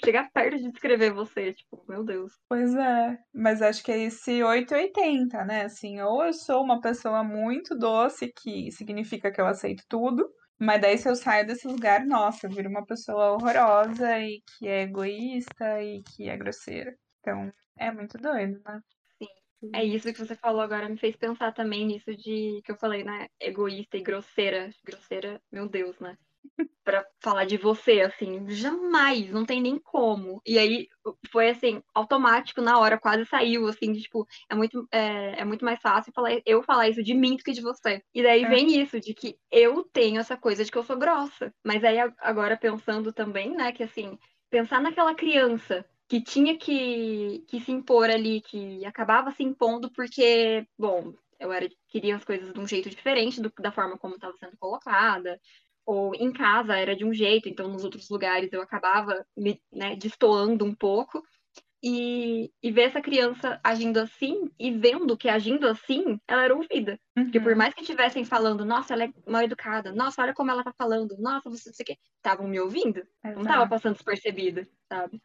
chegar 0.03 0.29
perto 0.31 0.57
de 0.57 0.71
descrever 0.71 1.11
você. 1.11 1.53
Tipo, 1.53 1.83
meu 1.87 2.03
Deus. 2.03 2.33
Pois 2.49 2.73
é, 2.75 3.17
mas 3.33 3.61
acho 3.61 3.83
que 3.83 3.91
é 3.91 3.99
esse 4.03 4.43
880, 4.43 5.43
né? 5.45 5.65
Assim, 5.65 6.01
ou 6.01 6.23
eu 6.23 6.33
sou 6.33 6.63
uma 6.63 6.81
pessoa 6.81 7.23
muito 7.23 7.77
doce, 7.77 8.31
que 8.33 8.71
significa 8.71 9.31
que 9.31 9.39
eu 9.39 9.45
aceito 9.47 9.83
tudo, 9.87 10.29
mas 10.59 10.81
daí 10.81 10.97
se 10.97 11.09
eu 11.09 11.15
saio 11.15 11.45
desse 11.45 11.67
lugar, 11.67 12.05
nossa, 12.05 12.47
eu 12.47 12.51
viro 12.51 12.69
uma 12.69 12.85
pessoa 12.85 13.33
horrorosa 13.33 14.19
e 14.19 14.41
que 14.57 14.67
é 14.67 14.81
egoísta 14.83 15.81
e 15.83 16.01
que 16.03 16.29
é 16.29 16.37
grosseira. 16.37 16.95
Então, 17.19 17.51
é 17.77 17.91
muito 17.91 18.17
doido, 18.17 18.59
né? 18.65 18.81
É 19.73 19.83
isso 19.83 20.11
que 20.13 20.19
você 20.19 20.35
falou 20.35 20.61
agora, 20.61 20.87
me 20.87 20.97
fez 20.97 21.15
pensar 21.15 21.51
também 21.51 21.85
nisso 21.85 22.15
de 22.15 22.61
que 22.63 22.71
eu 22.71 22.77
falei, 22.77 23.03
né? 23.03 23.27
Egoísta 23.39 23.97
e 23.97 24.01
grosseira. 24.01 24.69
Grosseira, 24.85 25.41
meu 25.51 25.67
Deus, 25.67 25.99
né? 25.99 26.17
Pra 26.83 27.05
falar 27.21 27.45
de 27.45 27.57
você, 27.57 28.01
assim, 28.01 28.49
jamais, 28.49 29.29
não 29.31 29.45
tem 29.45 29.61
nem 29.61 29.77
como. 29.77 30.41
E 30.45 30.57
aí 30.57 30.87
foi 31.31 31.49
assim, 31.49 31.81
automático 31.93 32.61
na 32.61 32.79
hora, 32.79 32.97
quase 32.99 33.25
saiu, 33.25 33.67
assim, 33.67 33.91
de, 33.91 34.01
tipo, 34.01 34.25
é 34.49 34.55
muito, 34.55 34.87
é, 34.91 35.41
é 35.41 35.45
muito 35.45 35.65
mais 35.65 35.81
fácil 35.81 36.13
falar, 36.15 36.39
eu 36.45 36.63
falar 36.63 36.87
isso 36.87 37.03
de 37.03 37.13
mim 37.13 37.35
do 37.35 37.43
que 37.43 37.51
de 37.51 37.61
você. 37.61 38.01
E 38.13 38.23
daí 38.23 38.45
É. 38.45 38.47
vem 38.47 38.79
isso, 38.81 38.99
de 39.01 39.13
que 39.13 39.35
eu 39.51 39.83
tenho 39.91 40.19
essa 40.19 40.37
coisa 40.37 40.63
de 40.63 40.71
que 40.71 40.77
eu 40.77 40.83
sou 40.83 40.97
grossa. 40.97 41.51
Mas 41.65 41.83
aí 41.83 41.97
agora 42.19 42.55
pensando 42.57 43.11
também, 43.11 43.51
né, 43.53 43.71
que 43.73 43.83
assim, 43.83 44.17
pensar 44.49 44.79
naquela 44.81 45.13
criança 45.13 45.85
que 46.07 46.21
tinha 46.21 46.57
que, 46.57 47.39
que 47.47 47.59
se 47.61 47.71
impor 47.71 48.09
ali, 48.09 48.41
que 48.41 48.85
acabava 48.85 49.31
se 49.31 49.43
impondo 49.43 49.91
porque, 49.91 50.65
bom, 50.77 51.13
eu 51.39 51.51
era, 51.51 51.67
queria 51.89 52.15
as 52.15 52.23
coisas 52.25 52.53
de 52.53 52.59
um 52.59 52.67
jeito 52.67 52.89
diferente 52.89 53.41
do- 53.41 53.51
da 53.59 53.71
forma 53.71 53.97
como 53.97 54.15
estava 54.15 54.35
sendo 54.37 54.57
colocada, 54.57 55.39
ou 55.85 56.13
em 56.15 56.31
casa 56.33 56.75
era 56.77 56.95
de 56.95 57.05
um 57.05 57.13
jeito, 57.13 57.49
então 57.49 57.67
nos 57.69 57.83
outros 57.83 58.09
lugares 58.09 58.51
eu 58.53 58.61
acabava 58.61 59.25
me 59.35 59.61
né, 59.71 59.95
destoando 59.95 60.65
um 60.65 60.75
pouco. 60.75 61.21
E, 61.83 62.51
e 62.61 62.71
ver 62.71 62.83
essa 62.83 63.01
criança 63.01 63.59
agindo 63.63 63.99
assim 63.99 64.49
e 64.59 64.71
vendo 64.71 65.15
que 65.15 65.29
agindo 65.29 65.67
assim, 65.67 66.19
ela 66.27 66.43
era 66.43 66.55
ouvida. 66.55 66.99
Porque 67.25 67.39
por 67.39 67.51
Uhum. 67.51 67.57
mais 67.57 67.73
que 67.73 67.81
estivessem 67.81 68.25
falando, 68.25 68.65
nossa, 68.65 68.93
ela 68.93 69.03
é 69.05 69.09
mal 69.27 69.43
educada, 69.43 69.93
nossa, 69.93 70.21
olha 70.23 70.33
como 70.33 70.49
ela 70.49 70.63
tá 70.63 70.73
falando, 70.77 71.15
nossa, 71.19 71.49
você 71.49 71.69
não 71.69 71.75
sei 71.75 71.83
o 71.83 71.87
quê, 71.87 71.97
estavam 72.15 72.47
me 72.47 72.59
ouvindo, 72.59 73.05
não 73.35 73.45
tava 73.45 73.67
Exato. 73.67 73.69
passando 73.69 73.93
despercebida, 73.93 74.67
sabe? 74.91 75.21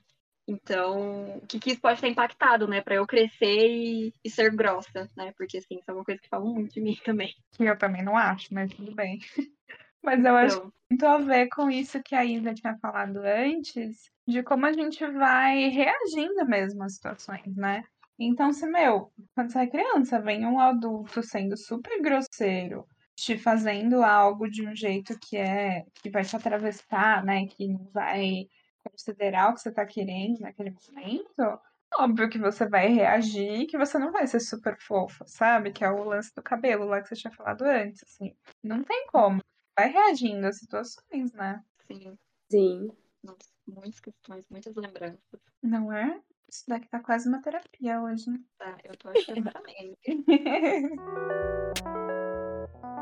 Então, 0.53 1.39
o 1.39 1.47
que, 1.47 1.59
que 1.59 1.71
isso 1.73 1.81
pode 1.81 2.01
ter 2.01 2.09
impactado, 2.09 2.69
né? 2.69 2.83
Pra 2.83 2.97
eu 2.97 3.07
crescer 3.07 3.69
e, 3.71 4.13
e 4.25 4.31
ser 4.31 4.55
grossa, 4.55 5.09
né? 5.17 5.33
Porque, 5.37 5.59
assim, 5.59 5.77
isso 5.79 5.91
é 5.91 5.95
uma 5.95 6.05
coisa 6.05 6.21
que 6.21 6.29
falam 6.29 6.53
muito 6.53 6.75
de 6.75 6.81
mim 6.81 6.97
também. 7.05 7.33
Que 7.57 7.65
eu 7.65 7.79
também 7.79 8.03
não 8.05 8.17
acho, 8.17 8.53
mas 8.53 8.73
tudo 8.75 8.95
bem. 8.95 9.19
Mas 10.05 10.25
eu 10.25 10.35
acho 10.37 10.57
Então, 10.57 10.73
muito 10.91 11.07
a 11.07 11.19
ver 11.19 11.49
com 11.49 11.71
isso 11.71 12.03
que 12.03 12.15
a 12.15 12.25
Isa 12.25 12.53
tinha 12.55 12.77
falado 12.79 13.19
antes, 13.19 14.11
de 14.27 14.43
como 14.43 14.67
a 14.67 14.73
gente 14.73 15.07
vai 15.13 15.69
reagindo 15.69 16.45
mesmo 16.47 16.83
às 16.83 16.95
situações, 16.95 17.55
né? 17.57 17.85
Então, 18.19 18.53
se, 18.53 18.67
meu, 18.67 19.13
quando 19.35 19.51
você 19.53 19.61
é 19.61 19.67
criança, 19.69 20.21
vem 20.21 20.47
um 20.47 20.61
adulto 20.61 21.23
sendo 21.23 21.57
super 21.57 22.01
grosseiro, 22.03 22.87
te 23.17 23.39
fazendo 23.39 24.03
algo 24.03 24.49
de 24.51 24.67
um 24.67 24.75
jeito 24.75 25.19
que 25.21 25.37
é, 25.37 25.85
que 26.03 26.11
vai 26.11 26.25
te 26.25 26.37
atravessar, 26.37 27.25
né? 27.25 27.47
Que 27.47 27.69
não 27.69 27.89
vai 27.93 28.47
considerar 28.91 29.51
o 29.51 29.55
que 29.55 29.61
você 29.61 29.73
tá 29.73 29.85
querendo 29.87 30.41
naquele 30.41 30.71
momento, 30.71 31.61
óbvio 31.99 32.29
que 32.31 32.39
você 32.39 32.67
vai 32.69 32.89
reagir, 32.89 33.67
que 33.67 33.77
você 33.79 33.99
não 33.99 34.13
vai 34.13 34.27
ser 34.27 34.41
super 34.41 34.77
fofa, 34.81 35.25
sabe? 35.27 35.73
Que 35.73 35.85
é 35.85 35.91
o 35.91 36.05
lance 36.05 36.35
do 36.35 36.43
cabelo 36.43 36.85
lá 36.87 37.01
que 37.03 37.09
você 37.09 37.17
tinha 37.17 37.33
falado 37.33 37.63
antes, 37.63 38.03
assim. 38.05 38.35
Não 38.63 38.83
tem 38.83 39.07
como 39.09 39.41
vai 39.79 39.89
reagindo 39.91 40.47
às 40.47 40.59
situações, 40.59 41.33
né? 41.33 41.63
sim, 41.87 42.19
Sim. 42.51 42.91
nossa, 43.23 43.49
muitas 43.67 44.01
questões, 44.01 44.47
muitas 44.51 44.75
lembranças. 44.75 45.41
Não 45.63 45.93
é? 45.93 46.21
Isso 46.49 46.65
daqui 46.69 46.89
tá 46.89 47.01
quase 47.01 47.29
uma 47.29 47.41
terapia 47.41 48.01
hoje. 48.03 48.29
né? 48.31 48.39
Tá? 48.59 48.77
Eu 48.85 48.97
tô 48.97 49.09
achando 49.09 49.51
também. 49.51 49.97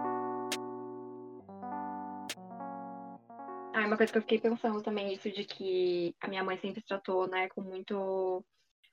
Ah, 3.72 3.86
uma 3.86 3.96
coisa 3.96 4.10
que 4.12 4.18
eu 4.18 4.22
fiquei 4.22 4.40
pensando 4.40 4.82
também, 4.82 5.12
isso 5.12 5.30
de 5.30 5.44
que 5.44 6.14
a 6.20 6.26
minha 6.26 6.42
mãe 6.42 6.58
sempre 6.58 6.82
tratou, 6.82 7.28
né, 7.28 7.48
com 7.50 7.60
muito, 7.62 8.44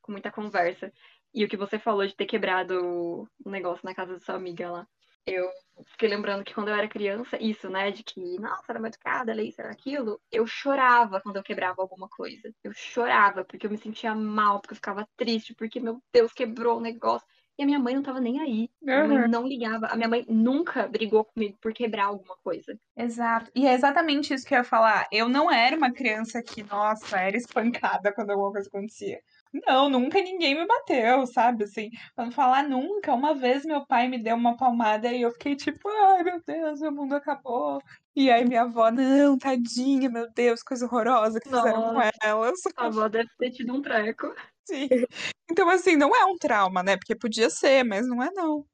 com 0.02 0.12
muita 0.12 0.32
conversa. 0.32 0.94
E 1.34 1.44
o 1.44 1.50
que 1.50 1.58
você 1.58 1.80
falou 1.80 2.06
de 2.06 2.16
ter 2.16 2.26
quebrado 2.28 3.28
o 3.44 3.50
negócio 3.50 3.84
na 3.84 3.96
casa 3.96 4.14
da 4.14 4.20
sua 4.20 4.36
amiga 4.36 4.70
lá. 4.72 4.88
Eu 5.26 5.50
fiquei 5.92 6.08
lembrando 6.08 6.44
que 6.44 6.54
quando 6.54 6.70
eu 6.70 6.76
era 6.76 6.88
criança, 6.88 7.42
isso, 7.42 7.70
né, 7.70 7.92
de 7.92 8.04
que, 8.04 8.40
nossa, 8.40 8.64
era 8.70 8.80
mal 8.80 8.88
educada, 8.88 9.32
era 9.32 9.44
isso, 9.44 9.60
era 9.60 9.72
aquilo, 9.72 10.22
eu 10.32 10.46
chorava 10.48 11.20
quando 11.22 11.38
eu 11.38 11.44
quebrava 11.44 11.82
alguma 11.82 12.08
coisa. 12.08 12.54
Eu 12.64 12.72
chorava, 12.72 13.44
porque 13.44 13.66
eu 13.66 13.72
me 13.72 13.78
sentia 13.78 14.14
mal, 14.16 14.62
porque 14.62 14.74
eu 14.74 14.78
ficava 14.78 15.08
triste, 15.18 15.56
porque, 15.56 15.80
meu 15.80 16.02
Deus, 16.14 16.32
quebrou 16.34 16.78
o 16.78 16.82
negócio. 16.82 17.28
E 17.58 17.64
a 17.64 17.66
minha 17.66 17.80
mãe 17.80 17.96
não 17.96 18.04
tava 18.04 18.22
nem 18.22 18.40
aí. 18.40 18.70
Minha 18.82 19.02
Uhum. 19.04 19.08
mãe 19.08 19.28
não 19.28 19.48
ligava. 19.48 19.88
A 19.88 19.96
minha 19.96 20.08
mãe 20.08 20.26
nunca 20.30 20.88
brigou 20.88 21.26
comigo 21.26 21.58
por 21.62 21.74
quebrar 21.74 22.06
alguma 22.06 22.36
coisa. 22.44 22.78
Exato. 22.96 23.52
E 23.56 23.66
é 23.68 23.74
exatamente 23.74 24.34
isso 24.34 24.46
que 24.46 24.54
eu 24.54 24.60
ia 24.60 24.64
falar. 24.64 25.08
Eu 25.12 25.28
não 25.28 25.52
era 25.52 25.76
uma 25.76 25.92
criança 25.92 26.42
que, 26.44 26.64
nossa, 26.64 27.20
era 27.20 27.36
espancada 27.36 28.14
quando 28.14 28.30
alguma 28.32 28.52
coisa 28.52 28.68
acontecia. 28.68 29.20
Não, 29.66 29.90
nunca 29.90 30.22
ninguém 30.22 30.56
me 30.56 30.68
bateu, 30.68 31.26
sabe? 31.26 31.64
Assim, 31.64 31.90
pra 32.16 32.26
não 32.26 32.32
falar 32.32 32.64
nunca, 32.68 33.14
uma 33.14 33.34
vez 33.34 33.66
meu 33.66 33.86
pai 33.86 34.08
me 34.08 34.22
deu 34.22 34.36
uma 34.36 34.56
palmada 34.58 35.12
e 35.12 35.22
eu 35.22 35.32
fiquei 35.32 35.56
tipo, 35.56 35.88
ai 35.90 36.24
meu 36.24 36.42
Deus, 36.46 36.80
meu 36.82 36.92
mundo 36.92 37.14
acabou. 37.16 37.82
E 38.16 38.30
aí 38.30 38.46
minha 38.46 38.64
avó, 38.64 38.92
não, 38.92 39.38
tadinha, 39.38 40.10
meu 40.10 40.28
Deus, 40.34 40.62
coisa 40.62 40.86
horrorosa 40.86 41.40
que 41.40 41.50
fizeram 41.50 41.82
com 41.84 42.02
elas. 42.24 42.60
A 42.76 42.86
avó 42.88 43.08
deve 43.08 43.30
ter 43.38 43.52
tido 43.52 43.74
um 43.74 43.82
treco. 43.82 44.34
Sim. 44.68 44.88
Então, 45.50 45.70
assim, 45.70 45.96
não 45.96 46.14
é 46.14 46.26
um 46.26 46.36
trauma, 46.38 46.84
né? 46.84 46.98
Porque 46.98 47.16
podia 47.16 47.50
ser, 47.50 47.82
mas 47.86 48.06
não 48.06 48.22
é 48.22 48.30
não. 48.34 48.66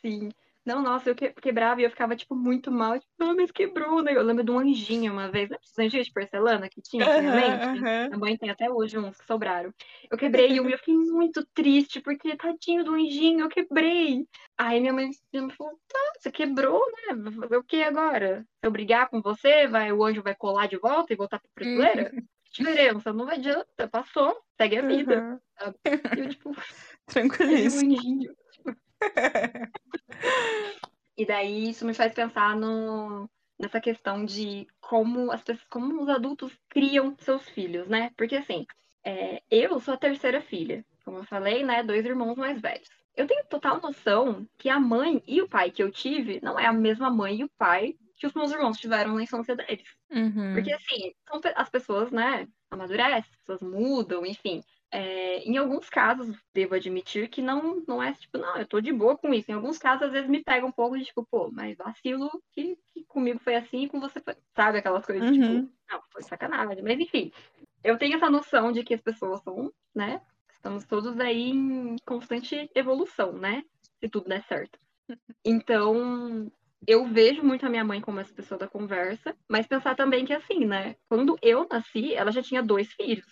Sim. 0.00 0.30
Não, 0.64 0.80
nossa, 0.80 1.10
eu 1.10 1.14
que- 1.14 1.30
quebrava 1.34 1.82
e 1.82 1.84
eu 1.84 1.90
ficava, 1.90 2.16
tipo, 2.16 2.34
muito 2.34 2.72
mal. 2.72 2.98
Tipo, 2.98 3.12
ah, 3.20 3.34
mas 3.34 3.50
quebrou, 3.50 4.02
né? 4.02 4.16
Eu 4.16 4.22
lembro 4.22 4.42
de 4.42 4.50
um 4.50 4.58
anjinho 4.58 5.12
uma 5.12 5.30
vez. 5.30 5.50
Lembra 5.50 5.58
dos 5.62 5.78
anjinhos 5.78 6.06
de 6.06 6.12
porcelana 6.14 6.70
que 6.70 6.80
tinha 6.80 7.04
antigamente? 7.04 7.66
Aham, 7.66 7.84
aham. 7.84 8.08
Minha 8.08 8.18
mãe 8.18 8.36
tem 8.38 8.48
até 8.48 8.70
hoje 8.70 8.96
uns 8.98 9.14
que 9.18 9.26
sobraram. 9.26 9.74
Eu 10.10 10.16
quebrei 10.16 10.58
um 10.58 10.68
e 10.68 10.72
eu 10.72 10.78
fiquei 10.78 10.94
muito 10.96 11.44
triste, 11.52 12.00
porque 12.00 12.34
tadinho 12.34 12.82
do 12.82 12.94
anjinho, 12.94 13.40
eu 13.40 13.48
quebrei. 13.50 14.26
Aí 14.56 14.80
minha 14.80 14.92
mãe 14.94 15.10
me 15.34 15.52
falou, 15.52 15.78
tá, 15.86 15.98
você 16.18 16.32
quebrou, 16.32 16.80
né? 16.92 17.30
Fazer 17.42 17.56
o 17.58 17.64
que 17.64 17.82
agora? 17.82 18.40
Se 18.60 18.66
eu 18.66 18.70
brigar 18.70 19.10
com 19.10 19.20
você, 19.20 19.66
vai, 19.68 19.92
o 19.92 20.02
anjo 20.02 20.22
vai 20.22 20.34
colar 20.34 20.66
de 20.66 20.78
volta 20.78 21.12
e 21.12 21.16
voltar 21.16 21.40
pra 21.40 21.50
prateleira? 21.54 22.10
Que 22.10 22.24
diferença? 22.54 23.12
Não 23.12 23.28
adianta, 23.28 23.88
passou, 23.88 24.40
segue 24.56 24.78
a 24.78 24.86
vida. 24.86 25.40
E 26.14 26.20
eu, 26.20 26.28
tipo, 26.28 26.52
Tranquilíssimo. 27.06 27.94
anjinho. 27.94 28.36
E 31.16 31.24
daí 31.24 31.70
isso 31.70 31.86
me 31.86 31.94
faz 31.94 32.12
pensar 32.12 32.56
no, 32.56 33.30
nessa 33.58 33.80
questão 33.80 34.24
de 34.24 34.66
como 34.80 35.30
as 35.30 35.42
pessoas, 35.42 35.66
como 35.68 36.02
os 36.02 36.08
adultos 36.08 36.52
criam 36.68 37.14
seus 37.18 37.48
filhos, 37.48 37.88
né? 37.88 38.10
Porque 38.16 38.34
assim, 38.34 38.66
é, 39.04 39.40
eu 39.50 39.78
sou 39.78 39.94
a 39.94 39.98
terceira 39.98 40.40
filha, 40.40 40.84
como 41.04 41.18
eu 41.18 41.24
falei, 41.24 41.62
né? 41.62 41.82
Dois 41.84 42.04
irmãos 42.04 42.36
mais 42.36 42.60
velhos. 42.60 42.88
Eu 43.16 43.28
tenho 43.28 43.46
total 43.46 43.80
noção 43.80 44.44
que 44.58 44.68
a 44.68 44.80
mãe 44.80 45.22
e 45.24 45.40
o 45.40 45.48
pai 45.48 45.70
que 45.70 45.82
eu 45.82 45.90
tive 45.90 46.40
não 46.42 46.58
é 46.58 46.66
a 46.66 46.72
mesma 46.72 47.10
mãe 47.10 47.36
e 47.36 47.44
o 47.44 47.50
pai 47.56 47.94
que 48.16 48.26
os 48.26 48.34
meus 48.34 48.50
irmãos 48.52 48.78
tiveram 48.78 49.14
na 49.14 49.22
infância 49.22 49.56
deles. 49.56 49.88
Uhum. 50.10 50.54
Porque 50.54 50.72
assim, 50.72 51.12
são 51.28 51.40
as 51.56 51.68
pessoas, 51.68 52.10
né, 52.10 52.46
amadurecem, 52.70 53.18
as 53.18 53.28
pessoas 53.28 53.62
mudam, 53.62 54.24
enfim. 54.24 54.62
É, 54.90 55.38
em 55.38 55.56
alguns 55.56 55.90
casos, 55.90 56.36
devo 56.52 56.76
admitir 56.76 57.28
que 57.28 57.42
não, 57.42 57.82
não 57.88 58.00
é 58.00 58.12
tipo, 58.12 58.38
não, 58.38 58.56
eu 58.56 58.66
tô 58.66 58.80
de 58.80 58.92
boa 58.92 59.18
com 59.18 59.34
isso. 59.34 59.50
Em 59.50 59.54
alguns 59.54 59.76
casos, 59.76 60.06
às 60.06 60.12
vezes 60.12 60.30
me 60.30 60.42
pega 60.44 60.64
um 60.64 60.70
pouco 60.70 60.96
de 60.96 61.04
tipo, 61.04 61.26
pô, 61.28 61.50
mas 61.50 61.76
vacilo 61.76 62.30
que, 62.52 62.78
que 62.92 63.04
comigo 63.06 63.40
foi 63.40 63.56
assim 63.56 63.82
e 63.84 63.88
com 63.88 63.98
você 64.00 64.20
foi. 64.20 64.36
Sabe 64.54 64.78
aquelas 64.78 65.04
coisas, 65.04 65.28
Uhum. 65.28 65.32
tipo, 65.32 65.72
não, 65.90 66.00
foi 66.12 66.22
sacanagem. 66.22 66.82
Mas 66.84 67.00
enfim, 67.00 67.32
eu 67.82 67.98
tenho 67.98 68.16
essa 68.16 68.30
noção 68.30 68.70
de 68.70 68.84
que 68.84 68.94
as 68.94 69.00
pessoas 69.00 69.42
são, 69.42 69.72
né, 69.92 70.20
estamos 70.52 70.84
todos 70.86 71.18
aí 71.18 71.50
em 71.50 71.96
constante 72.06 72.70
evolução, 72.74 73.32
né? 73.32 73.64
Se 73.98 74.08
tudo 74.08 74.28
der 74.28 74.44
certo. 74.44 74.78
Então, 75.44 76.50
eu 76.86 77.06
vejo 77.06 77.42
muito 77.42 77.64
a 77.66 77.68
minha 77.70 77.84
mãe 77.84 78.00
como 78.00 78.20
essa 78.20 78.32
pessoa 78.34 78.58
da 78.58 78.68
conversa, 78.68 79.36
mas 79.48 79.66
pensar 79.66 79.94
também 79.96 80.24
que 80.24 80.32
assim, 80.32 80.64
né? 80.64 80.96
Quando 81.08 81.36
eu 81.42 81.66
nasci, 81.70 82.14
ela 82.14 82.30
já 82.32 82.42
tinha 82.42 82.62
dois 82.62 82.92
filhos. 82.92 83.26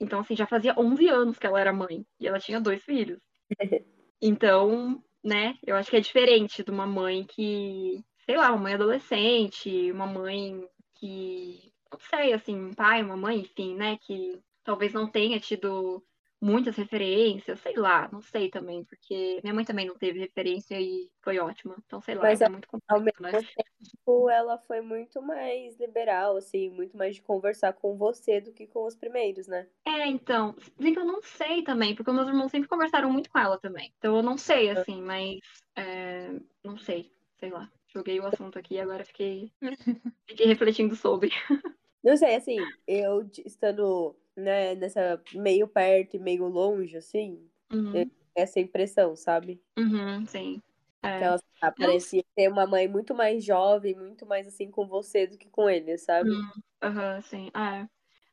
Então, 0.00 0.20
assim, 0.20 0.34
já 0.34 0.46
fazia 0.46 0.74
11 0.78 1.08
anos 1.08 1.38
que 1.38 1.46
ela 1.46 1.60
era 1.60 1.72
mãe 1.72 2.04
e 2.18 2.26
ela 2.26 2.38
tinha 2.40 2.60
dois 2.60 2.82
filhos. 2.84 3.20
Então, 4.22 5.02
né, 5.24 5.56
eu 5.66 5.74
acho 5.76 5.90
que 5.90 5.96
é 5.96 6.00
diferente 6.00 6.62
de 6.62 6.70
uma 6.70 6.86
mãe 6.86 7.24
que, 7.24 8.04
sei 8.26 8.36
lá, 8.36 8.50
uma 8.50 8.58
mãe 8.64 8.74
adolescente, 8.74 9.90
uma 9.90 10.06
mãe 10.06 10.62
que, 10.96 11.72
não 11.90 11.98
sei, 11.98 12.34
assim, 12.34 12.54
um 12.54 12.74
pai, 12.74 13.02
uma 13.02 13.16
mãe, 13.16 13.38
enfim, 13.40 13.74
né, 13.74 13.96
que 14.02 14.38
talvez 14.62 14.92
não 14.92 15.10
tenha 15.10 15.40
tido 15.40 16.04
muitas 16.40 16.74
referências, 16.76 17.60
sei 17.60 17.76
lá, 17.76 18.08
não 18.10 18.22
sei 18.22 18.48
também, 18.48 18.82
porque 18.84 19.40
minha 19.42 19.54
mãe 19.54 19.64
também 19.64 19.86
não 19.86 19.94
teve 19.96 20.18
referência 20.18 20.80
e 20.80 21.10
foi 21.22 21.38
ótima. 21.38 21.76
Então, 21.86 22.00
sei 22.00 22.14
lá, 22.14 22.22
Mas 22.22 22.40
é 22.40 22.48
muito 22.48 22.66
complexo, 22.66 23.02
mesmo 23.02 23.20
né? 23.20 23.32
tempo, 23.32 24.30
ela 24.30 24.58
foi 24.58 24.80
muito 24.80 25.20
mais 25.20 25.78
liberal, 25.78 26.36
assim, 26.36 26.70
muito 26.70 26.96
mais 26.96 27.16
de 27.16 27.22
conversar 27.22 27.74
com 27.74 27.96
você 27.96 28.40
do 28.40 28.52
que 28.52 28.66
com 28.66 28.86
os 28.86 28.94
primeiros, 28.94 29.46
né? 29.46 29.66
É, 29.84 30.06
então, 30.06 30.56
bem 30.78 30.94
que 30.94 30.98
eu 30.98 31.04
não 31.04 31.20
sei 31.22 31.62
também, 31.62 31.94
porque 31.94 32.10
meus 32.10 32.28
irmãos 32.28 32.50
sempre 32.50 32.68
conversaram 32.68 33.12
muito 33.12 33.30
com 33.30 33.38
ela 33.38 33.58
também. 33.58 33.92
Então 33.98 34.16
eu 34.16 34.22
não 34.22 34.38
sei, 34.38 34.70
assim, 34.70 35.02
mas 35.02 35.38
é, 35.76 36.30
não 36.64 36.78
sei, 36.78 37.12
sei 37.38 37.50
lá. 37.50 37.70
Joguei 37.88 38.20
o 38.20 38.26
assunto 38.26 38.58
aqui 38.58 38.74
e 38.74 38.80
agora 38.80 39.04
fiquei, 39.04 39.52
fiquei 40.26 40.46
refletindo 40.46 40.94
sobre. 40.94 41.30
Não 42.02 42.16
sei, 42.16 42.34
assim, 42.36 42.56
eu 42.86 43.28
estando, 43.44 44.16
né, 44.36 44.74
nessa 44.74 45.22
meio 45.34 45.68
perto 45.68 46.16
e 46.16 46.18
meio 46.18 46.46
longe, 46.46 46.96
assim, 46.96 47.50
Uhum, 47.72 48.10
essa 48.34 48.60
impressão, 48.60 49.16
sabe? 49.16 49.62
uhum, 49.78 50.26
sim. 50.26 50.62
É. 51.02 51.08
Que 51.16 51.22
ela 51.24 51.38
ah, 51.60 51.70
parecia 51.72 52.24
ter 52.34 52.48
uma 52.48 52.66
mãe 52.66 52.88
muito 52.88 53.14
mais 53.14 53.44
jovem, 53.44 53.94
muito 53.94 54.26
mais 54.26 54.46
assim 54.48 54.70
com 54.70 54.86
você 54.88 55.26
do 55.26 55.38
que 55.38 55.48
com 55.50 55.68
ele, 55.70 55.96
sabe? 55.98 56.36
Hum, 56.36 56.50
Aham, 56.82 57.20
sim. 57.22 57.50
É. 57.54 57.88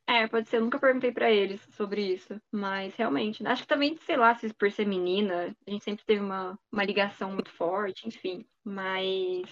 É, 0.06 0.28
pode 0.28 0.48
ser. 0.48 0.56
Eu 0.58 0.62
nunca 0.62 0.78
perguntei 0.80 1.12
pra 1.12 1.30
eles 1.30 1.60
sobre 1.72 2.02
isso. 2.14 2.40
Mas 2.52 2.94
realmente. 2.96 3.46
Acho 3.46 3.62
que 3.62 3.68
também, 3.68 3.96
sei 3.98 4.16
lá, 4.16 4.34
se 4.34 4.52
por 4.54 4.70
ser 4.72 4.86
menina, 4.86 5.56
a 5.66 5.70
gente 5.70 5.84
sempre 5.84 6.04
teve 6.04 6.20
uma, 6.22 6.58
uma 6.72 6.84
ligação 6.84 7.32
muito 7.32 7.52
forte, 7.52 8.08
enfim. 8.08 8.46
Mas 8.64 9.44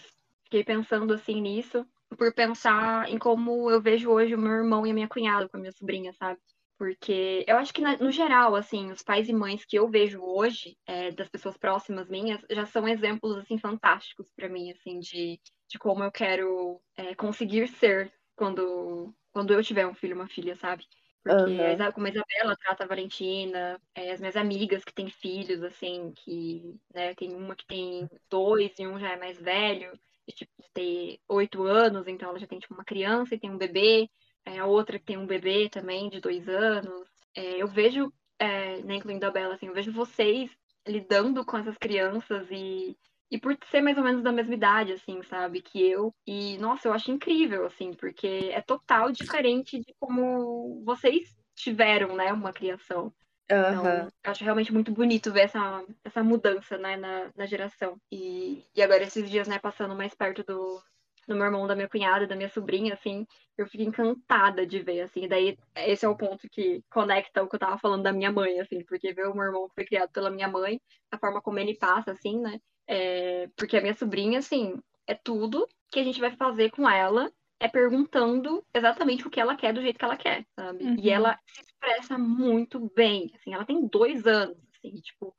fiquei 0.45 0.65
pensando 0.65 1.13
assim 1.15 1.41
nisso, 1.41 1.87
por 2.19 2.33
pensar 2.35 3.09
em 3.09 3.19
como 3.19 3.71
eu 3.71 3.81
vejo 3.81 4.11
hoje 4.11 4.35
o 4.35 4.39
meu 4.39 4.53
irmão 4.53 4.87
e 4.87 4.91
a 4.91 4.95
minha 4.95 5.09
cunhada 5.09 5.49
com 5.49 5.57
a 5.57 5.61
minha 5.61 5.73
sobrinha, 5.73 6.13
sabe? 6.13 6.41
Porque 6.79 7.45
eu 7.49 7.57
acho 7.57 7.73
que, 7.73 7.81
no 7.81 8.11
geral, 8.11 8.55
assim, 8.55 8.91
os 8.93 9.03
pais 9.03 9.29
e 9.29 9.33
mães 9.33 9.65
que 9.65 9.77
eu 9.79 9.89
vejo 9.89 10.21
hoje, 10.23 10.77
é, 10.87 11.11
das 11.11 11.29
pessoas 11.29 11.57
próximas 11.57 12.09
minhas, 12.09 12.43
já 12.51 12.67
são 12.67 12.87
exemplos, 12.87 13.37
assim, 13.39 13.59
fantásticos 13.59 14.31
pra 14.37 14.49
mim, 14.49 14.71
assim, 14.71 14.99
de, 15.01 15.41
de 15.69 15.79
como 15.79 16.05
eu 16.05 16.13
quero 16.13 16.81
é, 16.97 17.15
conseguir 17.15 17.67
ser 17.69 18.13
quando, 18.35 19.15
quando 19.33 19.53
eu 19.55 19.63
tiver 19.63 19.87
um 19.87 19.95
filho 19.95 20.15
uma 20.17 20.29
filha, 20.29 20.55
sabe? 20.57 20.85
Porque 21.23 21.51
Isa- 21.73 21.93
como 21.93 22.07
a 22.07 22.11
Isabela 22.11 22.57
trata 22.57 22.85
a 22.85 22.87
Valentina, 22.87 23.81
é, 23.95 24.13
as 24.13 24.21
minhas 24.21 24.37
amigas 24.37 24.85
que 24.85 24.93
têm 24.95 25.09
filhos, 25.11 25.63
assim, 25.63 26.13
que, 26.15 26.79
né, 26.95 27.15
tem 27.15 27.35
uma 27.35 27.57
que 27.57 27.67
tem 27.67 28.09
dois 28.31 28.79
e 28.79 28.87
um 28.87 28.99
já 28.99 29.13
é 29.13 29.17
mais 29.17 29.41
velho, 29.41 29.93
tipo, 30.33 30.53
ter 30.75 31.19
oito 31.29 31.63
anos, 31.63 32.07
então 32.07 32.29
ela 32.31 32.39
já 32.39 32.47
tem, 32.47 32.59
tipo, 32.59 32.75
uma 32.75 32.85
criança 32.85 33.35
e 33.35 33.39
tem 33.39 33.51
um 33.51 33.59
bebê, 33.59 34.09
é, 34.45 34.59
a 34.59 34.67
outra 34.67 34.99
que 34.99 35.05
tem 35.05 35.17
um 35.17 35.27
bebê 35.27 35.69
também, 35.69 36.09
de 36.09 36.21
dois 36.21 36.49
anos. 36.49 37.09
É, 37.35 37.63
eu 37.63 37.69
vejo, 37.69 38.13
é, 38.39 38.83
né, 38.83 38.97
incluindo 38.97 39.27
a 39.27 39.31
Bela, 39.31 39.55
assim, 39.55 39.67
eu 39.67 39.75
vejo 39.75 39.93
vocês 39.93 40.51
lidando 40.87 41.45
com 41.45 41.59
essas 41.59 41.77
crianças 41.77 42.47
e 42.51 42.97
e 43.31 43.39
por 43.39 43.57
ser 43.71 43.81
mais 43.81 43.99
ou 43.99 44.05
menos 44.05 44.23
da 44.23 44.31
mesma 44.31 44.55
idade, 44.55 44.93
assim, 44.93 45.21
sabe, 45.25 45.61
que 45.61 45.83
eu. 45.83 46.15
E, 46.27 46.57
nossa, 46.59 46.87
eu 46.89 46.93
acho 46.93 47.11
incrível, 47.11 47.67
assim, 47.67 47.93
porque 47.93 48.51
é 48.53 48.61
total 48.61 49.11
diferente 49.11 49.81
de 49.81 49.95
como 49.99 50.83
vocês 50.85 51.35
tiveram, 51.55 52.15
né, 52.15 52.33
uma 52.33 52.53
criação. 52.53 53.13
Então, 53.49 54.13
acho 54.25 54.45
realmente 54.45 54.73
muito 54.73 54.91
bonito 54.93 55.33
ver 55.33 55.43
essa, 55.43 55.85
essa 56.05 56.23
mudança, 56.23 56.77
né, 56.79 56.97
na, 56.97 57.31
na 57.37 57.47
geração. 57.47 58.01
E, 58.11 58.65
e 58.75 58.83
agora, 58.83 59.05
esses 59.05 59.29
dias, 59.31 59.47
né, 59.47 59.59
passando 59.59 59.95
mais 59.95 60.15
perto 60.15 60.43
do, 60.43 60.83
do 61.29 61.35
meu 61.35 61.45
irmão, 61.45 61.67
da 61.67 61.75
minha 61.75 61.89
cunhada, 61.89 62.27
da 62.27 62.37
minha 62.37 62.49
sobrinha, 62.49 62.95
assim, 62.95 63.27
eu 63.57 63.67
fico 63.67 63.85
encantada 63.85 64.67
de 64.67 64.83
ver, 64.83 65.03
assim. 65.03 65.29
Daí, 65.29 65.57
esse 65.77 66.05
é 66.05 66.09
o 66.09 66.17
ponto 66.17 66.49
que 66.51 66.83
conecta 66.91 67.43
o 67.43 67.49
que 67.49 67.55
eu 67.57 67.61
tava 67.61 67.79
falando 67.79 68.03
da 68.03 68.13
minha 68.13 68.33
mãe, 68.33 68.61
assim, 68.61 68.85
porque 68.85 69.13
ver 69.13 69.29
o 69.29 69.35
meu 69.35 69.45
irmão 69.45 69.69
que 69.69 69.75
foi 69.75 69.85
criado 69.85 70.11
pela 70.11 70.31
minha 70.31 70.49
mãe, 70.49 70.81
a 71.11 71.19
forma 71.19 71.41
como 71.41 71.59
ele 71.59 71.77
passa, 71.77 72.13
assim, 72.13 72.41
né, 72.41 72.61
é, 72.87 73.49
porque 73.57 73.77
a 73.77 73.81
minha 73.81 73.95
sobrinha, 73.95 74.39
assim, 74.39 74.81
é 75.07 75.15
tudo 75.15 75.69
que 75.91 76.01
a 76.01 76.05
gente 76.05 76.21
vai 76.21 76.35
fazer 76.37 76.71
com 76.71 76.89
ela 76.89 77.31
é 77.61 77.69
perguntando 77.69 78.65
exatamente 78.75 79.27
o 79.27 79.31
que 79.31 79.41
ela 79.41 79.57
quer 79.57 79.73
do 79.73 79.81
jeito 79.81 79.99
que 79.99 80.05
ela 80.05 80.17
quer, 80.17 80.45
sabe? 80.55 80.85
Uhum. 80.85 80.97
E 80.99 81.11
ela 81.11 81.39
se 81.47 81.63
expressa 81.63 82.19
muito 82.19 82.91
bem, 82.95 83.31
assim, 83.35 83.55
ela 83.55 83.65
tem 83.65 83.87
dois 83.87 84.27
anos, 84.27 84.57
assim, 84.75 84.95
tipo, 85.01 85.35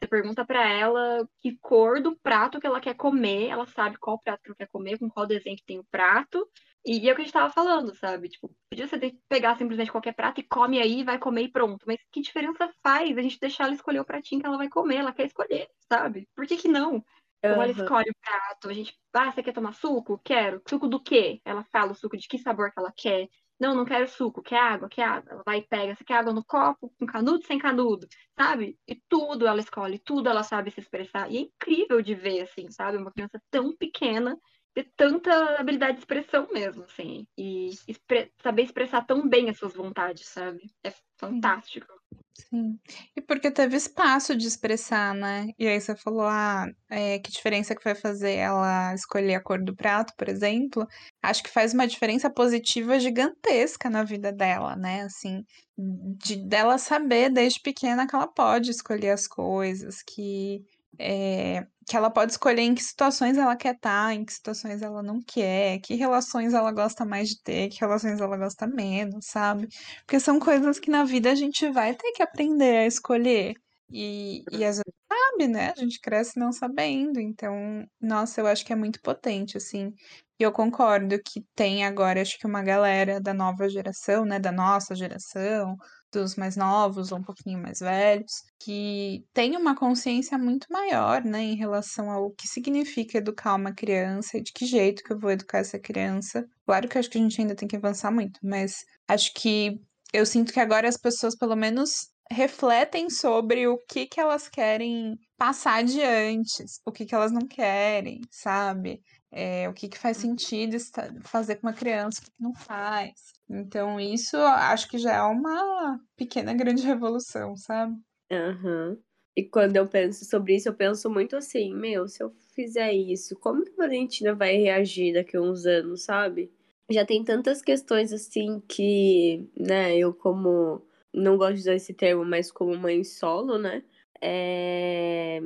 você 0.00 0.08
pergunta 0.08 0.44
pra 0.46 0.66
ela 0.66 1.28
que 1.40 1.58
cor 1.60 2.00
do 2.00 2.16
prato 2.16 2.58
que 2.58 2.66
ela 2.66 2.80
quer 2.80 2.94
comer, 2.94 3.48
ela 3.48 3.66
sabe 3.66 3.98
qual 3.98 4.18
prato 4.18 4.42
que 4.42 4.48
ela 4.48 4.56
quer 4.56 4.68
comer, 4.68 4.98
com 4.98 5.10
qual 5.10 5.26
desenho 5.26 5.56
que 5.56 5.64
tem 5.64 5.78
o 5.78 5.84
prato, 5.90 6.48
e 6.84 7.08
é 7.08 7.12
o 7.12 7.14
que 7.14 7.20
a 7.20 7.24
gente 7.24 7.34
tava 7.34 7.52
falando, 7.52 7.94
sabe? 7.94 8.30
Tipo, 8.30 8.50
podia 8.70 8.88
você 8.88 9.14
pegar 9.28 9.56
simplesmente 9.58 9.92
qualquer 9.92 10.14
prato 10.14 10.40
e 10.40 10.44
come 10.44 10.80
aí, 10.80 11.04
vai 11.04 11.18
comer 11.18 11.42
e 11.42 11.52
pronto. 11.52 11.84
Mas 11.86 11.98
que 12.10 12.22
diferença 12.22 12.72
faz 12.82 13.18
a 13.18 13.20
gente 13.20 13.38
deixar 13.38 13.64
ela 13.64 13.74
escolher 13.74 14.00
o 14.00 14.04
pratinho 14.04 14.40
que 14.40 14.46
ela 14.46 14.56
vai 14.56 14.68
comer? 14.70 14.96
Ela 14.96 15.12
quer 15.12 15.26
escolher, 15.26 15.68
sabe? 15.92 16.26
Por 16.34 16.46
que 16.46 16.56
que 16.56 16.68
não? 16.68 17.04
Então 17.42 17.60
ela 17.62 17.70
escolhe 17.72 18.10
o 18.10 18.14
prato, 18.22 18.68
a 18.68 18.72
gente, 18.72 18.94
ah, 19.14 19.30
você 19.32 19.42
quer 19.42 19.52
tomar 19.52 19.72
suco? 19.74 20.20
Quero. 20.24 20.62
Suco 20.68 20.86
do 20.88 21.02
quê? 21.02 21.40
Ela 21.44 21.64
fala 21.64 21.92
o 21.92 21.94
suco 21.94 22.16
de 22.16 22.28
que 22.28 22.38
sabor 22.38 22.70
que 22.72 22.78
ela 22.78 22.92
quer. 22.96 23.28
Não, 23.58 23.74
não 23.74 23.84
quero 23.84 24.08
suco, 24.08 24.42
quer 24.42 24.58
água, 24.58 24.88
quer 24.88 25.02
água. 25.04 25.32
Ela 25.32 25.42
vai 25.44 25.58
e 25.58 25.66
pega, 25.66 25.94
você 25.94 26.04
quer 26.04 26.14
água 26.14 26.32
no 26.32 26.44
copo, 26.44 26.92
com 26.98 27.06
canudo, 27.06 27.44
sem 27.44 27.58
canudo, 27.58 28.06
sabe? 28.38 28.78
E 28.88 28.96
tudo 29.08 29.46
ela 29.46 29.60
escolhe, 29.60 29.98
tudo 29.98 30.28
ela 30.30 30.42
sabe 30.42 30.70
se 30.70 30.80
expressar. 30.80 31.30
E 31.30 31.36
é 31.38 31.40
incrível 31.40 32.00
de 32.02 32.14
ver, 32.14 32.40
assim, 32.42 32.70
sabe? 32.70 32.96
Uma 32.98 33.12
criança 33.12 33.40
tão 33.50 33.76
pequena 33.76 34.38
ter 34.74 34.90
tanta 34.96 35.60
habilidade 35.60 35.94
de 35.94 36.00
expressão 36.00 36.48
mesmo, 36.52 36.84
assim. 36.84 37.26
E 37.36 37.70
expre 37.88 38.32
saber 38.42 38.62
expressar 38.62 39.04
tão 39.06 39.28
bem 39.28 39.50
as 39.50 39.58
suas 39.58 39.74
vontades, 39.74 40.26
sabe? 40.28 40.60
É 40.84 40.92
fantástico. 41.18 41.99
Sim. 42.48 42.78
E 43.16 43.20
porque 43.20 43.50
teve 43.50 43.76
espaço 43.76 44.36
de 44.36 44.46
expressar, 44.46 45.14
né? 45.14 45.48
E 45.58 45.66
aí 45.66 45.80
você 45.80 45.94
falou, 45.96 46.22
ah, 46.22 46.66
é, 46.88 47.18
que 47.18 47.30
diferença 47.30 47.74
que 47.74 47.84
vai 47.84 47.94
fazer 47.94 48.32
ela 48.34 48.94
escolher 48.94 49.34
a 49.34 49.42
cor 49.42 49.62
do 49.62 49.74
prato, 49.74 50.12
por 50.16 50.28
exemplo. 50.28 50.86
Acho 51.22 51.42
que 51.42 51.50
faz 51.50 51.74
uma 51.74 51.86
diferença 51.86 52.30
positiva 52.30 52.98
gigantesca 52.98 53.90
na 53.90 54.04
vida 54.04 54.32
dela, 54.32 54.74
né? 54.76 55.02
Assim, 55.02 55.44
de 55.76 56.36
dela 56.36 56.78
saber 56.78 57.30
desde 57.30 57.60
pequena 57.60 58.06
que 58.06 58.14
ela 58.14 58.26
pode 58.26 58.70
escolher 58.70 59.10
as 59.10 59.26
coisas, 59.26 60.02
que 60.02 60.64
é, 60.98 61.66
que 61.86 61.96
ela 61.96 62.10
pode 62.10 62.32
escolher 62.32 62.62
em 62.62 62.74
que 62.74 62.82
situações 62.82 63.36
ela 63.38 63.56
quer 63.56 63.74
estar, 63.74 64.06
tá, 64.08 64.14
em 64.14 64.24
que 64.24 64.32
situações 64.32 64.82
ela 64.82 65.02
não 65.02 65.20
quer, 65.20 65.80
que 65.80 65.94
relações 65.94 66.54
ela 66.54 66.72
gosta 66.72 67.04
mais 67.04 67.30
de 67.30 67.42
ter, 67.42 67.68
que 67.68 67.80
relações 67.80 68.20
ela 68.20 68.36
gosta 68.36 68.66
menos, 68.66 69.26
sabe? 69.26 69.68
Porque 70.06 70.20
são 70.20 70.38
coisas 70.38 70.78
que 70.78 70.90
na 70.90 71.04
vida 71.04 71.30
a 71.30 71.34
gente 71.34 71.68
vai 71.70 71.94
ter 71.94 72.12
que 72.12 72.22
aprender 72.22 72.78
a 72.78 72.86
escolher. 72.86 73.54
E, 73.92 74.44
e 74.52 74.64
às 74.64 74.76
vezes 74.76 74.94
sabe, 75.08 75.48
né? 75.48 75.72
A 75.76 75.80
gente 75.80 76.00
cresce 76.00 76.38
não 76.38 76.52
sabendo. 76.52 77.18
Então, 77.20 77.54
nossa, 78.00 78.40
eu 78.40 78.46
acho 78.46 78.64
que 78.64 78.72
é 78.72 78.76
muito 78.76 79.00
potente, 79.02 79.56
assim. 79.56 79.92
E 80.38 80.42
eu 80.42 80.52
concordo 80.52 81.20
que 81.24 81.44
tem 81.54 81.84
agora, 81.84 82.22
acho 82.22 82.38
que 82.38 82.46
uma 82.46 82.62
galera 82.62 83.20
da 83.20 83.34
nova 83.34 83.68
geração, 83.68 84.24
né? 84.24 84.38
Da 84.38 84.52
nossa 84.52 84.94
geração, 84.94 85.76
dos 86.12 86.36
mais 86.36 86.56
novos 86.56 87.12
ou 87.12 87.18
um 87.18 87.22
pouquinho 87.22 87.58
mais 87.58 87.80
velhos, 87.80 88.42
que 88.58 89.24
tem 89.32 89.56
uma 89.56 89.74
consciência 89.76 90.36
muito 90.38 90.66
maior, 90.70 91.24
né, 91.24 91.40
em 91.40 91.56
relação 91.56 92.10
ao 92.10 92.30
que 92.30 92.48
significa 92.48 93.18
educar 93.18 93.54
uma 93.54 93.72
criança 93.72 94.38
e 94.38 94.42
de 94.42 94.52
que 94.52 94.66
jeito 94.66 95.02
que 95.02 95.12
eu 95.12 95.18
vou 95.18 95.30
educar 95.30 95.58
essa 95.58 95.78
criança. 95.78 96.46
Claro 96.66 96.88
que 96.88 96.96
eu 96.96 97.00
acho 97.00 97.10
que 97.10 97.18
a 97.18 97.20
gente 97.20 97.40
ainda 97.40 97.54
tem 97.54 97.68
que 97.68 97.76
avançar 97.76 98.10
muito, 98.10 98.40
mas 98.42 98.84
acho 99.08 99.32
que 99.34 99.80
eu 100.12 100.26
sinto 100.26 100.52
que 100.52 100.60
agora 100.60 100.88
as 100.88 100.96
pessoas, 100.96 101.36
pelo 101.36 101.56
menos, 101.56 102.08
refletem 102.30 103.10
sobre 103.10 103.66
o 103.66 103.78
que 103.88 104.06
que 104.06 104.20
elas 104.20 104.48
querem 104.48 105.18
passar 105.36 105.80
adiante, 105.80 106.64
o 106.86 106.92
que 106.92 107.04
que 107.04 107.14
elas 107.14 107.32
não 107.32 107.46
querem, 107.46 108.20
sabe? 108.30 109.02
É, 109.32 109.68
o 109.68 109.72
que, 109.72 109.88
que 109.88 109.98
faz 109.98 110.16
sentido 110.16 110.76
fazer 111.22 111.56
com 111.56 111.66
uma 111.66 111.72
criança, 111.72 112.20
o 112.20 112.24
que 112.24 112.30
não 112.38 112.54
faz. 112.54 113.12
Então, 113.52 113.98
isso 113.98 114.36
acho 114.36 114.88
que 114.88 114.96
já 114.96 115.16
é 115.16 115.22
uma 115.22 115.98
pequena 116.16 116.54
grande 116.54 116.82
revolução, 116.86 117.56
sabe? 117.56 117.96
Uhum. 118.30 118.96
E 119.36 119.44
quando 119.44 119.76
eu 119.76 119.88
penso 119.88 120.24
sobre 120.24 120.54
isso, 120.54 120.68
eu 120.68 120.74
penso 120.74 121.10
muito 121.10 121.36
assim, 121.36 121.74
meu, 121.74 122.06
se 122.06 122.22
eu 122.22 122.30
fizer 122.54 122.92
isso, 122.92 123.36
como 123.40 123.64
que 123.64 123.72
a 123.72 123.76
Valentina 123.76 124.34
vai 124.34 124.56
reagir 124.56 125.14
daqui 125.14 125.36
a 125.36 125.40
uns 125.40 125.66
anos, 125.66 126.04
sabe? 126.04 126.52
Já 126.88 127.04
tem 127.04 127.24
tantas 127.24 127.60
questões 127.60 128.12
assim 128.12 128.60
que, 128.68 129.48
né, 129.56 129.96
eu 129.96 130.14
como 130.14 130.82
não 131.12 131.36
gosto 131.36 131.54
de 131.54 131.60
usar 131.60 131.74
esse 131.74 131.92
termo, 131.92 132.24
mas 132.24 132.52
como 132.52 132.76
mãe 132.76 133.02
solo, 133.02 133.58
né? 133.58 133.82
É 134.20 135.40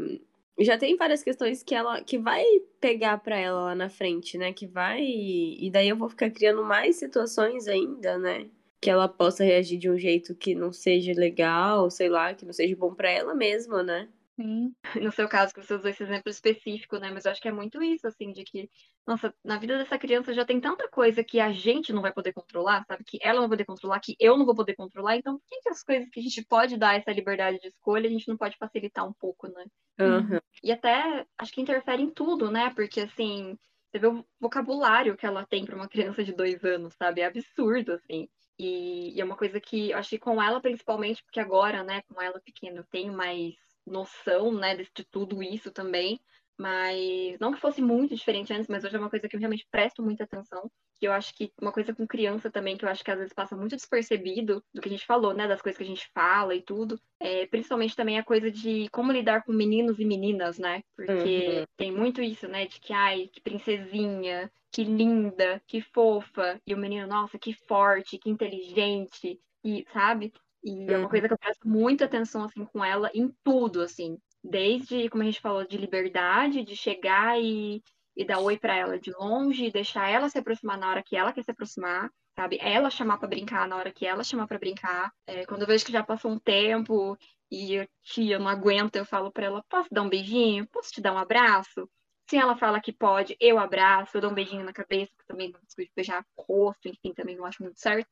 já 0.61 0.79
tem 0.79 0.97
várias 0.97 1.23
questões 1.23 1.63
que 1.63 1.75
ela 1.75 2.03
que 2.03 2.19
vai 2.19 2.45
pegar 2.81 3.19
para 3.19 3.39
ela 3.39 3.65
lá 3.65 3.75
na 3.75 3.89
frente, 3.89 4.39
né? 4.39 4.53
Que 4.53 4.67
vai 4.67 5.03
e 5.03 5.71
daí 5.71 5.89
eu 5.89 5.97
vou 5.97 6.09
ficar 6.09 6.31
criando 6.31 6.65
mais 6.65 6.97
situações 6.97 7.67
ainda, 7.69 8.19
né? 8.19 8.49
Que 8.81 8.91
ela 8.91 9.09
possa 9.09 9.45
reagir 9.45 9.79
de 9.79 9.91
um 9.91 9.99
jeito 9.99 10.35
que 10.35 10.55
não 10.55 10.73
seja 10.73 11.13
legal, 11.15 11.91
sei 11.91 12.09
lá, 12.09 12.35
que 12.35 12.45
não 12.45 12.53
seja 12.53 12.77
bom 12.77 12.95
para 12.95 13.11
ela 13.11 13.35
mesma, 13.35 13.83
né? 13.83 14.09
Sim. 14.37 14.75
No 15.01 15.13
seu 15.13 15.29
caso, 15.29 15.55
que 15.55 15.63
você 15.63 15.75
usou 15.75 15.89
esse 15.89 16.03
exemplo 16.03 16.29
específico, 16.29 16.99
né? 16.99 17.11
Mas 17.13 17.25
eu 17.25 17.31
acho 17.31 17.41
que 17.41 17.49
é 17.49 17.53
muito 17.53 17.83
isso, 17.83 18.07
assim, 18.07 18.33
de 18.33 18.43
que, 18.43 18.69
nossa, 19.07 19.33
na 19.45 19.59
vida 19.59 19.79
dessa 19.79 19.99
criança 19.99 20.35
já 20.35 20.45
tem 20.45 20.61
tanta 20.61 20.89
coisa 20.89 21.23
que 21.23 21.39
a 21.39 21.53
gente 21.53 21.93
não 21.93 22.03
vai 22.03 22.13
poder 22.13 22.33
controlar, 22.33 22.85
sabe? 22.87 23.05
Que 23.05 23.19
ela 23.23 23.41
não 23.41 23.49
vai 23.49 23.57
poder 23.57 23.65
controlar, 23.65 24.01
que 24.01 24.17
eu 24.19 24.37
não 24.37 24.45
vou 24.45 24.55
poder 24.55 24.75
controlar. 24.75 25.17
Então, 25.17 25.39
por 25.39 25.47
que, 25.47 25.61
que 25.61 25.69
as 25.69 25.83
coisas 25.83 26.09
que 26.11 26.19
a 26.19 26.23
gente 26.23 26.45
pode 26.45 26.77
dar 26.77 26.97
essa 26.97 27.13
liberdade 27.13 27.61
de 27.61 27.69
escolha, 27.69 28.09
a 28.09 28.13
gente 28.13 28.29
não 28.29 28.37
pode 28.37 28.57
facilitar 28.57 29.07
um 29.07 29.13
pouco, 29.13 29.47
né? 29.49 29.65
Uhum. 30.01 30.41
E 30.63 30.73
até 30.73 31.25
acho 31.39 31.53
que 31.53 31.61
interfere 31.61 32.03
em 32.03 32.11
tudo, 32.11 32.51
né? 32.51 32.71
Porque 32.75 33.03
assim, 33.03 33.57
você 33.91 34.01
vê 34.01 34.09
o 34.09 34.27
vocabulário 34.41 35.17
que 35.17 35.25
ela 35.25 35.47
tem 35.47 35.65
para 35.65 35.77
uma 35.77 35.89
criança 35.89 36.25
de 36.25 36.33
dois 36.33 36.65
anos, 36.65 36.95
sabe? 36.95 37.21
É 37.21 37.27
absurdo, 37.27 37.93
assim. 37.93 38.29
E, 38.59 39.17
e, 39.17 39.21
é 39.21 39.25
uma 39.25 39.37
coisa 39.37 39.61
que 39.61 39.93
acho 39.93 40.11
que 40.11 40.19
com 40.19 40.43
ela, 40.43 40.61
principalmente, 40.61 41.23
porque 41.23 41.41
agora, 41.41 41.83
né, 41.85 42.03
com 42.09 42.21
ela 42.21 42.41
pequena, 42.41 42.79
eu 42.79 42.85
tenho 42.85 43.13
mais 43.13 43.55
noção, 43.87 44.53
né, 44.53 44.77
de, 44.77 45.05
tudo 45.05 45.43
isso 45.43 45.71
também. 45.71 46.21
Mas 46.57 47.37
não 47.41 47.53
que 47.53 47.61
fosse 47.61 47.83
muito 47.83 48.15
diferente 48.15 48.53
antes, 48.53 48.69
mas 48.69 48.85
hoje 48.85 48.95
é 48.95 48.99
uma 48.99 49.11
coisa 49.11 49.29
que 49.29 49.35
eu 49.35 49.41
realmente 49.41 49.67
presto 49.71 50.03
muita 50.03 50.23
atenção. 50.23 50.71
Que 51.01 51.09
eu 51.09 51.13
acho 51.13 51.35
que 51.35 51.53
uma 51.61 51.73
coisa 51.73 51.93
com 51.93 52.07
criança 52.07 52.49
também, 52.49 52.77
que 52.77 52.85
eu 52.85 52.89
acho 52.89 53.03
que 53.03 53.11
às 53.11 53.19
vezes 53.19 53.33
passa 53.33 53.57
muito 53.57 53.75
despercebido 53.75 54.63
do 54.73 54.81
que 54.81 54.89
a 54.89 54.93
gente 54.93 55.05
falou, 55.05 55.35
né? 55.35 55.49
Das 55.49 55.61
coisas 55.61 55.77
que 55.77 55.83
a 55.83 55.87
gente 55.87 56.09
fala 56.15 56.55
e 56.55 56.63
tudo. 56.63 57.01
É, 57.19 57.47
principalmente 57.47 57.97
também 57.97 58.19
a 58.19 58.25
coisa 58.25 58.53
de 58.53 58.89
como 58.91 59.11
lidar 59.11 59.43
com 59.43 59.53
meninos 59.53 59.99
e 59.99 60.05
meninas, 60.05 60.57
né? 60.57 60.85
Porque 60.95 61.59
uhum. 61.59 61.65
tem 61.77 61.91
muito 61.91 62.23
isso, 62.23 62.47
né? 62.47 62.67
De 62.67 62.79
que, 62.79 62.93
ai, 62.93 63.29
que 63.33 63.41
princesinha, 63.41 64.49
que 64.71 64.85
linda, 64.85 65.61
que 65.67 65.81
fofa. 65.81 66.61
E 66.65 66.73
o 66.73 66.79
menino, 66.79 67.09
nossa, 67.09 67.37
que 67.37 67.53
forte, 67.53 68.17
que 68.17 68.31
inteligente, 68.31 69.41
e 69.65 69.85
sabe? 69.93 70.33
E 70.65 70.91
é 70.91 70.97
uma 70.97 71.11
coisa 71.11 71.29
que 71.29 71.35
eu 71.35 71.39
presto 71.39 71.69
muita 71.69 72.07
atenção, 72.07 72.45
assim, 72.45 72.65
com 72.65 72.83
ela 72.83 73.11
em 73.13 73.29
tudo, 73.45 73.83
assim. 73.83 74.19
Desde, 74.43 75.11
como 75.11 75.23
a 75.23 75.27
gente 75.27 75.41
falou, 75.41 75.67
de 75.67 75.77
liberdade, 75.77 76.65
de 76.65 76.75
chegar 76.75 77.39
e, 77.39 77.83
e 78.17 78.25
dar 78.25 78.39
oi 78.41 78.57
para 78.59 78.75
ela 78.75 78.99
de 78.99 79.13
longe, 79.13 79.71
deixar 79.71 80.09
ela 80.09 80.29
se 80.29 80.39
aproximar 80.39 80.79
na 80.79 80.89
hora 80.89 81.03
que 81.03 81.17
ela 81.17 81.33
quer 81.33 81.45
se 81.45 81.51
aproximar, 81.51 82.11
sabe? 82.35 82.59
Ela 82.63 82.89
chamar 82.89 83.19
para 83.19 83.29
brincar 83.29 83.69
na 83.69 83.77
hora 83.77 83.93
que 83.93 84.07
ela 84.07 84.25
chamar 84.25 84.47
para 84.47 84.59
brincar. 84.59 85.13
É, 85.27 85.45
quando 85.45 85.63
eu 85.63 85.67
vejo 85.67 85.85
que 85.85 85.93
já 85.93 86.03
passou 86.03 86.31
um 86.31 86.39
tempo 86.39 87.17
e 87.51 87.75
eu, 87.75 87.89
tia, 88.03 88.39
não 88.39 88.49
aguento, 88.49 88.97
eu 88.97 89.05
falo 89.05 89.31
para 89.31 89.47
ela: 89.47 89.65
posso 89.69 89.89
dar 89.93 90.03
um 90.03 90.09
beijinho? 90.09 90.67
Posso 90.69 90.91
te 90.91 91.01
dar 91.03 91.13
um 91.13 91.19
abraço? 91.19 91.89
Se 92.29 92.39
ela 92.39 92.57
fala 92.57 92.81
que 92.81 92.93
pode, 92.93 93.37
eu 93.39 93.59
abraço, 93.59 94.17
eu 94.17 94.21
dou 94.23 94.31
um 94.31 94.35
beijinho 94.35 94.65
na 94.65 94.73
cabeça, 94.73 95.13
porque 95.15 95.27
também 95.27 95.53
não 95.53 95.61
gosto 95.61 95.77
de 95.77 95.93
beijar 95.95 96.25
rosto, 96.39 96.89
enfim, 96.89 97.13
também 97.13 97.37
não 97.37 97.45
acho 97.45 97.63
muito 97.63 97.79
certo. 97.79 98.09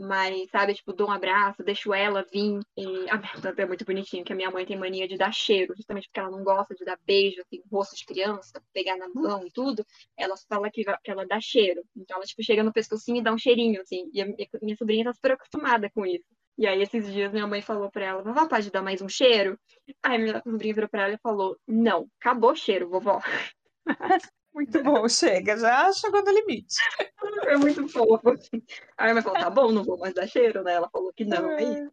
Mas, 0.00 0.48
sabe, 0.50 0.72
tipo, 0.72 0.94
dou 0.94 1.08
um 1.08 1.12
abraço, 1.12 1.62
deixo 1.62 1.92
ela 1.92 2.24
vir. 2.32 2.58
E 2.74 3.10
a 3.10 3.18
minha 3.18 3.54
é 3.58 3.66
muito 3.66 3.84
bonitinho, 3.84 4.24
que 4.24 4.32
a 4.32 4.36
minha 4.36 4.50
mãe 4.50 4.64
tem 4.64 4.78
mania 4.78 5.06
de 5.06 5.18
dar 5.18 5.30
cheiro, 5.32 5.74
justamente 5.76 6.08
porque 6.08 6.20
ela 6.20 6.30
não 6.30 6.42
gosta 6.42 6.74
de 6.74 6.84
dar 6.86 6.98
beijo, 7.04 7.40
assim, 7.42 7.62
rosto 7.70 7.94
de 7.94 8.06
criança, 8.06 8.62
pegar 8.72 8.96
na 8.96 9.08
mão 9.10 9.46
e 9.46 9.50
tudo. 9.50 9.84
Ela 10.16 10.34
fala 10.48 10.70
que, 10.70 10.84
que 10.84 11.10
ela 11.10 11.26
dá 11.26 11.38
cheiro. 11.38 11.82
Então 11.94 12.16
ela, 12.16 12.24
tipo, 12.24 12.42
chega 12.42 12.62
no 12.62 12.72
pescocinho 12.72 13.18
e 13.18 13.22
dá 13.22 13.32
um 13.32 13.38
cheirinho, 13.38 13.80
assim. 13.82 14.10
E 14.14 14.22
a 14.22 14.24
minha, 14.24 14.48
minha 14.62 14.76
sobrinha 14.76 15.04
tá 15.04 15.12
super 15.12 15.32
acostumada 15.32 15.90
com 15.90 16.06
isso. 16.06 16.24
E 16.56 16.66
aí, 16.66 16.80
esses 16.82 17.12
dias, 17.12 17.32
minha 17.32 17.46
mãe 17.46 17.60
falou 17.60 17.90
pra 17.90 18.04
ela, 18.04 18.22
vovó, 18.22 18.46
pode 18.48 18.70
dar 18.70 18.82
mais 18.82 19.02
um 19.02 19.08
cheiro? 19.08 19.58
Aí 20.02 20.18
minha 20.18 20.42
sobrinha 20.42 20.74
virou 20.74 20.88
pra 20.88 21.04
ela 21.04 21.14
e 21.14 21.18
falou, 21.18 21.56
não, 21.66 22.08
acabou 22.20 22.52
o 22.52 22.56
cheiro, 22.56 22.88
vovó. 22.88 23.20
Muito 24.52 24.82
bom, 24.82 25.08
chega, 25.08 25.56
já 25.56 25.92
chegou 25.92 26.24
no 26.24 26.32
limite. 26.32 26.76
É 27.46 27.56
muito 27.56 27.86
fofo. 27.88 28.30
Aí 28.96 29.10
a 29.10 29.14
mãe 29.14 29.22
falou, 29.22 29.38
tá 29.38 29.50
bom, 29.50 29.70
não 29.70 29.84
vou 29.84 29.98
mais 29.98 30.14
dar 30.14 30.26
cheiro, 30.26 30.62
né? 30.62 30.74
Ela 30.74 30.88
falou 30.90 31.12
que 31.12 31.24
não, 31.24 31.50
é. 31.52 31.88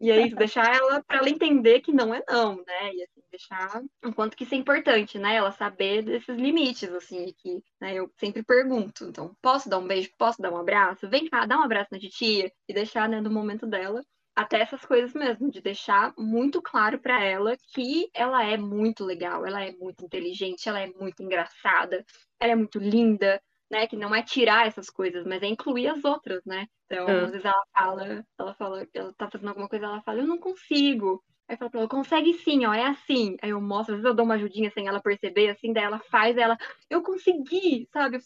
E 0.00 0.12
aí, 0.12 0.32
deixar 0.32 0.72
ela 0.72 1.02
para 1.02 1.18
ela 1.18 1.28
entender 1.28 1.80
que 1.80 1.92
não 1.92 2.14
é 2.14 2.22
não, 2.28 2.56
né? 2.56 2.94
E 2.94 3.02
assim, 3.02 3.20
deixar 3.30 3.82
o 4.04 4.12
quanto 4.12 4.36
que 4.36 4.44
isso 4.44 4.54
é 4.54 4.58
importante, 4.58 5.18
né? 5.18 5.34
Ela 5.34 5.50
saber 5.50 6.02
desses 6.02 6.36
limites, 6.36 6.90
assim, 6.92 7.34
que 7.36 7.62
né, 7.80 7.94
eu 7.94 8.10
sempre 8.16 8.42
pergunto. 8.44 9.04
Então, 9.04 9.34
posso 9.42 9.68
dar 9.68 9.78
um 9.78 9.86
beijo? 9.86 10.10
Posso 10.16 10.40
dar 10.40 10.52
um 10.52 10.56
abraço? 10.56 11.08
Vem 11.08 11.28
cá, 11.28 11.46
dá 11.46 11.58
um 11.58 11.62
abraço 11.62 11.88
na 11.90 11.98
titia 11.98 12.52
e 12.68 12.72
deixar, 12.72 13.08
né, 13.08 13.20
no 13.20 13.30
momento 13.30 13.66
dela 13.66 14.04
até 14.38 14.60
essas 14.60 14.84
coisas 14.84 15.12
mesmo, 15.14 15.50
de 15.50 15.60
deixar 15.60 16.14
muito 16.16 16.62
claro 16.62 16.96
para 17.00 17.24
ela 17.24 17.56
que 17.74 18.08
ela 18.14 18.44
é 18.44 18.56
muito 18.56 19.04
legal, 19.04 19.44
ela 19.44 19.64
é 19.64 19.72
muito 19.72 20.04
inteligente, 20.04 20.68
ela 20.68 20.78
é 20.78 20.86
muito 20.86 21.24
engraçada, 21.24 22.04
ela 22.38 22.52
é 22.52 22.54
muito 22.54 22.78
linda, 22.78 23.42
né? 23.68 23.88
Que 23.88 23.96
não 23.96 24.14
é 24.14 24.22
tirar 24.22 24.68
essas 24.68 24.88
coisas, 24.88 25.26
mas 25.26 25.42
é 25.42 25.46
incluir 25.46 25.88
as 25.88 26.04
outras, 26.04 26.40
né? 26.44 26.68
Então, 26.86 27.08
ah. 27.08 27.24
às 27.24 27.30
vezes 27.32 27.44
ela 27.44 27.64
fala, 27.76 28.24
ela 28.38 28.54
fala, 28.54 28.86
ela 28.94 29.12
tá 29.14 29.28
fazendo 29.28 29.48
alguma 29.48 29.68
coisa, 29.68 29.86
ela 29.86 30.02
fala, 30.02 30.20
eu 30.20 30.26
não 30.28 30.38
consigo. 30.38 31.20
Aí 31.48 31.54
eu 31.56 31.58
falo 31.58 31.70
pra 31.72 31.80
ela, 31.80 31.88
consegue 31.88 32.32
sim, 32.34 32.64
ó, 32.64 32.72
é 32.72 32.86
assim. 32.86 33.36
Aí 33.42 33.50
eu 33.50 33.60
mostro, 33.60 33.96
às 33.96 34.00
vezes 34.02 34.08
eu 34.08 34.14
dou 34.14 34.24
uma 34.24 34.34
ajudinha 34.34 34.70
sem 34.70 34.86
ela 34.86 35.02
perceber, 35.02 35.48
assim, 35.48 35.72
daí 35.72 35.82
ela 35.82 35.98
faz, 35.98 36.36
ela, 36.36 36.56
eu 36.88 37.02
consegui, 37.02 37.88
sabe? 37.92 38.20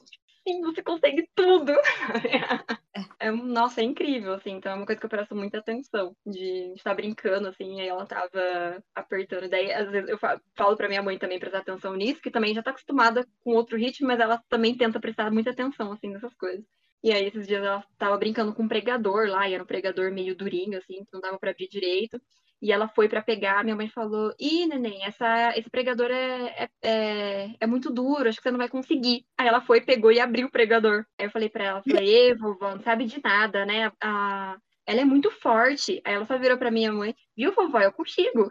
Eu 0.47 0.53
falo, 0.55 0.57
sim, 0.57 0.61
você 0.62 0.82
consegue 0.82 1.28
tudo. 1.34 1.72
É, 3.18 3.30
nossa, 3.30 3.80
é 3.80 3.84
incrível, 3.84 4.34
assim. 4.34 4.51
Então 4.51 4.72
é 4.72 4.74
uma 4.74 4.84
coisa 4.84 5.01
que 5.01 5.07
eu 5.07 5.11
presto 5.11 5.34
muita 5.34 5.59
atenção. 5.59 6.14
De 6.26 6.74
estar 6.74 6.95
brincando, 6.95 7.49
assim, 7.49 7.76
e 7.78 7.80
aí 7.80 7.88
ela 7.88 8.05
tava 8.07 8.82
apertando. 8.95 9.49
Daí, 9.49 9.72
às 9.72 9.90
vezes, 9.90 10.11
eu 10.11 10.18
falo 10.18 10.76
pra 10.76 10.88
minha 10.88 11.03
mãe 11.03 11.18
também 11.18 11.38
prestar 11.38 11.61
atenção 11.61 11.95
nisso, 11.95 12.20
que 12.20 12.30
também 12.30 12.53
já 12.55 12.62
tá 12.62 12.70
acostumada 12.70 13.26
com 13.43 13.53
outro 13.55 13.78
ritmo, 13.78 14.09
mas 14.09 14.20
ela 14.20 14.43
também 14.49 14.76
tenta 14.76 15.01
prestar 15.01 15.30
muita 15.30 15.51
atenção, 15.51 15.93
assim, 15.93 16.11
nessas 16.11 16.34
coisas. 16.34 16.64
E 17.03 17.12
aí, 17.12 17.26
esses 17.26 17.47
dias 17.47 17.64
ela 17.64 17.82
tava 17.99 18.16
brincando 18.18 18.55
com 18.55 18.64
um 18.64 18.68
pregador 18.68 19.26
lá, 19.28 19.49
e 19.49 19.55
era 19.55 19.62
um 19.62 19.66
pregador 19.66 20.12
meio 20.12 20.36
durinho, 20.36 20.76
assim, 20.78 21.05
que 21.05 21.12
não 21.12 21.20
dava 21.20 21.38
para 21.38 21.51
abrir 21.51 21.68
direito. 21.68 22.20
E 22.62 22.70
ela 22.70 22.86
foi 22.86 23.08
para 23.08 23.20
pegar, 23.20 23.64
minha 23.64 23.74
mãe 23.74 23.88
falou: 23.88 24.32
Ih, 24.38 24.66
neném, 24.66 25.04
essa, 25.04 25.58
esse 25.58 25.68
pregador 25.68 26.08
é, 26.12 26.46
é, 26.46 26.70
é, 26.80 27.54
é, 27.58 27.66
muito 27.66 27.90
duro, 27.92 28.28
acho 28.28 28.38
que 28.38 28.44
você 28.44 28.52
não 28.52 28.58
vai 28.58 28.68
conseguir. 28.68 29.26
Aí 29.36 29.48
ela 29.48 29.60
foi, 29.60 29.80
pegou 29.80 30.12
e 30.12 30.20
abriu 30.20 30.46
o 30.46 30.50
pregador. 30.50 31.04
Aí 31.18 31.26
eu 31.26 31.30
falei 31.32 31.48
para 31.48 31.64
ela: 31.64 31.82
falei, 31.82 32.08
Ê, 32.08 32.34
vovó, 32.36 32.76
não 32.76 32.82
sabe 32.84 33.04
de 33.04 33.20
nada, 33.20 33.66
né? 33.66 33.90
A, 34.00 34.56
ela 34.86 35.00
é 35.00 35.04
muito 35.04 35.28
forte. 35.28 36.00
Aí 36.04 36.14
ela 36.14 36.24
só 36.24 36.38
virou 36.38 36.56
pra 36.56 36.70
minha 36.70 36.92
mãe: 36.92 37.16
Viu, 37.36 37.52
vovó, 37.52 37.80
eu 37.80 37.92
consigo. 37.92 38.48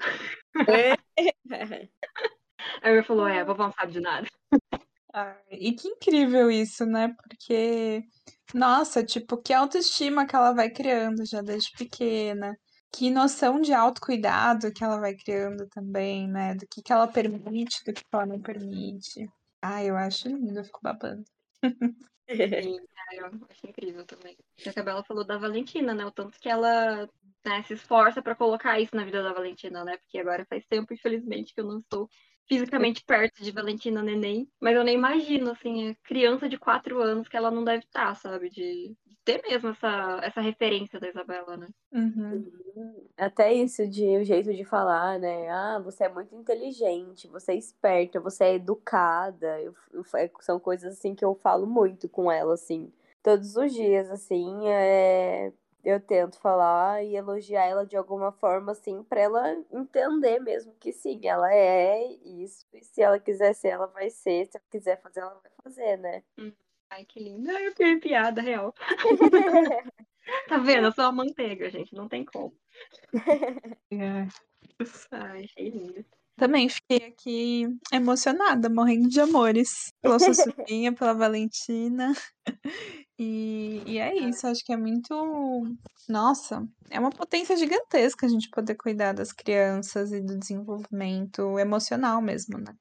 É. 0.68 0.98
Aí 2.84 2.94
ela 2.94 3.04
falou: 3.04 3.26
É, 3.26 3.40
a 3.40 3.46
vovó 3.46 3.64
não 3.64 3.72
sabe 3.72 3.94
de 3.94 4.02
nada. 4.02 4.28
Ah, 5.14 5.38
e 5.50 5.72
que 5.74 5.88
incrível 5.88 6.52
isso, 6.52 6.86
né? 6.86 7.16
Porque, 7.18 8.04
nossa, 8.54 9.06
tipo, 9.06 9.42
que 9.42 9.54
autoestima 9.54 10.26
que 10.26 10.36
ela 10.36 10.54
vai 10.54 10.70
criando 10.70 11.26
já 11.26 11.42
desde 11.42 11.72
pequena 11.78 12.58
que 12.92 13.10
noção 13.10 13.62
de 13.62 13.74
autocuidado 13.74 14.72
que 14.74 14.84
ela 14.84 15.00
vai 15.00 15.16
criando 15.16 15.68
também, 15.68 16.28
né? 16.28 16.56
Do 16.56 16.68
que, 16.68 16.82
que 16.82 16.92
ela 16.92 17.08
permite, 17.08 17.84
do 17.86 17.94
que 17.94 18.04
ela 18.12 18.26
não 18.26 18.42
permite. 18.42 19.30
Ah, 19.62 19.84
eu 19.84 19.96
acho 19.96 20.28
lindo, 20.28 20.60
eu 20.60 20.66
fico 20.66 20.80
babando. 20.82 21.24
Sim, 22.30 22.80
eu 23.14 23.26
acho 23.26 23.68
incrível 23.68 24.06
também. 24.06 24.38
A 24.66 24.74
Cabela 24.74 25.04
falou 25.04 25.24
da 25.24 25.38
Valentina, 25.38 25.94
né? 25.94 26.06
O 26.06 26.12
tanto 26.12 26.40
que 26.40 26.50
ela 26.50 27.08
né, 27.46 27.64
se 27.64 27.74
esforça 27.74 28.22
para 28.22 28.36
colocar 28.36 28.80
isso 28.80 28.96
na 28.96 29.04
vida 29.04 29.22
da 29.22 29.34
Valentina, 29.34 29.84
né? 29.84 29.98
Porque 29.98 30.18
agora 30.18 30.46
faz 30.46 30.66
tempo, 30.66 30.94
infelizmente, 30.94 31.54
que 31.54 31.62
eu 31.62 31.66
não 31.66 31.80
estou 31.80 32.10
fisicamente 32.52 33.02
perto 33.06 33.42
de 33.42 33.50
Valentina 33.50 34.04
Neném, 34.04 34.46
mas 34.60 34.76
eu 34.76 34.84
nem 34.84 34.96
imagino, 34.96 35.52
assim, 35.52 35.92
a 35.92 35.96
criança 36.04 36.50
de 36.50 36.58
quatro 36.58 37.02
anos 37.02 37.30
que 37.30 37.38
ela 37.38 37.50
não 37.50 37.64
deve 37.64 37.86
estar, 37.86 38.14
sabe? 38.18 38.50
De, 38.50 38.94
ter 39.24 39.42
mesmo 39.48 39.70
essa, 39.70 40.20
essa 40.22 40.42
referência 40.42 41.00
da 41.00 41.08
Isabela, 41.08 41.56
né? 41.56 41.68
Uhum. 41.94 43.08
Até 43.18 43.54
isso 43.54 43.88
de 43.88 44.18
o 44.18 44.26
jeito 44.26 44.54
de 44.54 44.66
falar, 44.66 45.18
né? 45.18 45.50
Ah, 45.50 45.80
você 45.82 46.04
é 46.04 46.10
muito 46.10 46.36
inteligente, 46.36 47.30
você 47.30 47.54
é 47.54 47.56
esperta, 47.56 48.20
você 48.20 48.44
é 48.44 48.56
educada. 48.56 49.62
Eu, 49.62 49.74
eu, 49.94 50.04
são 50.42 50.60
coisas 50.60 50.98
assim 50.98 51.16
que 51.16 51.24
eu 51.24 51.34
falo 51.36 51.66
muito 51.66 52.10
com 52.10 52.30
ela, 52.30 52.56
assim. 52.56 52.92
Todos 53.24 53.56
os 53.56 53.72
dias, 53.72 54.10
assim, 54.10 54.68
é, 54.68 55.54
eu 55.84 56.00
tento 56.00 56.40
falar 56.40 57.04
e 57.04 57.16
elogiar 57.16 57.66
ela 57.66 57.86
de 57.86 57.98
alguma 57.98 58.32
forma, 58.32 58.72
assim, 58.72 59.04
pra 59.04 59.22
ela 59.22 59.56
entender 59.72 60.40
mesmo 60.40 60.74
que 60.80 60.92
sim, 60.92 61.20
ela 61.24 61.54
é 61.54 62.04
isso, 62.24 62.66
e 62.74 62.84
se 62.84 63.02
ela 63.02 63.20
quiser 63.20 63.54
ser, 63.54 63.70
ela 63.70 63.88
vai 63.88 64.10
ser, 64.10 64.48
se 64.48 64.58
ela 64.58 64.66
quiser 64.70 65.02
fazer, 65.02 65.22
ela 65.22 65.40
vai 65.42 65.52
fazer, 65.64 65.98
né? 65.98 66.24
Uhum. 66.38 66.54
Ai, 66.90 67.06
que 67.06 67.20
lindo. 67.20 67.50
Ai, 67.50 67.68
eu 67.68 67.72
fiquei 67.72 68.00
piada 68.00 68.42
real. 68.42 68.76
tá 70.48 70.58
vendo? 70.58 70.88
Eu 70.88 70.92
sou 70.92 71.06
a 71.06 71.12
manteiga, 71.12 71.70
gente. 71.70 71.96
Não 71.96 72.10
tem 72.10 72.26
como. 72.26 72.54
Ai, 75.12 75.44
achei 75.46 75.70
lindo. 75.70 76.06
Também 76.42 76.68
fiquei 76.68 76.98
aqui 77.06 77.68
emocionada, 77.94 78.68
morrendo 78.68 79.08
de 79.08 79.22
amores 79.22 79.94
pela 80.02 80.18
sua 80.18 80.34
sobrinha, 80.66 80.92
pela 80.92 81.14
Valentina. 81.14 82.14
E, 83.20 83.84
e 83.86 84.00
é 84.00 84.16
isso, 84.16 84.48
acho 84.48 84.66
que 84.66 84.74
é 84.74 84.76
muito. 84.76 85.14
Nossa, 86.10 86.68
é 86.90 87.00
uma 87.00 87.12
potência 87.12 87.56
gigantesca 87.56 88.26
a 88.26 88.30
gente 88.30 88.50
poder 88.50 88.74
cuidar 88.74 89.14
das 89.14 89.32
crianças 89.32 90.12
e 90.12 90.20
do 90.20 90.36
desenvolvimento 90.36 91.60
emocional 91.60 92.20
mesmo, 92.24 92.58
né? 92.58 92.76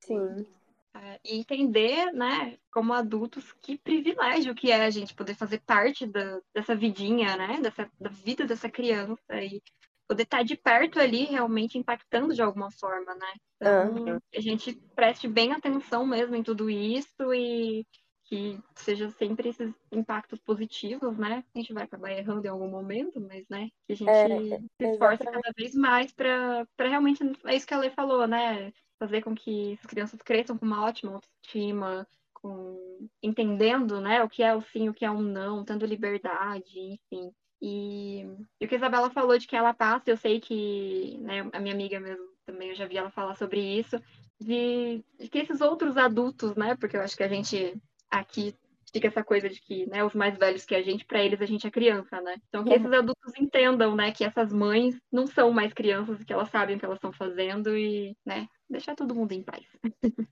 Sim. 0.00 0.44
É, 0.92 1.20
e 1.24 1.38
entender, 1.38 2.10
né, 2.12 2.58
como 2.72 2.92
adultos, 2.92 3.52
que 3.62 3.78
privilégio 3.78 4.52
que 4.52 4.72
é 4.72 4.84
a 4.84 4.90
gente 4.90 5.14
poder 5.14 5.36
fazer 5.36 5.60
parte 5.60 6.06
da, 6.06 6.40
dessa 6.52 6.74
vidinha, 6.74 7.36
né, 7.36 7.60
dessa, 7.60 7.88
da 8.00 8.10
vida 8.10 8.44
dessa 8.44 8.68
criança 8.68 9.22
e 9.40 9.62
poder 10.08 10.22
estar 10.22 10.42
de 10.42 10.56
perto 10.56 11.00
ali 11.00 11.24
realmente 11.24 11.78
impactando 11.78 12.34
de 12.34 12.42
alguma 12.42 12.70
forma, 12.70 13.14
né? 13.14 13.32
Então, 13.56 14.14
uhum. 14.14 14.20
a 14.34 14.40
gente 14.40 14.74
preste 14.94 15.26
bem 15.26 15.52
atenção 15.52 16.06
mesmo 16.06 16.36
em 16.36 16.42
tudo 16.42 16.68
isso 16.70 17.34
e 17.34 17.84
que 18.24 18.58
seja 18.74 19.08
sempre 19.10 19.50
esses 19.50 19.72
impactos 19.92 20.40
positivos, 20.40 21.16
né? 21.16 21.44
A 21.54 21.58
gente 21.58 21.72
vai 21.72 21.84
acabar 21.84 22.10
errando 22.10 22.44
em 22.44 22.50
algum 22.50 22.68
momento, 22.68 23.20
mas, 23.20 23.44
né, 23.48 23.68
que 23.86 23.92
a 23.92 23.96
gente 23.96 24.10
é, 24.10 24.58
se 24.58 24.92
esforce 24.92 25.22
cada 25.22 25.52
vez 25.56 25.74
mais 25.74 26.12
para 26.12 26.66
realmente, 26.78 27.22
é 27.44 27.54
isso 27.54 27.66
que 27.66 27.74
a 27.74 27.78
Lei 27.78 27.90
falou, 27.90 28.26
né? 28.26 28.72
fazer 28.98 29.22
com 29.22 29.34
que 29.34 29.78
as 29.80 29.86
crianças 29.86 30.20
cresçam 30.22 30.56
com 30.56 30.64
uma 30.64 30.84
ótima 30.84 31.14
autoestima, 31.14 32.06
com 32.34 33.08
entendendo, 33.22 34.00
né, 34.00 34.22
o 34.22 34.28
que 34.28 34.42
é 34.42 34.54
o 34.54 34.62
sim, 34.62 34.88
o 34.88 34.94
que 34.94 35.04
é 35.04 35.10
um 35.10 35.22
não, 35.22 35.64
tendo 35.64 35.86
liberdade, 35.86 36.78
enfim. 36.78 37.32
E, 37.60 38.20
e 38.60 38.64
o 38.64 38.68
que 38.68 38.74
a 38.74 38.78
Isabela 38.78 39.10
falou 39.10 39.38
de 39.38 39.46
que 39.46 39.56
ela 39.56 39.72
passa, 39.72 40.10
eu 40.10 40.16
sei 40.16 40.40
que, 40.40 41.18
né, 41.20 41.48
a 41.52 41.58
minha 41.58 41.74
amiga 41.74 41.98
mesmo 41.98 42.26
também, 42.44 42.70
eu 42.70 42.74
já 42.74 42.86
vi 42.86 42.96
ela 42.96 43.10
falar 43.10 43.34
sobre 43.34 43.60
isso, 43.60 44.00
de, 44.40 45.02
de 45.18 45.28
que 45.28 45.38
esses 45.38 45.60
outros 45.60 45.96
adultos, 45.96 46.54
né, 46.54 46.76
porque 46.76 46.96
eu 46.96 47.00
acho 47.00 47.16
que 47.16 47.22
a 47.22 47.28
gente 47.28 47.74
aqui 48.10 48.54
fica 48.92 49.08
essa 49.08 49.24
coisa 49.24 49.48
de 49.48 49.60
que, 49.60 49.86
né, 49.86 50.04
os 50.04 50.14
mais 50.14 50.36
velhos 50.38 50.64
que 50.64 50.74
a 50.74 50.82
gente, 50.82 51.04
para 51.04 51.22
eles 51.22 51.40
a 51.40 51.46
gente 51.46 51.66
é 51.66 51.70
criança, 51.70 52.20
né? 52.20 52.36
Então 52.48 52.64
que 52.64 52.72
esses 52.72 52.92
adultos 52.92 53.32
entendam, 53.38 53.94
né, 53.96 54.12
que 54.12 54.24
essas 54.24 54.52
mães 54.52 54.96
não 55.10 55.26
são 55.26 55.50
mais 55.50 55.72
crianças, 55.72 56.22
que 56.22 56.32
elas 56.32 56.48
sabem 56.50 56.76
o 56.76 56.78
que 56.78 56.84
elas 56.84 56.98
estão 56.98 57.12
fazendo 57.12 57.76
e, 57.76 58.16
né, 58.24 58.48
deixar 58.68 58.94
todo 58.94 59.14
mundo 59.14 59.32
em 59.32 59.42
paz. 59.42 59.66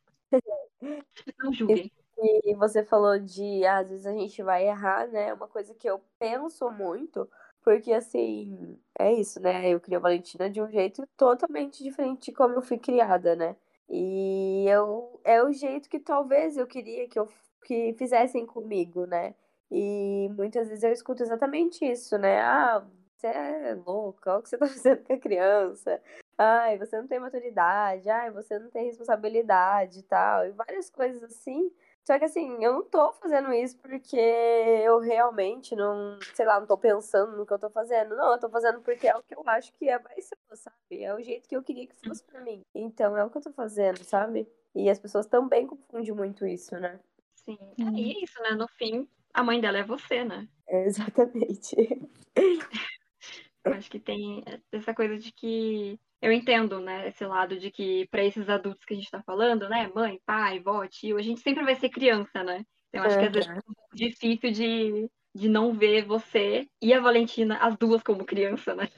não 1.38 1.52
julguem. 1.52 1.90
E 2.26 2.54
você 2.54 2.82
falou 2.84 3.18
de, 3.18 3.66
às 3.66 3.88
vezes 3.90 4.06
a 4.06 4.12
gente 4.12 4.42
vai 4.42 4.66
errar, 4.66 5.06
né? 5.08 5.32
Uma 5.34 5.48
coisa 5.48 5.74
que 5.74 5.88
eu 5.88 6.00
penso 6.18 6.70
muito, 6.70 7.28
porque 7.62 7.92
assim, 7.92 8.78
é 8.98 9.12
isso, 9.12 9.40
né? 9.40 9.68
Eu 9.68 9.80
criei 9.80 9.96
a 9.98 10.00
Valentina 10.00 10.48
de 10.48 10.60
um 10.62 10.68
jeito 10.70 11.06
totalmente 11.16 11.82
diferente 11.82 12.26
de 12.26 12.32
como 12.32 12.54
eu 12.54 12.62
fui 12.62 12.78
criada, 12.78 13.36
né? 13.36 13.56
E 13.88 14.64
eu 14.68 15.20
é 15.24 15.42
o 15.42 15.52
jeito 15.52 15.88
que 15.90 15.98
talvez 16.00 16.56
eu 16.56 16.66
queria 16.66 17.06
que 17.08 17.18
eu 17.18 17.28
que 17.64 17.94
fizessem 17.94 18.46
comigo, 18.46 19.06
né? 19.06 19.34
E 19.70 20.28
muitas 20.36 20.68
vezes 20.68 20.84
eu 20.84 20.92
escuto 20.92 21.22
exatamente 21.22 21.84
isso, 21.84 22.16
né? 22.18 22.40
Ah, 22.42 22.84
você 23.16 23.26
é 23.28 23.74
louca, 23.74 24.30
olha 24.30 24.38
o 24.40 24.42
que 24.42 24.48
você 24.50 24.58
tá 24.58 24.66
fazendo 24.68 25.04
com 25.04 25.12
a 25.14 25.18
criança. 25.18 26.00
Ai, 26.38 26.78
você 26.78 26.96
não 27.00 27.06
tem 27.06 27.18
maturidade, 27.20 28.08
ai, 28.10 28.30
você 28.30 28.58
não 28.58 28.70
tem 28.70 28.86
responsabilidade 28.86 30.00
e 30.00 30.02
tal, 30.02 30.46
e 30.46 30.50
várias 30.52 30.90
coisas 30.90 31.22
assim. 31.22 31.70
Só 32.06 32.18
que 32.18 32.26
assim, 32.26 32.62
eu 32.62 32.74
não 32.74 32.84
tô 32.84 33.12
fazendo 33.14 33.50
isso 33.52 33.78
porque 33.78 34.16
eu 34.16 35.00
realmente 35.00 35.74
não, 35.74 36.18
sei 36.34 36.44
lá, 36.44 36.60
não 36.60 36.66
tô 36.66 36.76
pensando 36.76 37.34
no 37.34 37.46
que 37.46 37.52
eu 37.52 37.58
tô 37.58 37.70
fazendo. 37.70 38.14
Não, 38.14 38.32
eu 38.32 38.38
tô 38.38 38.50
fazendo 38.50 38.80
porque 38.82 39.08
é 39.08 39.16
o 39.16 39.22
que 39.22 39.34
eu 39.34 39.42
acho 39.46 39.72
que 39.72 39.88
é 39.88 39.98
mais 39.98 40.26
ser, 40.26 40.36
sabe? 40.52 41.02
É 41.02 41.14
o 41.14 41.22
jeito 41.22 41.48
que 41.48 41.56
eu 41.56 41.62
queria 41.62 41.86
que 41.86 41.96
fosse 41.96 42.22
pra 42.24 42.42
mim. 42.42 42.60
Então 42.74 43.16
é 43.16 43.24
o 43.24 43.30
que 43.30 43.38
eu 43.38 43.42
tô 43.42 43.52
fazendo, 43.52 44.04
sabe? 44.04 44.46
E 44.74 44.90
as 44.90 44.98
pessoas 44.98 45.26
também 45.26 45.66
confundem 45.66 46.12
muito 46.12 46.46
isso, 46.46 46.76
né? 46.78 47.00
Sim. 47.36 47.58
Hum. 47.78 47.96
E 47.96 48.12
é 48.12 48.24
isso, 48.24 48.38
né? 48.42 48.50
No 48.50 48.68
fim, 48.68 49.08
a 49.32 49.42
mãe 49.42 49.58
dela 49.58 49.78
é 49.78 49.82
você, 49.82 50.24
né? 50.24 50.46
É, 50.68 50.84
exatamente. 50.84 51.74
Eu 53.64 53.72
acho 53.72 53.90
que 53.90 53.98
tem 53.98 54.44
essa 54.70 54.92
coisa 54.92 55.18
de 55.18 55.32
que 55.32 55.98
eu 56.24 56.32
entendo, 56.32 56.80
né, 56.80 57.08
esse 57.08 57.24
lado 57.24 57.58
de 57.58 57.70
que 57.70 58.08
para 58.10 58.24
esses 58.24 58.48
adultos 58.48 58.84
que 58.84 58.94
a 58.94 58.96
gente 58.96 59.04
está 59.04 59.22
falando, 59.22 59.68
né, 59.68 59.90
mãe, 59.94 60.18
pai, 60.24 60.58
vó, 60.60 60.86
tio, 60.86 61.18
a 61.18 61.22
gente 61.22 61.40
sempre 61.40 61.62
vai 61.62 61.74
ser 61.74 61.90
criança, 61.90 62.42
né? 62.42 62.64
Então 62.88 63.04
acho 63.04 63.16
uhum. 63.16 63.20
que 63.20 63.26
às 63.26 63.32
vezes 63.32 63.50
é 63.50 63.52
um 63.52 63.74
pouco 63.74 63.94
difícil 63.94 64.50
de, 64.50 65.10
de 65.34 65.48
não 65.48 65.74
ver 65.74 66.04
você 66.06 66.66
e 66.80 66.94
a 66.94 67.00
Valentina, 67.00 67.58
as 67.58 67.76
duas 67.76 68.02
como 68.02 68.24
criança, 68.24 68.74
né? 68.74 68.88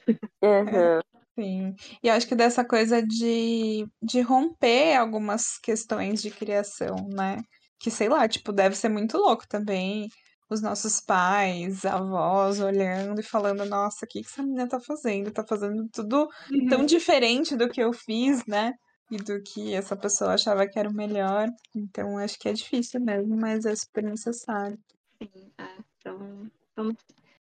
Uhum. 0.43 1.01
Sim, 1.39 1.75
e 2.03 2.09
acho 2.09 2.27
que 2.27 2.35
dessa 2.35 2.65
coisa 2.65 3.03
de, 3.03 3.87
de 4.03 4.21
romper 4.21 4.97
algumas 4.97 5.59
questões 5.59 6.23
de 6.23 6.31
criação, 6.31 6.97
né? 7.13 7.43
que 7.79 7.91
sei 7.91 8.09
lá, 8.09 8.27
tipo, 8.27 8.53
deve 8.53 8.75
ser 8.75 8.89
muito 8.89 9.17
louco 9.17 9.47
também 9.49 10.09
os 10.49 10.63
nossos 10.63 11.01
pais, 11.01 11.85
avós 11.85 12.61
olhando 12.61 13.21
e 13.21 13.25
falando, 13.25 13.65
nossa, 13.65 14.05
o 14.05 14.09
que, 14.09 14.23
que 14.23 14.29
essa 14.29 14.43
menina 14.43 14.69
tá 14.69 14.81
fazendo? 14.81 15.31
Tá 15.31 15.45
fazendo 15.45 15.89
tudo 15.93 16.29
uhum. 16.51 16.67
tão 16.69 16.87
diferente 16.87 17.57
do 17.57 17.69
que 17.69 17.83
eu 17.83 17.93
fiz, 17.93 18.45
né? 18.47 18.73
E 19.11 19.17
do 19.17 19.41
que 19.43 19.75
essa 19.75 19.97
pessoa 19.97 20.35
achava 20.35 20.67
que 20.67 20.79
era 20.79 20.89
o 20.89 20.95
melhor. 20.95 21.49
Então 21.75 22.19
acho 22.19 22.39
que 22.39 22.49
é 22.49 22.53
difícil 22.53 23.01
mesmo, 23.01 23.37
mas 23.37 23.65
é 23.65 23.75
super 23.75 24.05
necessário. 24.05 24.79
Sim, 25.21 25.53
é. 25.59 25.69
Então 25.99 26.51
vamos 26.77 26.97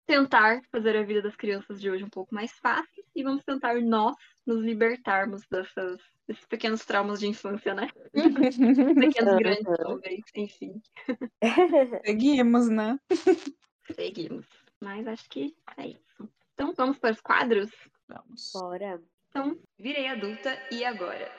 tentar 0.07 0.63
fazer 0.71 0.97
a 0.97 1.03
vida 1.03 1.23
das 1.23 1.37
crianças 1.37 1.81
de 1.81 1.91
hoje 1.91 2.05
um 2.05 2.11
pouco 2.11 2.35
mais 2.35 2.53
fácil 2.53 3.05
e 3.15 3.23
vamos 3.23 3.43
tentar 3.45 3.75
nós 3.81 4.17
nos 4.47 4.63
libertarmos 4.63 5.43
dessas 5.51 6.01
esses 6.27 6.47
pequenos 6.47 6.85
traumas 6.85 7.21
de 7.21 7.27
infância, 7.27 7.75
né? 7.75 7.89
pequenos 9.13 9.37
grandes, 9.37 9.77
talvez, 9.77 10.23
enfim. 10.35 10.81
Seguimos, 12.05 12.69
né? 12.69 12.99
Seguimos. 13.95 14.47
Mas 14.81 15.07
acho 15.07 15.29
que 15.29 15.55
é 15.77 15.89
isso. 15.89 16.29
Então 16.55 16.73
vamos 16.75 16.99
para 16.99 17.13
os 17.13 17.21
quadros? 17.21 17.71
Vamos. 18.09 18.53
Bora. 18.55 19.03
Então, 19.29 19.59
virei 19.79 20.07
adulta 20.07 20.57
e 20.71 20.85
agora? 20.85 21.31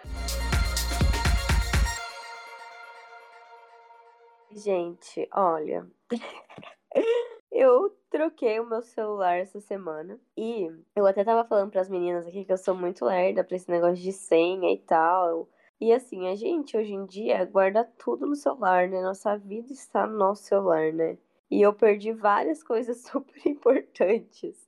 Gente, 4.51 5.27
olha. 5.33 5.87
Eu 7.51 7.89
troquei 8.15 8.61
o 8.61 8.65
meu 8.65 8.81
celular 8.81 9.39
essa 9.39 9.59
semana 9.59 10.17
e 10.37 10.71
eu 10.95 11.05
até 11.05 11.21
tava 11.21 11.43
falando 11.43 11.69
pras 11.69 11.89
meninas 11.89 12.25
aqui 12.25 12.45
que 12.45 12.51
eu 12.53 12.57
sou 12.57 12.73
muito 12.73 13.03
lerda 13.03 13.43
pra 13.43 13.57
esse 13.57 13.69
negócio 13.69 14.01
de 14.01 14.13
senha 14.13 14.71
e 14.71 14.77
tal. 14.77 15.49
E 15.81 15.91
assim, 15.91 16.29
a 16.29 16.35
gente 16.35 16.77
hoje 16.77 16.93
em 16.93 17.05
dia 17.05 17.43
guarda 17.43 17.83
tudo 17.83 18.25
no 18.25 18.33
celular, 18.37 18.87
né? 18.87 19.01
Nossa 19.01 19.37
vida 19.37 19.73
está 19.73 20.07
no 20.07 20.17
nosso 20.17 20.43
celular, 20.43 20.93
né? 20.93 21.17
E 21.51 21.61
eu 21.61 21.73
perdi 21.73 22.13
várias 22.13 22.63
coisas 22.63 23.03
super 23.03 23.45
importantes. 23.45 24.65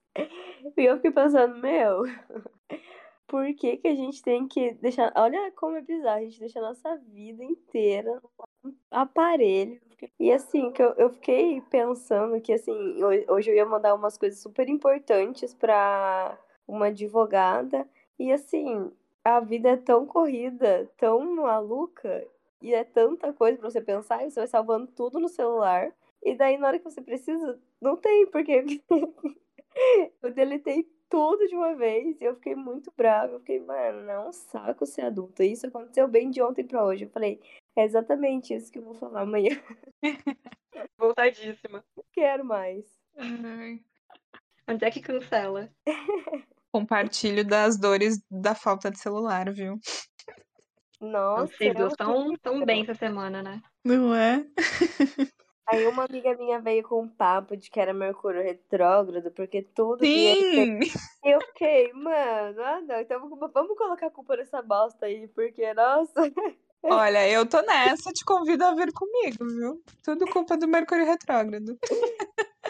E 0.75 0.83
eu 0.83 0.97
fiquei 0.97 1.11
pensando, 1.11 1.57
meu, 1.57 2.03
por 3.27 3.45
que, 3.55 3.77
que 3.77 3.87
a 3.87 3.95
gente 3.95 4.21
tem 4.21 4.45
que 4.45 4.73
deixar. 4.73 5.13
Olha 5.15 5.53
como 5.53 5.77
é 5.77 5.81
bizarro, 5.81 6.19
a 6.19 6.23
gente 6.23 6.41
deixa 6.41 6.59
a 6.59 6.63
nossa 6.63 6.97
vida 6.97 7.45
inteira 7.45 8.21
no 8.61 8.75
aparelho. 8.91 9.86
E 10.19 10.31
assim, 10.31 10.71
que 10.71 10.81
eu, 10.81 10.93
eu 10.93 11.09
fiquei 11.09 11.61
pensando 11.61 12.39
que 12.41 12.53
assim, 12.53 13.03
hoje 13.27 13.49
eu 13.51 13.55
ia 13.55 13.65
mandar 13.65 13.95
umas 13.95 14.17
coisas 14.17 14.39
super 14.39 14.67
importantes 14.69 15.53
para 15.53 16.37
uma 16.67 16.87
advogada. 16.87 17.87
E 18.19 18.31
assim, 18.31 18.91
a 19.23 19.39
vida 19.39 19.69
é 19.69 19.77
tão 19.77 20.05
corrida, 20.05 20.89
tão 20.97 21.35
maluca, 21.35 22.25
e 22.61 22.73
é 22.73 22.83
tanta 22.83 23.31
coisa 23.33 23.57
pra 23.57 23.69
você 23.69 23.81
pensar, 23.81 24.25
e 24.25 24.31
você 24.31 24.39
vai 24.41 24.47
salvando 24.47 24.87
tudo 24.87 25.19
no 25.19 25.29
celular. 25.29 25.91
E 26.23 26.35
daí, 26.35 26.57
na 26.57 26.67
hora 26.67 26.79
que 26.79 26.85
você 26.85 27.01
precisa, 27.01 27.59
não 27.79 27.95
tem, 27.95 28.25
porque 28.27 28.81
eu 30.21 30.31
deletei 30.31 30.87
tudo 31.09 31.47
de 31.47 31.55
uma 31.55 31.75
vez 31.75 32.19
e 32.19 32.25
eu 32.25 32.35
fiquei 32.35 32.55
muito 32.55 32.91
brava. 32.95 33.33
Eu 33.33 33.39
fiquei, 33.39 33.59
mano, 33.59 34.09
é 34.09 34.19
um 34.19 34.31
saco 34.31 34.85
ser 34.85 35.03
adulta. 35.03 35.43
Isso 35.43 35.67
aconteceu 35.67 36.07
bem 36.07 36.29
de 36.29 36.41
ontem 36.41 36.65
pra 36.65 36.83
hoje. 36.85 37.05
Eu 37.05 37.09
falei, 37.09 37.39
é 37.79 37.85
exatamente 37.85 38.53
isso 38.53 38.71
que 38.71 38.79
eu 38.79 38.83
vou 38.83 38.95
falar 38.95 39.21
amanhã. 39.21 39.61
Voltadíssima. 40.97 41.83
Não 41.95 42.03
quero 42.11 42.45
mais. 42.45 42.85
Onde 44.67 44.85
é 44.85 44.91
que 44.91 45.01
cancela? 45.01 45.69
Compartilho 46.71 47.45
das 47.45 47.79
dores 47.79 48.21
da 48.29 48.53
falta 48.53 48.91
de 48.91 48.99
celular, 48.99 49.51
viu? 49.51 49.79
Nossa. 50.99 51.47
Vocês 51.47 51.75
duas 51.75 51.93
tão, 51.95 52.35
tão 52.37 52.65
bem 52.65 52.81
essa 52.83 52.95
semana, 52.95 53.41
né? 53.41 53.61
Não 53.83 54.13
é? 54.13 54.45
Aí 55.69 55.85
uma 55.85 56.05
amiga 56.05 56.33
minha 56.37 56.61
veio 56.61 56.81
com 56.81 57.01
um 57.01 57.09
papo 57.09 57.57
de 57.57 57.69
que 57.69 57.79
era 57.79 57.93
Mercúrio 57.93 58.41
retrógrado, 58.41 59.29
porque 59.31 59.61
tudo 59.61 59.99
Sim! 59.99 60.79
que 60.79 60.89
eu 61.25 61.41
fiquei, 61.41 61.91
mano, 61.91 62.61
ah 62.63 62.81
não, 62.81 63.01
então 63.01 63.19
vamos 63.29 63.77
colocar 63.77 64.07
a 64.07 64.11
culpa 64.11 64.37
nessa 64.37 64.61
bosta 64.61 65.07
aí, 65.07 65.27
porque, 65.27 65.73
nossa. 65.73 66.31
Olha, 66.83 67.27
eu 67.29 67.45
tô 67.47 67.61
nessa, 67.61 68.11
te 68.11 68.23
convido 68.23 68.63
a 68.63 68.73
vir 68.73 68.91
comigo, 68.93 69.45
viu? 69.45 69.83
Tudo 70.03 70.25
culpa 70.27 70.57
do 70.57 70.67
Mercúrio 70.67 71.05
retrógrado. 71.05 71.77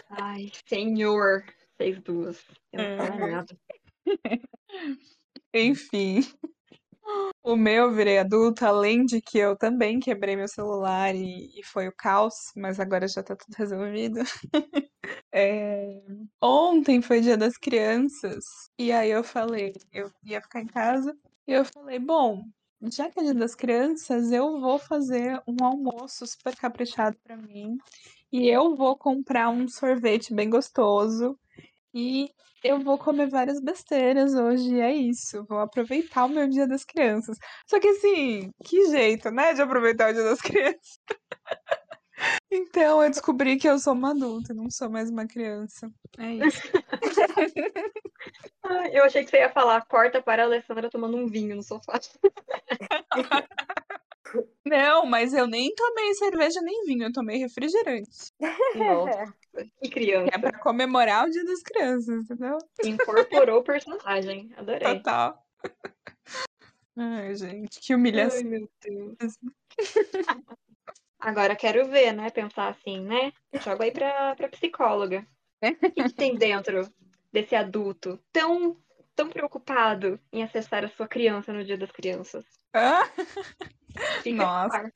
Ai, 0.10 0.51
senhor, 0.68 1.45
vocês 1.78 1.99
duas. 2.01 2.43
Eu 2.72 2.80
não 2.80 3.08
falo 3.08 3.28
É. 3.28 3.32
nada. 3.32 3.58
Enfim. 5.53 6.22
O 7.43 7.55
meu 7.55 7.91
virei 7.93 8.20
adulta, 8.20 8.68
além 8.68 9.05
de 9.05 9.22
que 9.22 9.38
eu 9.38 9.55
também 9.58 9.99
quebrei 9.99 10.36
meu 10.36 10.47
celular 10.47 11.16
e, 11.16 11.58
e 11.58 11.64
foi 11.64 11.88
o 11.88 11.95
caos, 11.95 12.34
mas 12.55 12.80
agora 12.80 13.08
já 13.08 13.24
tá 13.24 13.36
tudo 13.36 13.53
resolvido. 13.55 14.20
É, 15.34 16.01
Ontem 16.41 17.01
foi 17.01 17.22
dia 17.22 17.38
das 17.38 17.58
crianças, 17.58 18.43
e 18.78 18.91
aí 18.91 19.10
eu 19.12 19.24
falei, 19.24 19.74
eu 19.93 20.12
ia 20.24 20.41
ficar 20.41 20.62
em 20.62 20.68
casa, 20.68 21.16
e 21.47 21.53
eu 21.53 21.64
falei, 21.64 21.99
bom, 21.99 22.43
já 22.82 23.09
que 23.09 23.19
é 23.19 23.23
dia 23.23 23.34
das 23.34 23.55
crianças, 23.55 24.32
eu 24.32 24.59
vou 24.59 24.80
fazer 24.80 25.41
um 25.47 25.63
almoço 25.63 26.25
super 26.28 26.55
caprichado 26.55 27.17
pra 27.23 27.38
mim, 27.38 27.78
e 28.32 28.47
eu 28.49 28.75
vou 28.75 28.97
comprar 28.97 29.49
um 29.49 29.67
sorvete 29.67 30.34
bem 30.34 30.49
gostoso, 30.49 31.38
e 31.93 32.30
eu 32.63 32.80
vou 32.80 32.97
comer 32.97 33.30
várias 33.30 33.61
besteiras 33.61 34.34
hoje, 34.36 34.80
é 34.80 34.93
isso. 34.93 35.45
Vou 35.47 35.59
aproveitar 35.59 36.25
o 36.25 36.30
meu 36.30 36.47
dia 36.49 36.67
das 36.67 36.84
crianças. 36.84 37.38
Só 37.67 37.80
que 37.80 37.88
assim, 37.88 38.51
que 38.63 38.88
jeito, 38.89 39.32
né, 39.32 39.53
de 39.53 39.61
aproveitar 39.61 40.11
o 40.11 40.13
dia 40.13 40.23
das 40.23 40.41
crianças? 40.41 40.99
Então 42.50 43.04
eu 43.04 43.10
descobri 43.10 43.58
que 43.58 43.68
eu 43.68 43.78
sou 43.78 43.93
uma 43.93 44.12
adulta, 44.12 44.54
não 44.54 44.70
sou 44.70 44.89
mais 44.89 45.10
uma 45.10 45.28
criança. 45.28 45.91
É 46.18 46.34
isso. 46.34 46.62
Ai, 48.64 48.91
eu 48.98 49.04
achei 49.04 49.24
que 49.24 49.30
você 49.30 49.38
ia 49.38 49.50
falar, 49.50 49.86
corta 49.86 50.22
para 50.22 50.43
a 50.43 50.45
Alessandra 50.45 50.89
tomando 50.89 51.18
um 51.18 51.28
vinho 51.28 51.56
no 51.56 51.64
sofá. 51.64 52.00
Não, 54.66 55.06
mas 55.06 55.34
eu 55.34 55.48
nem 55.48 55.74
tomei 55.74 56.14
cerveja 56.16 56.60
nem 56.62 56.84
vinho, 56.84 57.06
eu 57.06 57.14
tomei 57.14 57.38
refrigerante. 57.38 58.32
Nossa, 58.76 59.34
que 59.82 59.89
criança. 59.89 60.32
É 60.34 60.38
pra 60.38 60.60
comemorar 60.60 61.26
o 61.26 61.30
dia 61.30 61.45
das 61.45 61.62
crianças, 61.62 62.26
entendeu? 62.26 62.58
Incorporou 62.84 63.60
o 63.60 63.64
personagem. 63.64 64.52
Adorei. 64.58 64.95
Total. 64.95 65.41
Ai, 66.98 67.36
gente, 67.36 67.80
que 67.80 67.95
humilhação. 67.95 68.39
Ai, 68.39 68.43
meu 68.43 68.70
Deus. 68.82 69.38
Agora 71.20 71.55
quero 71.55 71.89
ver, 71.89 72.13
né? 72.13 72.30
Pensar 72.30 72.70
assim, 72.70 73.01
né? 73.01 73.34
Joga 73.53 73.86
aí 73.86 73.91
pra, 73.91 74.36
pra 74.36 74.49
psicóloga. 74.49 75.26
O 75.61 75.91
que, 75.91 76.03
que 76.03 76.13
tem 76.13 76.36
dentro 76.36 76.88
desse 77.32 77.55
adulto 77.55 78.20
tão, 78.32 78.78
tão 79.15 79.30
preocupado 79.30 80.20
em 80.32 80.43
acessar 80.43 80.86
a 80.86 80.89
sua 80.89 81.07
criança 81.07 81.51
no 81.51 81.63
dia 81.63 81.78
das 81.78 81.91
crianças? 81.91 82.45
Ah, 82.74 83.03
nossa, 84.28 84.91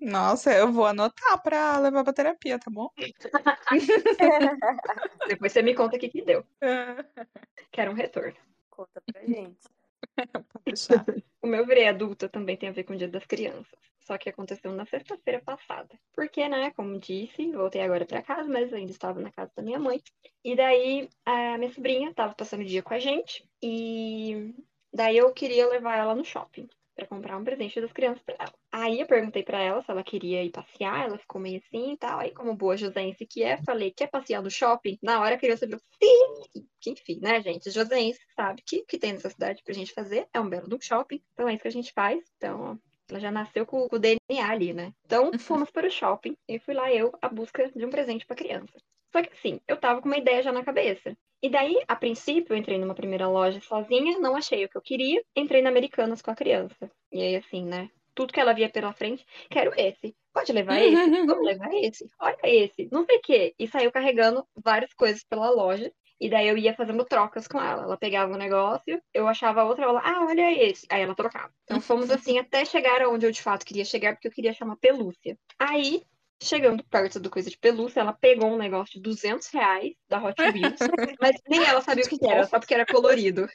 nossa, 0.00 0.52
eu 0.52 0.72
vou 0.72 0.86
anotar 0.86 1.40
pra 1.42 1.78
levar 1.78 2.02
pra 2.02 2.12
terapia, 2.12 2.58
tá 2.58 2.70
bom? 2.70 2.88
Depois 5.28 5.52
você 5.52 5.62
me 5.62 5.74
conta 5.74 5.96
o 5.96 6.00
que, 6.00 6.08
que 6.08 6.22
deu. 6.22 6.44
Quero 7.70 7.92
um 7.92 7.94
retorno. 7.94 8.36
Conta 8.70 9.00
pra 9.12 9.22
gente. 9.22 9.68
O 11.42 11.46
meu 11.46 11.66
virei 11.66 11.86
adulta 11.86 12.26
também 12.26 12.56
tem 12.56 12.70
a 12.70 12.72
ver 12.72 12.84
com 12.84 12.94
o 12.94 12.96
dia 12.96 13.06
das 13.06 13.26
crianças. 13.26 13.78
Só 14.00 14.16
que 14.16 14.30
aconteceu 14.30 14.72
na 14.72 14.86
sexta-feira 14.86 15.42
passada. 15.42 15.90
Porque, 16.14 16.48
né, 16.48 16.70
como 16.70 16.98
disse, 16.98 17.52
voltei 17.52 17.82
agora 17.82 18.06
pra 18.06 18.22
casa, 18.22 18.48
mas 18.48 18.72
ainda 18.72 18.90
estava 18.90 19.20
na 19.20 19.30
casa 19.30 19.52
da 19.54 19.62
minha 19.62 19.78
mãe. 19.78 20.02
E 20.42 20.56
daí 20.56 21.08
a 21.24 21.58
minha 21.58 21.70
sobrinha 21.70 22.10
estava 22.10 22.34
passando 22.34 22.62
o 22.62 22.66
dia 22.66 22.82
com 22.82 22.94
a 22.94 22.98
gente. 22.98 23.46
E 23.62 24.54
daí 24.90 25.18
eu 25.18 25.30
queria 25.34 25.68
levar 25.68 25.98
ela 25.98 26.14
no 26.14 26.24
shopping 26.24 26.66
para 26.94 27.06
comprar 27.06 27.36
um 27.36 27.44
presente 27.44 27.80
das 27.80 27.92
crianças 27.92 28.22
para 28.22 28.36
ela. 28.38 28.54
Aí 28.72 29.00
eu 29.00 29.06
perguntei 29.06 29.42
para 29.42 29.60
ela 29.60 29.82
se 29.82 29.90
ela 29.90 30.02
queria 30.02 30.42
ir 30.42 30.50
passear, 30.50 31.06
ela 31.06 31.18
ficou 31.18 31.40
meio 31.40 31.58
assim 31.58 31.92
e 31.92 31.96
tal. 31.96 32.20
Aí, 32.20 32.30
como 32.30 32.54
boa 32.54 32.76
josense 32.76 33.26
que 33.26 33.42
é, 33.42 33.56
falei: 33.62 33.90
quer 33.90 34.08
passear 34.08 34.42
no 34.42 34.50
shopping? 34.50 34.98
Na 35.02 35.20
hora 35.20 35.34
a 35.34 35.38
criança 35.38 35.66
falou: 35.66 35.80
sim! 36.02 36.64
Enfim, 36.86 37.18
né, 37.20 37.40
gente? 37.42 37.70
Josense 37.70 38.20
sabe 38.36 38.62
que 38.64 38.78
o 38.78 38.86
que 38.86 38.98
tem 38.98 39.12
nessa 39.12 39.30
cidade 39.30 39.62
pra 39.64 39.74
gente 39.74 39.92
fazer 39.92 40.26
é 40.32 40.40
um 40.40 40.48
belo 40.48 40.68
do 40.68 40.80
shopping. 40.80 41.22
Então 41.32 41.48
é 41.48 41.54
isso 41.54 41.62
que 41.62 41.68
a 41.68 41.72
gente 41.72 41.92
faz. 41.92 42.22
Então, 42.36 42.60
ó, 42.60 42.76
ela 43.08 43.20
já 43.20 43.30
nasceu 43.30 43.66
com, 43.66 43.88
com 43.88 43.96
o 43.96 43.98
DNA 43.98 44.48
ali, 44.48 44.72
né? 44.72 44.92
Então 45.04 45.36
fomos 45.38 45.70
para 45.70 45.86
o 45.86 45.90
shopping 45.90 46.36
e 46.48 46.58
fui 46.58 46.74
lá 46.74 46.92
eu 46.92 47.12
à 47.20 47.28
busca 47.28 47.70
de 47.74 47.84
um 47.84 47.90
presente 47.90 48.26
para 48.26 48.36
criança. 48.36 48.72
Só 49.12 49.22
que 49.22 49.32
assim, 49.32 49.60
eu 49.68 49.76
tava 49.76 50.02
com 50.02 50.08
uma 50.08 50.18
ideia 50.18 50.42
já 50.42 50.52
na 50.52 50.64
cabeça. 50.64 51.16
E 51.44 51.50
daí, 51.50 51.78
a 51.86 51.94
princípio, 51.94 52.54
eu 52.54 52.56
entrei 52.56 52.78
numa 52.78 52.94
primeira 52.94 53.28
loja 53.28 53.60
sozinha, 53.60 54.18
não 54.18 54.34
achei 54.34 54.64
o 54.64 54.68
que 54.70 54.78
eu 54.78 54.80
queria, 54.80 55.22
entrei 55.36 55.60
na 55.60 55.68
Americanas 55.68 56.22
com 56.22 56.30
a 56.30 56.34
criança. 56.34 56.90
E 57.12 57.20
aí, 57.20 57.36
assim, 57.36 57.66
né? 57.66 57.90
Tudo 58.14 58.32
que 58.32 58.40
ela 58.40 58.54
via 58.54 58.70
pela 58.70 58.94
frente, 58.94 59.26
quero 59.50 59.70
esse. 59.76 60.16
Pode 60.32 60.50
levar 60.54 60.80
esse? 60.80 60.94
Vamos 61.26 61.44
levar 61.44 61.68
esse? 61.74 62.08
Olha 62.18 62.38
esse. 62.44 62.88
Não 62.90 63.04
sei 63.04 63.18
o 63.18 63.20
quê. 63.20 63.54
E 63.58 63.68
saiu 63.68 63.92
carregando 63.92 64.42
várias 64.56 64.94
coisas 64.94 65.22
pela 65.22 65.50
loja. 65.50 65.92
E 66.18 66.30
daí 66.30 66.48
eu 66.48 66.56
ia 66.56 66.72
fazendo 66.72 67.04
trocas 67.04 67.46
com 67.46 67.60
ela. 67.60 67.82
Ela 67.82 67.98
pegava 67.98 68.32
um 68.32 68.38
negócio, 68.38 68.98
eu 69.12 69.28
achava 69.28 69.64
outra, 69.64 69.84
ela, 69.84 70.00
ah, 70.02 70.24
olha 70.24 70.50
esse. 70.50 70.86
Aí 70.90 71.02
ela 71.02 71.14
trocava. 71.14 71.52
Então 71.64 71.78
fomos 71.78 72.08
assim 72.10 72.38
até 72.38 72.64
chegar 72.64 73.02
aonde 73.02 73.26
eu 73.26 73.30
de 73.30 73.42
fato 73.42 73.66
queria 73.66 73.84
chegar, 73.84 74.14
porque 74.14 74.28
eu 74.28 74.32
queria 74.32 74.54
chamar 74.54 74.76
pelúcia. 74.76 75.36
Aí 75.58 76.02
Chegando 76.44 76.84
perto 76.84 77.18
do 77.18 77.30
coisa 77.30 77.48
de 77.48 77.56
pelúcia, 77.56 78.00
ela 78.00 78.12
pegou 78.12 78.50
um 78.50 78.58
negócio 78.58 78.94
de 78.94 79.00
200 79.00 79.48
reais 79.48 79.94
da 80.06 80.22
Hot 80.22 80.38
Wheels, 80.42 80.78
mas 81.18 81.36
nem 81.48 81.64
ela 81.64 81.80
sabia 81.80 82.04
o 82.04 82.08
que 82.08 82.18
era, 82.28 82.44
só 82.44 82.58
porque 82.58 82.74
era 82.74 82.84
colorido. 82.84 83.48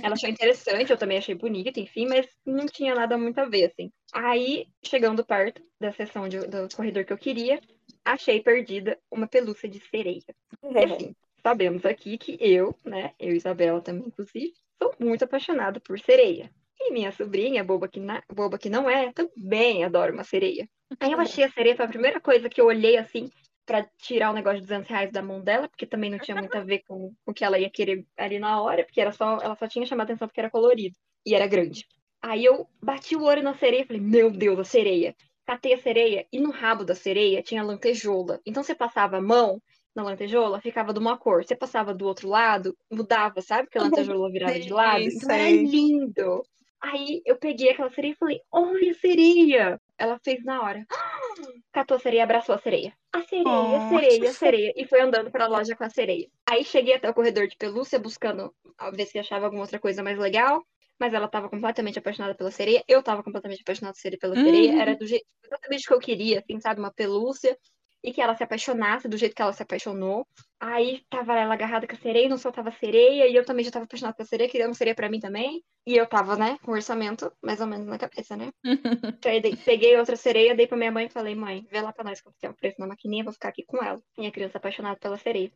Ela 0.00 0.14
achou 0.14 0.28
interessante, 0.30 0.90
eu 0.90 0.96
também 0.96 1.18
achei 1.18 1.34
bonito, 1.34 1.80
enfim, 1.80 2.06
mas 2.06 2.28
não 2.46 2.66
tinha 2.66 2.94
nada 2.94 3.18
muito 3.18 3.38
a 3.38 3.44
ver, 3.44 3.72
assim. 3.72 3.90
Aí, 4.12 4.68
chegando 4.84 5.24
perto 5.24 5.60
da 5.80 5.92
seção 5.92 6.28
de- 6.28 6.46
do 6.46 6.68
corredor 6.74 7.04
que 7.04 7.12
eu 7.12 7.18
queria, 7.18 7.60
achei 8.04 8.40
perdida 8.40 8.96
uma 9.10 9.26
pelúcia 9.26 9.68
de 9.68 9.80
sereia. 9.80 10.22
E 10.62 10.78
assim, 10.78 11.14
sabemos 11.42 11.84
aqui 11.84 12.16
que 12.18 12.36
eu, 12.40 12.72
né, 12.84 13.14
eu 13.18 13.32
e 13.32 13.36
Isabela 13.36 13.80
também, 13.80 14.06
inclusive, 14.06 14.52
sou 14.80 14.94
muito 15.00 15.24
apaixonada 15.24 15.80
por 15.80 15.98
sereia. 15.98 16.50
E 16.80 16.92
minha 16.92 17.12
sobrinha, 17.12 17.62
boba 17.64 17.88
que, 17.88 18.00
na- 18.00 18.22
boba 18.32 18.58
que 18.58 18.70
não 18.70 18.88
é, 18.88 19.12
também 19.12 19.84
adora 19.84 20.12
uma 20.12 20.24
sereia. 20.24 20.68
Aí 20.98 21.12
eu 21.12 21.20
achei 21.20 21.44
a 21.44 21.50
sereia, 21.50 21.76
foi 21.76 21.84
a 21.84 21.88
primeira 21.88 22.20
coisa 22.20 22.48
que 22.48 22.60
eu 22.60 22.66
olhei 22.66 22.96
assim, 22.96 23.30
pra 23.66 23.86
tirar 23.98 24.30
o 24.30 24.34
negócio 24.34 24.60
de 24.60 24.66
200 24.66 24.88
reais 24.88 25.12
da 25.12 25.22
mão 25.22 25.40
dela, 25.42 25.68
porque 25.68 25.86
também 25.86 26.10
não 26.10 26.18
tinha 26.18 26.36
muito 26.36 26.56
a 26.56 26.60
ver 26.64 26.82
com 26.86 27.12
o 27.24 27.32
que 27.32 27.44
ela 27.44 27.58
ia 27.58 27.70
querer 27.70 28.04
ali 28.16 28.38
na 28.38 28.60
hora, 28.60 28.84
porque 28.84 29.00
era 29.00 29.12
só, 29.12 29.38
ela 29.40 29.54
só 29.56 29.68
tinha 29.68 29.86
chamado 29.86 30.06
atenção 30.08 30.26
porque 30.26 30.40
era 30.40 30.50
colorido 30.50 30.96
e 31.24 31.34
era 31.34 31.46
grande. 31.46 31.86
Aí 32.22 32.44
eu 32.44 32.66
bati 32.82 33.16
o 33.16 33.22
olho 33.22 33.42
na 33.42 33.54
sereia 33.54 33.82
e 33.82 33.86
falei, 33.86 34.02
meu 34.02 34.30
Deus, 34.30 34.58
a 34.58 34.64
sereia. 34.64 35.14
Catei 35.46 35.74
a 35.74 35.78
sereia 35.78 36.26
e 36.32 36.38
no 36.40 36.50
rabo 36.50 36.84
da 36.84 36.94
sereia 36.94 37.42
tinha 37.42 37.62
lantejoula. 37.62 38.40
Então 38.44 38.62
você 38.62 38.74
passava 38.74 39.16
a 39.18 39.22
mão 39.22 39.60
na 39.94 40.02
lantejoula, 40.02 40.60
ficava 40.60 40.92
de 40.92 40.98
uma 40.98 41.16
cor. 41.18 41.44
Você 41.44 41.56
passava 41.56 41.94
do 41.94 42.06
outro 42.06 42.28
lado, 42.28 42.76
mudava, 42.90 43.40
sabe? 43.40 43.68
Que 43.68 43.78
a 43.78 43.82
lantejoula 44.16 44.30
virava 44.30 44.58
de 44.58 44.70
lado. 44.72 45.02
Então 45.08 45.30
era 45.30 45.50
lindo. 45.50 46.42
Aí 46.82 47.20
eu 47.26 47.36
peguei 47.36 47.70
aquela 47.70 47.90
sereia 47.90 48.12
e 48.12 48.16
falei, 48.16 48.40
olha 48.50 48.90
a 48.90 48.94
sereia! 48.94 49.80
Ela 49.98 50.18
fez 50.24 50.42
na 50.44 50.62
hora. 50.62 50.86
Catou 51.72 51.96
a 51.96 52.00
sereia, 52.00 52.24
abraçou 52.24 52.54
a 52.54 52.58
sereia. 52.58 52.92
A 53.12 53.20
sereia, 53.22 53.44
Oh. 53.46 53.76
a 53.76 53.88
sereia, 53.90 54.30
a 54.30 54.32
sereia. 54.32 54.72
E 54.76 54.86
foi 54.86 55.00
andando 55.00 55.30
pra 55.30 55.46
loja 55.46 55.76
com 55.76 55.84
a 55.84 55.90
sereia. 55.90 56.26
Aí 56.48 56.64
cheguei 56.64 56.94
até 56.94 57.08
o 57.10 57.14
corredor 57.14 57.46
de 57.46 57.56
pelúcia, 57.56 57.98
buscando 57.98 58.54
ver 58.94 59.06
se 59.06 59.18
achava 59.18 59.44
alguma 59.46 59.62
outra 59.62 59.78
coisa 59.78 60.02
mais 60.02 60.18
legal. 60.18 60.62
Mas 60.98 61.14
ela 61.14 61.28
tava 61.28 61.48
completamente 61.48 61.98
apaixonada 61.98 62.34
pela 62.34 62.50
sereia. 62.50 62.82
Eu 62.86 63.02
tava 63.02 63.22
completamente 63.22 63.62
apaixonada 63.62 63.96
sereia- 63.96 64.18
pela 64.18 64.34
sereia. 64.34 64.72
Uhum. 64.72 64.80
Era 64.80 64.96
do 64.96 65.06
jeito 65.06 65.24
exatamente 65.44 65.86
que 65.86 65.94
eu 65.94 65.98
queria, 65.98 66.40
assim, 66.40 66.60
sabe? 66.60 66.78
Uma 66.80 66.92
pelúcia. 66.92 67.56
E 68.02 68.12
que 68.12 68.20
ela 68.20 68.34
se 68.34 68.42
apaixonasse 68.42 69.08
do 69.08 69.16
jeito 69.16 69.34
que 69.34 69.42
ela 69.42 69.52
se 69.52 69.62
apaixonou. 69.62 70.26
Aí 70.58 71.02
tava 71.08 71.34
ela 71.34 71.54
agarrada 71.54 71.86
com 71.86 71.94
a 71.94 71.98
sereia, 71.98 72.28
não 72.28 72.36
só 72.36 72.50
tava 72.50 72.70
sereia, 72.70 73.26
e 73.26 73.34
eu 73.34 73.44
também 73.44 73.64
já 73.64 73.70
tava 73.70 73.86
apaixonada 73.86 74.16
pela 74.16 74.28
sereia, 74.28 74.48
queria 74.48 74.66
uma 74.66 74.74
sereia 74.74 74.94
pra 74.94 75.08
mim 75.08 75.18
também. 75.18 75.62
E 75.86 75.96
eu 75.96 76.06
tava, 76.06 76.36
né, 76.36 76.58
com 76.62 76.72
o 76.72 76.74
orçamento 76.74 77.32
mais 77.42 77.60
ou 77.60 77.66
menos 77.66 77.86
na 77.86 77.98
cabeça, 77.98 78.36
né? 78.36 78.50
Então, 79.20 79.32
aí 79.32 79.56
peguei 79.56 79.96
outra 79.96 80.16
sereia, 80.16 80.54
dei 80.54 80.66
pra 80.66 80.76
minha 80.76 80.92
mãe 80.92 81.06
e 81.06 81.10
falei, 81.10 81.34
mãe, 81.34 81.66
vê 81.70 81.80
lá 81.80 81.92
pra 81.92 82.04
nós 82.04 82.20
quanto 82.20 82.38
que 82.38 82.46
é 82.46 82.50
o 82.50 82.54
preço 82.54 82.76
na 82.78 82.86
maquininha, 82.86 83.24
vou 83.24 83.32
ficar 83.32 83.48
aqui 83.48 83.64
com 83.64 83.82
ela. 83.82 84.00
Minha 84.16 84.30
criança 84.30 84.58
apaixonada 84.58 84.98
pela 84.98 85.16
sereia. 85.18 85.50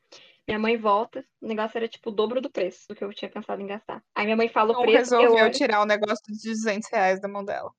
Minha 0.46 0.58
mãe 0.58 0.76
volta, 0.76 1.24
o 1.40 1.46
negócio 1.46 1.78
era 1.78 1.88
tipo 1.88 2.10
o 2.10 2.12
dobro 2.12 2.40
do 2.40 2.50
preço 2.50 2.86
do 2.88 2.94
que 2.94 3.02
eu 3.02 3.12
tinha 3.12 3.30
pensado 3.30 3.62
em 3.62 3.66
gastar. 3.66 4.02
Aí 4.14 4.24
minha 4.24 4.36
mãe 4.36 4.48
fala 4.48 4.70
o 4.70 4.74
Não 4.74 4.82
preço, 4.82 5.14
eu 5.14 5.20
resolveu 5.20 5.44
olho, 5.44 5.52
tirar 5.52 5.80
o 5.82 5.86
negócio 5.86 6.24
de 6.28 6.50
200 6.50 6.88
reais 6.90 7.20
da 7.20 7.28
mão 7.28 7.44
dela. 7.44 7.70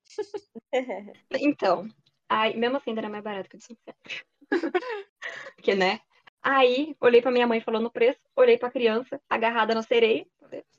Então, 1.31 1.87
aí, 2.29 2.57
mesmo 2.57 2.77
assim, 2.77 2.91
ainda 2.91 3.01
era 3.01 3.09
mais 3.09 3.23
barato 3.23 3.49
que 3.49 3.55
o 3.55 3.59
de 3.59 3.65
São 3.65 3.75
Paulo. 3.85 3.99
Porque, 5.55 5.75
né? 5.75 5.99
Aí, 6.41 6.95
olhei 7.01 7.21
pra 7.21 7.31
minha 7.31 7.47
mãe 7.47 7.59
falando 7.59 7.87
o 7.87 7.91
preço, 7.91 8.19
olhei 8.35 8.57
pra 8.57 8.69
criança, 8.69 9.19
agarrada 9.27 9.73
na 9.73 9.81
sereia. 9.81 10.25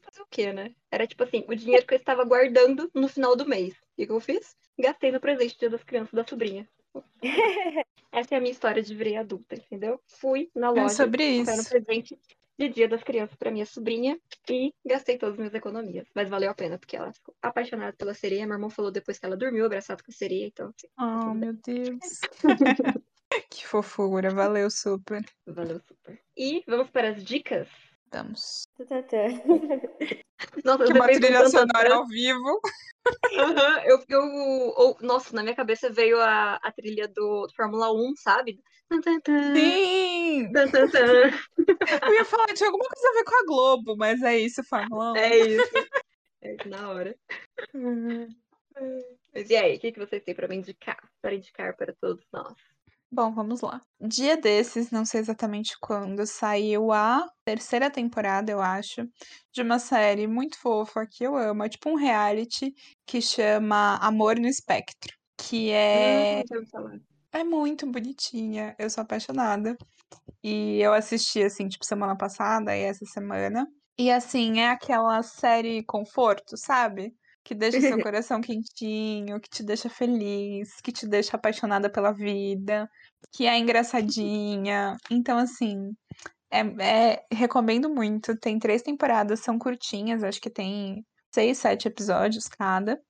Fazer 0.00 0.22
o 0.22 0.26
quê, 0.30 0.52
né? 0.52 0.72
Era 0.90 1.06
tipo 1.06 1.24
assim, 1.24 1.44
o 1.48 1.54
dinheiro 1.56 1.84
que 1.84 1.94
eu 1.94 1.98
estava 1.98 2.24
guardando 2.24 2.88
no 2.94 3.08
final 3.08 3.34
do 3.34 3.48
mês. 3.48 3.74
O 3.74 4.06
que 4.06 4.12
eu 4.12 4.20
fiz? 4.20 4.56
Gastei 4.78 5.10
no 5.10 5.20
presente 5.20 5.58
dia 5.58 5.68
das 5.68 5.82
crianças 5.82 6.12
da 6.12 6.24
sobrinha. 6.24 6.68
Essa 8.12 8.36
é 8.36 8.38
a 8.38 8.40
minha 8.40 8.52
história 8.52 8.82
de 8.82 8.94
virei 8.94 9.16
adulta, 9.16 9.56
entendeu? 9.56 10.00
Fui 10.06 10.48
na 10.54 10.68
É 10.68 10.70
loja, 10.70 10.94
sobre 10.94 11.36
comprei 11.36 11.60
um 11.60 11.64
presente 11.64 12.18
de 12.58 12.68
dia 12.68 12.88
das 12.88 13.02
crianças 13.02 13.36
pra 13.36 13.50
minha 13.50 13.66
sobrinha 13.66 14.18
e 14.48 14.72
gastei 14.84 15.18
todas 15.18 15.34
as 15.34 15.38
minhas 15.38 15.54
economias. 15.54 16.06
Mas 16.14 16.28
valeu 16.28 16.50
a 16.50 16.54
pena, 16.54 16.78
porque 16.78 16.96
ela 16.96 17.12
ficou 17.12 17.34
apaixonada 17.42 17.94
pela 17.94 18.14
sereia. 18.14 18.46
Meu 18.46 18.54
irmão 18.54 18.70
falou 18.70 18.90
depois 18.90 19.18
que 19.18 19.26
ela 19.26 19.36
dormiu 19.36 19.66
abraçado 19.66 20.02
com 20.02 20.10
a 20.10 20.14
sereia, 20.14 20.46
então 20.46 20.68
assim, 20.68 20.88
Oh, 20.96 21.34
meu 21.34 21.52
Deus. 21.52 21.98
que 23.50 23.66
fofura, 23.66 24.30
valeu 24.30 24.70
super. 24.70 25.24
Valeu 25.46 25.80
super. 25.80 26.20
E 26.36 26.62
vamos 26.66 26.90
para 26.90 27.10
as 27.10 27.24
dicas. 27.24 27.68
Vamos. 28.12 28.66
Nossa, 30.64 30.84
Que 30.84 30.92
uma 30.92 31.04
um 31.04 31.08
trilha 31.08 31.48
sonora 31.48 31.94
ao 31.94 32.06
vivo. 32.06 32.60
Aham, 33.38 33.82
eu, 33.84 34.02
eu, 34.08 34.20
ou- 34.76 34.96
nossa, 35.00 35.34
na 35.34 35.42
minha 35.42 35.54
cabeça 35.54 35.90
veio 35.90 36.20
a, 36.20 36.56
a 36.56 36.72
trilha 36.72 37.08
do 37.08 37.48
Fórmula 37.56 37.92
1, 37.92 38.14
sabe? 38.16 38.60
Sim! 39.52 40.50
Eu 42.06 42.14
ia 42.14 42.24
falar, 42.24 42.46
tinha 42.54 42.68
alguma 42.68 42.88
coisa 42.88 43.08
a 43.08 43.12
ver 43.12 43.24
com 43.24 43.34
a 43.36 43.46
Globo, 43.46 43.96
mas 43.96 44.22
é 44.22 44.38
isso, 44.38 44.62
Fórmula 44.64 45.12
1. 45.12 45.16
É 45.16 45.38
isso. 45.38 45.70
É 46.42 46.54
isso, 46.54 46.68
na 46.68 46.90
hora. 46.90 47.16
Mas 49.34 49.50
e 49.50 49.56
aí, 49.56 49.76
o 49.76 49.80
que, 49.80 49.92
que 49.92 49.98
vocês 49.98 50.22
têm 50.22 50.34
para 50.34 50.48
me 50.48 50.56
indicar? 50.56 50.98
Para 51.20 51.34
indicar 51.34 51.76
para 51.76 51.94
todos 51.94 52.24
nós? 52.32 52.54
Bom, 53.10 53.32
vamos 53.32 53.60
lá. 53.60 53.80
Dia 54.00 54.36
desses, 54.36 54.90
não 54.90 55.04
sei 55.04 55.20
exatamente 55.20 55.74
quando, 55.80 56.26
saiu 56.26 56.92
a 56.92 57.24
terceira 57.44 57.90
temporada, 57.90 58.50
eu 58.52 58.60
acho, 58.60 59.02
de 59.54 59.62
uma 59.62 59.78
série 59.78 60.26
muito 60.26 60.58
fofa 60.58 61.06
que 61.10 61.24
eu 61.24 61.36
amo. 61.36 61.62
É 61.64 61.68
tipo 61.68 61.88
um 61.88 61.94
reality 61.94 62.72
que 63.06 63.22
chama 63.22 63.96
Amor 63.96 64.36
no 64.38 64.46
Espectro. 64.48 65.14
Que 65.38 65.70
é, 65.70 66.42
Hum, 66.50 66.66
falar. 66.70 66.98
é 67.32 67.44
muito 67.44 67.90
bonitinha. 67.90 68.74
Eu 68.78 68.90
sou 68.90 69.02
apaixonada. 69.02 69.76
E 70.42 70.78
eu 70.80 70.94
assisti, 70.94 71.42
assim, 71.42 71.68
tipo, 71.68 71.84
semana 71.86 72.16
passada 72.16 72.76
e 72.76 72.82
essa 72.82 73.04
semana. 73.06 73.66
E, 73.98 74.10
assim, 74.10 74.60
é 74.60 74.68
aquela 74.70 75.22
série 75.22 75.82
conforto, 75.84 76.56
sabe? 76.56 77.14
Que 77.46 77.54
deixa 77.54 77.80
seu 77.82 77.98
coração 78.00 78.40
quentinho, 78.40 79.40
que 79.40 79.48
te 79.48 79.62
deixa 79.64 79.88
feliz, 79.88 80.80
que 80.82 80.92
te 80.92 81.06
deixa 81.08 81.36
apaixonada 81.36 81.90
pela 81.90 82.12
vida, 82.12 82.88
que 83.32 83.46
é 83.46 83.56
engraçadinha. 83.58 84.96
Então, 85.10 85.38
assim, 85.38 85.92
é, 86.52 86.60
é- 87.14 87.26
recomendo 87.32 87.90
muito. 87.90 88.36
Tem 88.38 88.58
três 88.58 88.82
temporadas, 88.82 89.40
são 89.40 89.58
curtinhas, 89.58 90.24
acho 90.24 90.40
que 90.40 90.50
tem 90.50 91.04
seis, 91.34 91.58
sete 91.58 91.88
episódios 91.88 92.48
cada. 92.48 93.00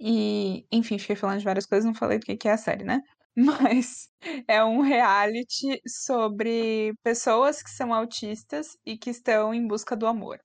E, 0.00 0.66
enfim, 0.72 0.98
fiquei 0.98 1.16
falando 1.16 1.38
de 1.40 1.44
várias 1.44 1.66
coisas, 1.66 1.86
não 1.86 1.94
falei 1.94 2.18
do 2.18 2.26
que 2.26 2.36
que 2.36 2.48
é 2.48 2.52
a 2.52 2.58
série, 2.58 2.84
né? 2.84 3.00
Mas 3.36 4.08
é 4.48 4.64
um 4.64 4.80
reality 4.82 5.80
sobre 5.86 6.92
pessoas 7.04 7.62
que 7.62 7.70
são 7.70 7.94
autistas 7.94 8.68
e 8.86 8.98
que 8.98 9.10
estão 9.10 9.54
em 9.54 9.66
busca 9.66 9.96
do 9.96 10.06
amor. 10.06 10.38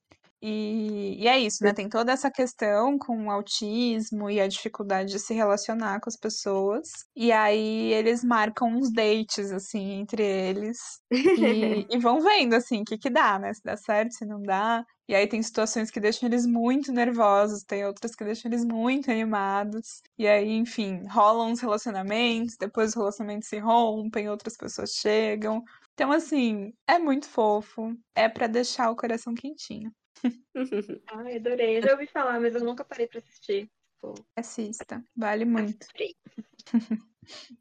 E, 0.46 1.16
e 1.22 1.26
é 1.26 1.38
isso, 1.38 1.64
né? 1.64 1.72
Tem 1.72 1.88
toda 1.88 2.12
essa 2.12 2.30
questão 2.30 2.98
com 2.98 3.28
o 3.28 3.30
autismo 3.30 4.28
e 4.28 4.38
a 4.38 4.46
dificuldade 4.46 5.10
de 5.10 5.18
se 5.18 5.32
relacionar 5.32 6.00
com 6.00 6.10
as 6.10 6.18
pessoas. 6.18 6.86
E 7.16 7.32
aí 7.32 7.90
eles 7.94 8.22
marcam 8.22 8.68
uns 8.68 8.92
dates, 8.92 9.50
assim, 9.50 9.92
entre 9.92 10.22
eles. 10.22 10.76
E, 11.34 11.86
e 11.90 11.98
vão 11.98 12.20
vendo, 12.20 12.52
assim, 12.54 12.82
o 12.82 12.84
que 12.84 12.98
que 12.98 13.08
dá, 13.08 13.38
né? 13.38 13.54
Se 13.54 13.62
dá 13.64 13.74
certo, 13.74 14.12
se 14.12 14.26
não 14.26 14.42
dá. 14.42 14.84
E 15.08 15.14
aí 15.14 15.26
tem 15.26 15.42
situações 15.42 15.90
que 15.90 15.98
deixam 15.98 16.28
eles 16.28 16.44
muito 16.46 16.92
nervosos, 16.92 17.62
tem 17.64 17.86
outras 17.86 18.14
que 18.14 18.22
deixam 18.24 18.50
eles 18.50 18.66
muito 18.66 19.10
animados. 19.10 20.02
E 20.18 20.28
aí, 20.28 20.50
enfim, 20.52 21.00
rolam 21.08 21.52
uns 21.52 21.60
relacionamentos, 21.60 22.56
depois 22.60 22.90
os 22.90 22.96
relacionamentos 22.96 23.48
se 23.48 23.58
rompem, 23.58 24.28
outras 24.28 24.58
pessoas 24.58 24.90
chegam. 24.90 25.62
Então, 25.94 26.12
assim, 26.12 26.70
é 26.86 26.98
muito 26.98 27.26
fofo. 27.28 27.96
É 28.14 28.28
pra 28.28 28.46
deixar 28.46 28.90
o 28.90 28.96
coração 28.96 29.34
quentinho. 29.34 29.90
Ai, 31.12 31.36
adorei. 31.36 31.78
Eu 31.78 31.82
já 31.82 31.92
ouvi 31.92 32.06
falar, 32.06 32.40
mas 32.40 32.54
eu 32.54 32.64
nunca 32.64 32.84
parei 32.84 33.06
para 33.06 33.18
assistir. 33.18 33.68
Pô, 34.00 34.14
Assista, 34.36 35.02
vale 35.16 35.44
muito. 35.44 35.86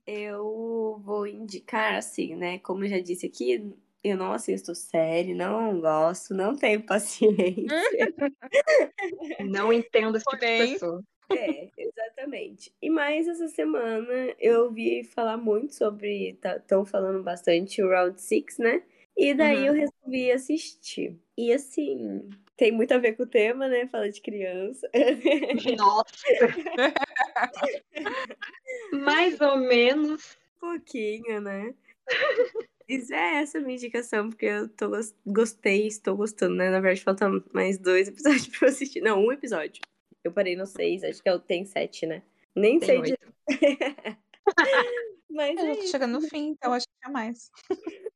Eu 0.06 1.00
vou 1.04 1.26
indicar, 1.26 1.96
assim, 1.96 2.36
né? 2.36 2.60
Como 2.60 2.84
eu 2.84 2.90
já 2.90 3.00
disse 3.00 3.26
aqui, 3.26 3.74
eu 4.04 4.18
não 4.18 4.34
assisto 4.34 4.76
série, 4.76 5.34
não 5.34 5.80
gosto, 5.80 6.34
não 6.34 6.56
tenho 6.56 6.84
paciência. 6.86 8.14
Não 9.40 9.72
entendo 9.72 10.18
esse 10.18 10.26
tipo 10.26 10.36
de 10.38 10.46
Porém- 10.46 10.74
pessoa. 10.74 11.04
É, 11.32 11.70
exatamente. 11.78 12.72
E 12.82 12.90
mais 12.90 13.28
essa 13.28 13.48
semana 13.48 14.36
eu 14.38 14.66
ouvi 14.66 15.04
falar 15.04 15.38
muito 15.38 15.74
sobre. 15.74 16.38
Estão 16.44 16.86
falando 16.86 17.24
bastante 17.24 17.82
o 17.82 17.90
Round 17.90 18.22
Six, 18.22 18.58
né? 18.60 18.84
E 19.18 19.34
daí 19.34 19.60
Uhum. 19.62 19.66
eu 19.68 19.74
resolvi 19.74 20.32
assistir. 20.32 21.18
E 21.38 21.52
assim, 21.54 22.30
tem 22.56 22.72
muito 22.72 22.94
a 22.94 22.98
ver 22.98 23.14
com 23.14 23.24
o 23.24 23.28
tema, 23.28 23.68
né? 23.68 23.88
Fala 23.88 24.10
de 24.10 24.22
criança. 24.22 24.90
Nossa. 25.78 26.14
Mais 28.92 29.40
ou 29.42 29.58
menos. 29.58 30.38
pouquinho, 30.60 31.42
né? 31.42 31.74
Isso 32.88 33.14
é 33.14 33.36
essa 33.42 33.58
a 33.58 33.62
minha 33.62 33.76
indicação, 33.76 34.30
porque 34.30 34.46
eu 34.46 34.68
tô, 34.70 34.90
gos- 34.90 35.16
gostei, 35.26 35.88
estou 35.88 36.16
gostando, 36.16 36.56
né? 36.56 36.70
Na 36.70 36.80
verdade, 36.80 37.04
faltam 37.04 37.44
mais 37.54 37.78
dois 37.78 38.08
episódios 38.08 38.48
pra 38.60 38.68
eu 38.68 38.72
assistir. 38.72 39.02
Não, 39.02 39.20
um 39.26 39.32
episódio. 39.32 39.82
Eu 40.24 40.32
parei 40.32 40.56
no 40.56 40.66
seis, 40.66 41.04
acho 41.04 41.22
que 41.22 41.28
é 41.30 41.34
o 41.34 41.40
tem 41.40 41.66
sete, 41.66 42.06
né? 42.06 42.24
Nem 42.56 42.80
Tem 42.80 42.88
sei 42.88 43.02
de... 43.02 43.18
Mas 45.30 45.58
Eu 45.58 45.66
é 45.66 45.74
já 45.74 45.82
tô 45.82 45.88
chegando 45.88 46.20
no 46.20 46.28
fim, 46.30 46.50
então 46.50 46.72
acho 46.72 46.86
que 46.86 47.08
é 47.08 47.12
mais. 47.12 47.50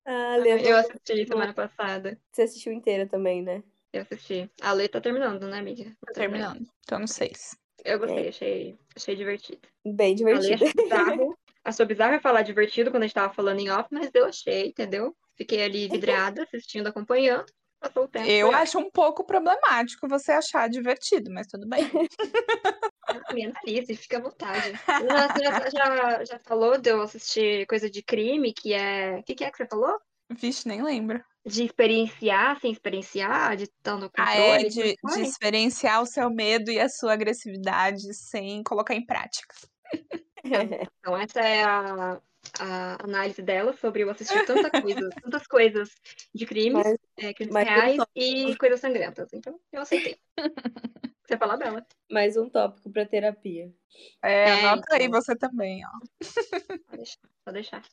Ah, 0.05 0.37
Eu 0.37 0.77
assisti 0.77 1.25
semana 1.27 1.53
passada. 1.53 2.19
você 2.31 2.43
assistiu 2.43 2.71
inteira 2.71 3.07
também, 3.07 3.41
né? 3.41 3.63
Eu 3.93 4.01
assisti. 4.01 4.49
A 4.61 4.73
Lê 4.73 4.87
tá 4.87 4.99
terminando, 4.99 5.47
né, 5.47 5.59
amiga? 5.59 5.91
Tô 6.05 6.13
terminando. 6.13 6.65
Tô 6.85 6.99
no 6.99 7.07
seis. 7.07 7.55
Eu 7.85 7.99
gostei, 7.99 8.27
achei, 8.27 8.79
achei 8.95 9.15
divertido. 9.15 9.61
Bem 9.85 10.13
A 10.13 10.25
Lê 10.39 10.55
divertido. 10.55 10.65
achou 10.65 10.83
bizarro. 10.83 11.37
Achou 11.67 11.85
bizarro 11.85 12.13
eu 12.13 12.21
falar 12.21 12.43
divertido 12.43 12.89
quando 12.89 13.03
a 13.03 13.07
gente 13.07 13.13
tava 13.13 13.33
falando 13.33 13.59
em 13.59 13.69
off, 13.69 13.89
mas 13.91 14.09
eu 14.13 14.23
achei, 14.23 14.67
entendeu? 14.67 15.13
Fiquei 15.35 15.61
ali 15.61 15.89
vidrada, 15.89 16.43
assistindo, 16.43 16.87
acompanhando. 16.87 17.45
Passou 17.77 18.05
o 18.05 18.07
tempo. 18.07 18.25
Eu 18.25 18.51
acho 18.55 18.79
um 18.79 18.89
pouco 18.89 19.25
problemático 19.25 20.07
você 20.07 20.31
achar 20.31 20.69
divertido, 20.69 21.29
mas 21.29 21.45
tudo 21.47 21.67
bem. 21.67 21.81
Me 23.33 23.45
analise, 23.45 23.97
fica 23.97 24.17
à 24.17 24.21
vontade. 24.21 24.79
Já, 24.87 25.27
você 25.27 25.41
já, 25.41 25.69
já, 25.69 26.25
já 26.25 26.39
falou 26.39 26.77
de 26.77 26.89
eu 26.89 27.01
assistir 27.01 27.65
coisa 27.67 27.89
de 27.89 28.01
crime, 28.01 28.53
que 28.53 28.73
é. 28.73 29.17
O 29.19 29.23
que, 29.23 29.35
que 29.35 29.43
é 29.43 29.51
que 29.51 29.57
você 29.57 29.67
falou? 29.67 29.99
Vixe, 30.31 30.67
nem 30.67 30.81
lembro. 30.81 31.21
De 31.47 31.63
experienciar 31.63 32.59
sem 32.59 32.71
experienciar, 32.71 33.55
de 33.55 33.63
estar 33.63 33.97
no 33.97 34.11
Ah, 34.17 34.35
é 34.35 34.57
controle. 34.63 34.69
de, 34.69 34.95
de 34.95 35.21
experienciar 35.21 36.01
o 36.01 36.05
seu 36.05 36.29
medo 36.29 36.69
e 36.69 36.79
a 36.79 36.89
sua 36.89 37.13
agressividade 37.13 38.13
sem 38.13 38.61
colocar 38.63 38.93
em 38.93 39.05
prática. 39.05 39.55
Então, 40.43 41.17
essa 41.17 41.41
é 41.41 41.63
a, 41.63 42.21
a 42.59 43.03
análise 43.03 43.41
dela 43.41 43.73
sobre 43.73 44.03
eu 44.03 44.09
assistir 44.09 44.45
tanta 44.45 44.69
coisa, 44.69 45.09
tantas 45.23 45.47
coisas 45.47 45.89
de 46.33 46.45
crimes, 46.45 46.83
Mas- 46.85 46.97
é, 47.17 47.33
crimes 47.33 47.55
reais 47.55 48.01
e 48.15 48.55
coisas 48.57 48.79
sangrentas. 48.79 49.29
Então, 49.33 49.59
eu 49.71 49.81
aceitei. 49.81 50.17
Você 51.27 51.33
ia 51.33 51.37
falar 51.37 51.57
dela? 51.57 51.85
Mais 52.09 52.37
um 52.37 52.49
tópico 52.49 52.89
pra 52.89 53.05
terapia. 53.05 53.69
É, 54.23 54.45
É, 54.45 54.51
anota 54.53 54.95
aí 54.95 55.07
então. 55.07 55.19
você 55.19 55.35
também, 55.35 55.81
ó. 55.85 55.89
Pode 56.85 56.95
deixar. 56.95 57.19
Pode 57.43 57.53
deixar. 57.53 57.83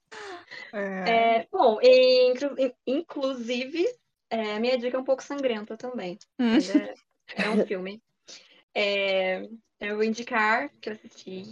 É. 0.72 1.41
É, 1.41 1.49
bom, 1.51 1.80
e 1.82 2.30
inclu- 2.30 2.55
in- 2.57 2.74
inclusive, 2.87 3.85
é, 4.30 4.61
minha 4.61 4.78
dica 4.78 4.97
é 4.97 5.01
um 5.01 5.05
pouco 5.05 5.20
sangrenta 5.20 5.76
também. 5.76 6.16
Hum. 6.39 6.59
É, 6.59 6.95
é 7.43 7.51
um 7.51 7.66
filme. 7.66 8.01
É, 8.72 9.43
eu 9.80 9.97
vou 9.97 10.05
indicar 10.05 10.70
que 10.80 10.89
eu 10.89 10.93
assisti 10.93 11.45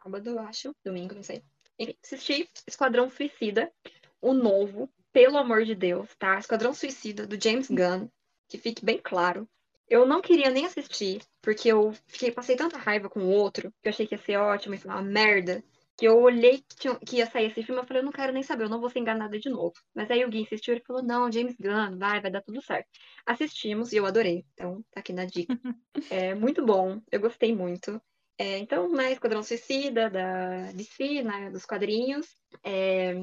sábado, 0.00 0.38
acho, 0.38 0.72
domingo, 0.84 1.16
não 1.16 1.22
sei. 1.24 1.42
Enfim, 1.76 1.96
assisti 2.00 2.48
Esquadrão 2.64 3.10
Suicida, 3.10 3.72
o 4.20 4.32
novo, 4.32 4.88
pelo 5.12 5.36
amor 5.36 5.64
de 5.64 5.74
Deus, 5.74 6.14
tá? 6.16 6.38
Esquadrão 6.38 6.72
Suicida, 6.72 7.26
do 7.26 7.42
James 7.42 7.68
Gunn, 7.68 8.08
que 8.48 8.56
fique 8.56 8.84
bem 8.84 9.00
claro. 9.02 9.48
Eu 9.88 10.06
não 10.06 10.20
queria 10.22 10.50
nem 10.50 10.66
assistir, 10.66 11.22
porque 11.42 11.68
eu 11.68 11.92
fiquei, 12.06 12.30
passei 12.32 12.56
tanta 12.56 12.78
raiva 12.78 13.08
com 13.10 13.20
o 13.20 13.28
outro, 13.30 13.70
que 13.82 13.88
eu 13.88 13.90
achei 13.90 14.06
que 14.06 14.14
ia 14.14 14.18
ser 14.18 14.36
ótimo, 14.36 14.74
e 14.74 14.78
foi 14.78 14.90
uma 14.90 15.02
merda, 15.02 15.62
que 15.96 16.06
eu 16.06 16.18
olhei 16.18 16.58
que, 16.58 16.76
tinha- 16.76 16.98
que 16.98 17.16
ia 17.16 17.26
sair 17.30 17.46
esse 17.46 17.62
filme, 17.62 17.80
eu 17.80 17.86
falei, 17.86 18.00
eu 18.00 18.04
não 18.04 18.12
quero 18.12 18.32
nem 18.32 18.42
saber, 18.42 18.64
eu 18.64 18.68
não 18.68 18.80
vou 18.80 18.90
ser 18.90 18.98
enganada 18.98 19.38
de 19.38 19.48
novo. 19.48 19.74
Mas 19.94 20.10
aí 20.10 20.24
o 20.24 20.28
Gui 20.28 20.40
insistiu, 20.40 20.74
ele 20.74 20.82
falou, 20.86 21.02
não, 21.02 21.30
James 21.30 21.56
Gunn, 21.60 21.98
vai, 21.98 22.20
vai 22.20 22.30
dar 22.30 22.42
tudo 22.42 22.60
certo. 22.62 22.88
Assistimos 23.26 23.92
e 23.92 23.96
eu 23.96 24.06
adorei, 24.06 24.44
então 24.54 24.82
tá 24.90 25.00
aqui 25.00 25.12
na 25.12 25.24
dica. 25.24 25.54
É 26.10 26.34
muito 26.34 26.64
bom, 26.66 27.00
eu 27.10 27.20
gostei 27.20 27.54
muito. 27.54 28.00
É, 28.36 28.58
então, 28.58 28.88
né, 28.90 29.12
Esquadrão 29.12 29.42
Suicida, 29.42 30.10
da 30.10 30.72
DC, 30.72 31.22
né, 31.22 31.50
dos 31.50 31.64
quadrinhos, 31.64 32.26
é, 32.64 33.14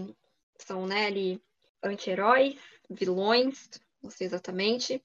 são, 0.57 0.87
né, 0.87 1.05
ali, 1.07 1.41
anti-heróis, 1.83 2.55
vilões, 2.89 3.69
não 4.01 4.09
sei 4.09 4.25
exatamente, 4.27 5.03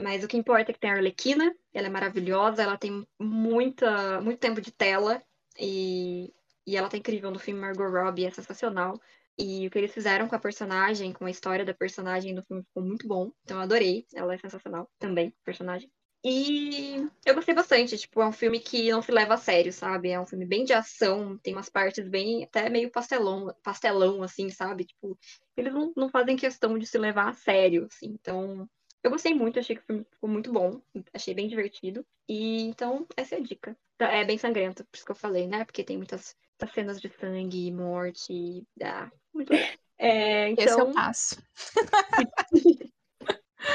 mas 0.00 0.22
o 0.24 0.28
que 0.28 0.36
importa 0.36 0.70
é 0.70 0.74
que 0.74 0.80
tem 0.80 0.90
a 0.90 0.94
Arlequina, 0.94 1.54
ela 1.72 1.86
é 1.86 1.90
maravilhosa, 1.90 2.62
ela 2.62 2.76
tem 2.76 3.06
muita, 3.18 4.20
muito 4.20 4.38
tempo 4.38 4.60
de 4.60 4.70
tela, 4.70 5.22
e, 5.58 6.32
e 6.66 6.76
ela 6.76 6.88
tá 6.88 6.96
incrível 6.96 7.30
no 7.30 7.38
filme 7.38 7.60
Margot 7.60 7.88
Robbie, 7.88 8.26
é 8.26 8.30
sensacional. 8.30 9.00
E 9.38 9.66
o 9.66 9.70
que 9.70 9.78
eles 9.78 9.92
fizeram 9.92 10.28
com 10.28 10.34
a 10.34 10.38
personagem, 10.38 11.12
com 11.12 11.26
a 11.26 11.30
história 11.30 11.64
da 11.64 11.74
personagem 11.74 12.32
no 12.34 12.42
filme 12.42 12.62
ficou 12.64 12.82
muito 12.82 13.06
bom. 13.06 13.30
Então 13.44 13.58
eu 13.58 13.62
adorei. 13.62 14.06
Ela 14.14 14.34
é 14.34 14.38
sensacional 14.38 14.90
também, 14.98 15.34
personagem. 15.44 15.90
E 16.24 17.06
eu 17.24 17.34
gostei 17.34 17.54
bastante. 17.54 17.98
Tipo, 17.98 18.22
é 18.22 18.26
um 18.26 18.32
filme 18.32 18.58
que 18.58 18.90
não 18.90 19.02
se 19.02 19.12
leva 19.12 19.34
a 19.34 19.36
sério, 19.36 19.72
sabe? 19.72 20.08
É 20.08 20.18
um 20.18 20.26
filme 20.26 20.46
bem 20.46 20.64
de 20.64 20.72
ação, 20.72 21.38
tem 21.38 21.54
umas 21.54 21.68
partes 21.68 22.08
bem, 22.08 22.44
até 22.44 22.68
meio 22.70 22.90
pastelão, 22.90 23.54
pastelão 23.62 24.22
assim, 24.22 24.48
sabe? 24.50 24.86
Tipo, 24.86 25.18
eles 25.56 25.72
não, 25.72 25.92
não 25.96 26.08
fazem 26.08 26.36
questão 26.36 26.78
de 26.78 26.86
se 26.86 26.98
levar 26.98 27.28
a 27.28 27.34
sério, 27.34 27.86
assim. 27.90 28.06
Então, 28.06 28.68
eu 29.06 29.10
gostei 29.10 29.34
muito, 29.34 29.58
achei 29.58 29.76
que 29.76 29.82
o 29.82 29.86
filme 29.86 30.04
ficou 30.10 30.28
muito 30.28 30.52
bom, 30.52 30.80
achei 31.12 31.32
bem 31.34 31.48
divertido. 31.48 32.04
E 32.28 32.62
então, 32.62 33.06
essa 33.16 33.36
é 33.36 33.38
a 33.38 33.42
dica. 33.42 33.76
É 33.98 34.24
bem 34.24 34.36
sangrento, 34.36 34.84
por 34.84 34.96
isso 34.96 35.04
que 35.04 35.12
eu 35.12 35.16
falei, 35.16 35.46
né? 35.46 35.64
Porque 35.64 35.84
tem 35.84 35.96
muitas, 35.96 36.36
muitas 36.50 36.74
cenas 36.74 37.00
de 37.00 37.08
sangue, 37.08 37.72
morte. 37.72 38.66
Ah, 38.82 39.10
muito 39.32 39.50
legal. 39.52 39.68
É, 39.98 40.50
Esse 40.52 40.68
eu 40.68 40.74
então, 40.74 40.92
passo. 40.92 41.42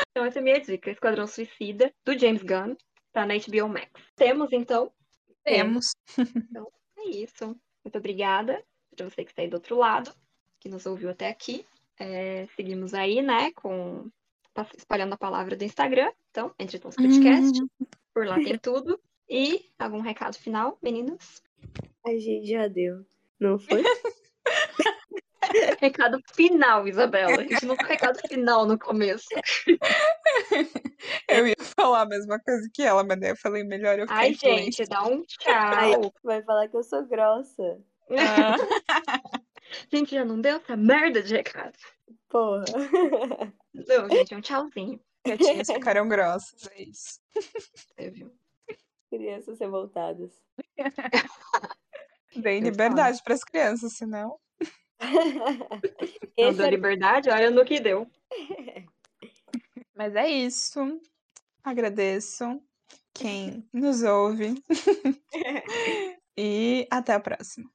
então, 0.09 0.25
essa 0.25 0.39
é 0.39 0.41
a 0.41 0.43
minha 0.43 0.59
dica: 0.59 0.91
Esquadrão 0.91 1.25
Suicida, 1.25 1.91
do 2.05 2.17
James 2.17 2.43
Gunn, 2.43 2.75
tá 3.11 3.25
na 3.25 3.33
HBO 3.35 3.69
Max. 3.69 3.89
Temos, 4.15 4.51
então, 4.51 4.91
Temos. 5.43 5.95
é 6.99 7.09
isso. 7.09 7.57
Muito 7.83 7.97
obrigada 7.97 8.63
para 8.95 9.09
você 9.09 9.23
que 9.23 9.31
está 9.31 9.41
aí 9.41 9.47
do 9.47 9.55
outro 9.55 9.75
lado, 9.77 10.13
que 10.59 10.69
nos 10.69 10.85
ouviu 10.85 11.09
até 11.09 11.29
aqui. 11.29 11.65
É, 11.97 12.47
seguimos 12.55 12.93
aí, 12.93 13.21
né, 13.21 13.51
com 13.53 14.09
espalhando 14.77 15.13
a 15.13 15.17
palavra 15.17 15.55
do 15.55 15.63
Instagram. 15.63 16.11
Então, 16.29 16.53
Entre 16.59 16.79
Tons 16.79 16.95
Podcast. 16.95 17.59
Por 18.13 18.25
lá 18.25 18.35
tem 18.35 18.57
tudo. 18.57 18.99
E 19.29 19.71
algum 19.79 20.01
recado 20.01 20.35
final, 20.35 20.77
meninas? 20.81 21.41
A 22.05 22.11
gente 22.11 22.49
já 22.49 22.67
deu. 22.67 23.05
Não 23.39 23.57
foi? 23.57 23.83
Recado 25.81 26.17
final, 26.33 26.87
Isabela. 26.87 27.41
A 27.41 27.43
gente 27.43 27.65
não 27.65 27.75
tem 27.75 27.87
recado 27.87 28.19
final 28.27 28.65
no 28.65 28.79
começo. 28.79 29.27
Eu 31.27 31.47
ia 31.47 31.55
falar 31.59 32.01
a 32.01 32.05
mesma 32.05 32.39
coisa 32.39 32.69
que 32.73 32.83
ela, 32.83 33.03
mas 33.03 33.19
daí 33.19 33.31
eu 33.31 33.35
falei 33.35 33.63
melhor 33.63 33.99
eu 33.99 34.05
Ai, 34.07 34.33
gente, 34.33 34.85
dá 34.85 35.03
um 35.03 35.23
Ai, 35.47 35.91
tchau. 35.93 36.13
vai 36.23 36.41
falar 36.43 36.69
que 36.69 36.77
eu 36.77 36.83
sou 36.83 37.05
grossa. 37.05 37.79
Ah, 38.11 38.55
Gente, 39.91 40.15
já 40.15 40.25
não 40.25 40.39
deu 40.39 40.57
essa 40.57 40.75
merda 40.75 41.21
de 41.21 41.35
recado. 41.35 41.77
Porra. 42.29 42.65
Não, 43.73 44.09
gente, 44.09 44.33
é 44.33 44.37
um 44.37 44.41
tchauzinho. 44.41 44.99
Gatinhas 45.25 45.67
ficaram 45.71 46.07
grossas, 46.07 46.67
é 46.71 46.83
isso. 46.83 47.19
Você 47.33 48.09
viu? 48.09 48.31
Crianças 49.09 49.59
revoltadas. 49.59 50.41
Dei 52.35 52.59
Eu 52.59 52.63
liberdade 52.63 53.21
para 53.23 53.33
as 53.33 53.43
crianças, 53.43 53.93
senão. 53.93 54.39
Não 56.37 56.53
deu 56.53 56.65
era... 56.65 56.69
liberdade, 56.69 57.29
olha 57.29 57.51
no 57.51 57.65
que 57.65 57.79
deu. 57.79 58.09
Mas 59.95 60.15
é 60.15 60.27
isso. 60.29 61.01
Agradeço 61.63 62.61
quem 63.13 63.67
nos 63.73 64.01
ouve. 64.03 64.55
e 66.37 66.87
até 66.89 67.13
a 67.13 67.19
próxima. 67.19 67.69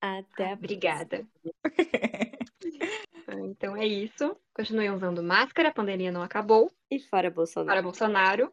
Até 0.00 0.50
a 0.50 0.54
Obrigada. 0.54 1.26
Então 3.32 3.76
é 3.76 3.86
isso. 3.86 4.36
Continue 4.52 4.90
usando 4.90 5.22
máscara, 5.22 5.68
a 5.68 5.72
pandemia 5.72 6.10
não 6.10 6.20
acabou. 6.22 6.68
E 6.90 6.98
fora 6.98 7.30
Bolsonaro. 7.30 7.68
Para 7.68 7.82
Bolsonaro. 7.82 8.52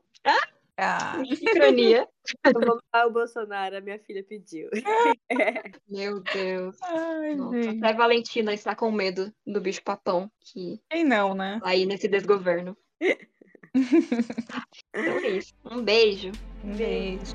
Ah, 0.77 1.17
Sincronia. 1.35 2.07
Vou 2.53 2.79
falar 2.91 3.07
o 3.07 3.11
Bolsonaro, 3.11 3.77
a 3.77 3.81
minha 3.81 3.97
filha 3.99 4.23
pediu. 4.23 4.69
Meu 5.89 6.19
Deus. 6.21 6.77
ai, 6.83 7.35
Nossa, 7.35 7.63
gente. 7.63 7.83
até 7.83 7.93
a 7.93 7.97
Valentina 7.97 8.53
está 8.53 8.75
com 8.75 8.91
medo 8.91 9.33
do 9.45 9.59
bicho 9.59 9.81
papão 9.83 10.31
que 10.39 10.79
Quem 10.91 11.03
não, 11.03 11.33
né? 11.33 11.59
tá 11.63 11.69
aí 11.69 11.85
nesse 11.87 12.07
desgoverno. 12.07 12.77
Então 13.01 14.61
é 14.93 15.27
isso. 15.29 15.55
Um 15.65 15.81
beijo. 15.81 16.31
Um 16.63 16.75
beijo. 16.75 17.33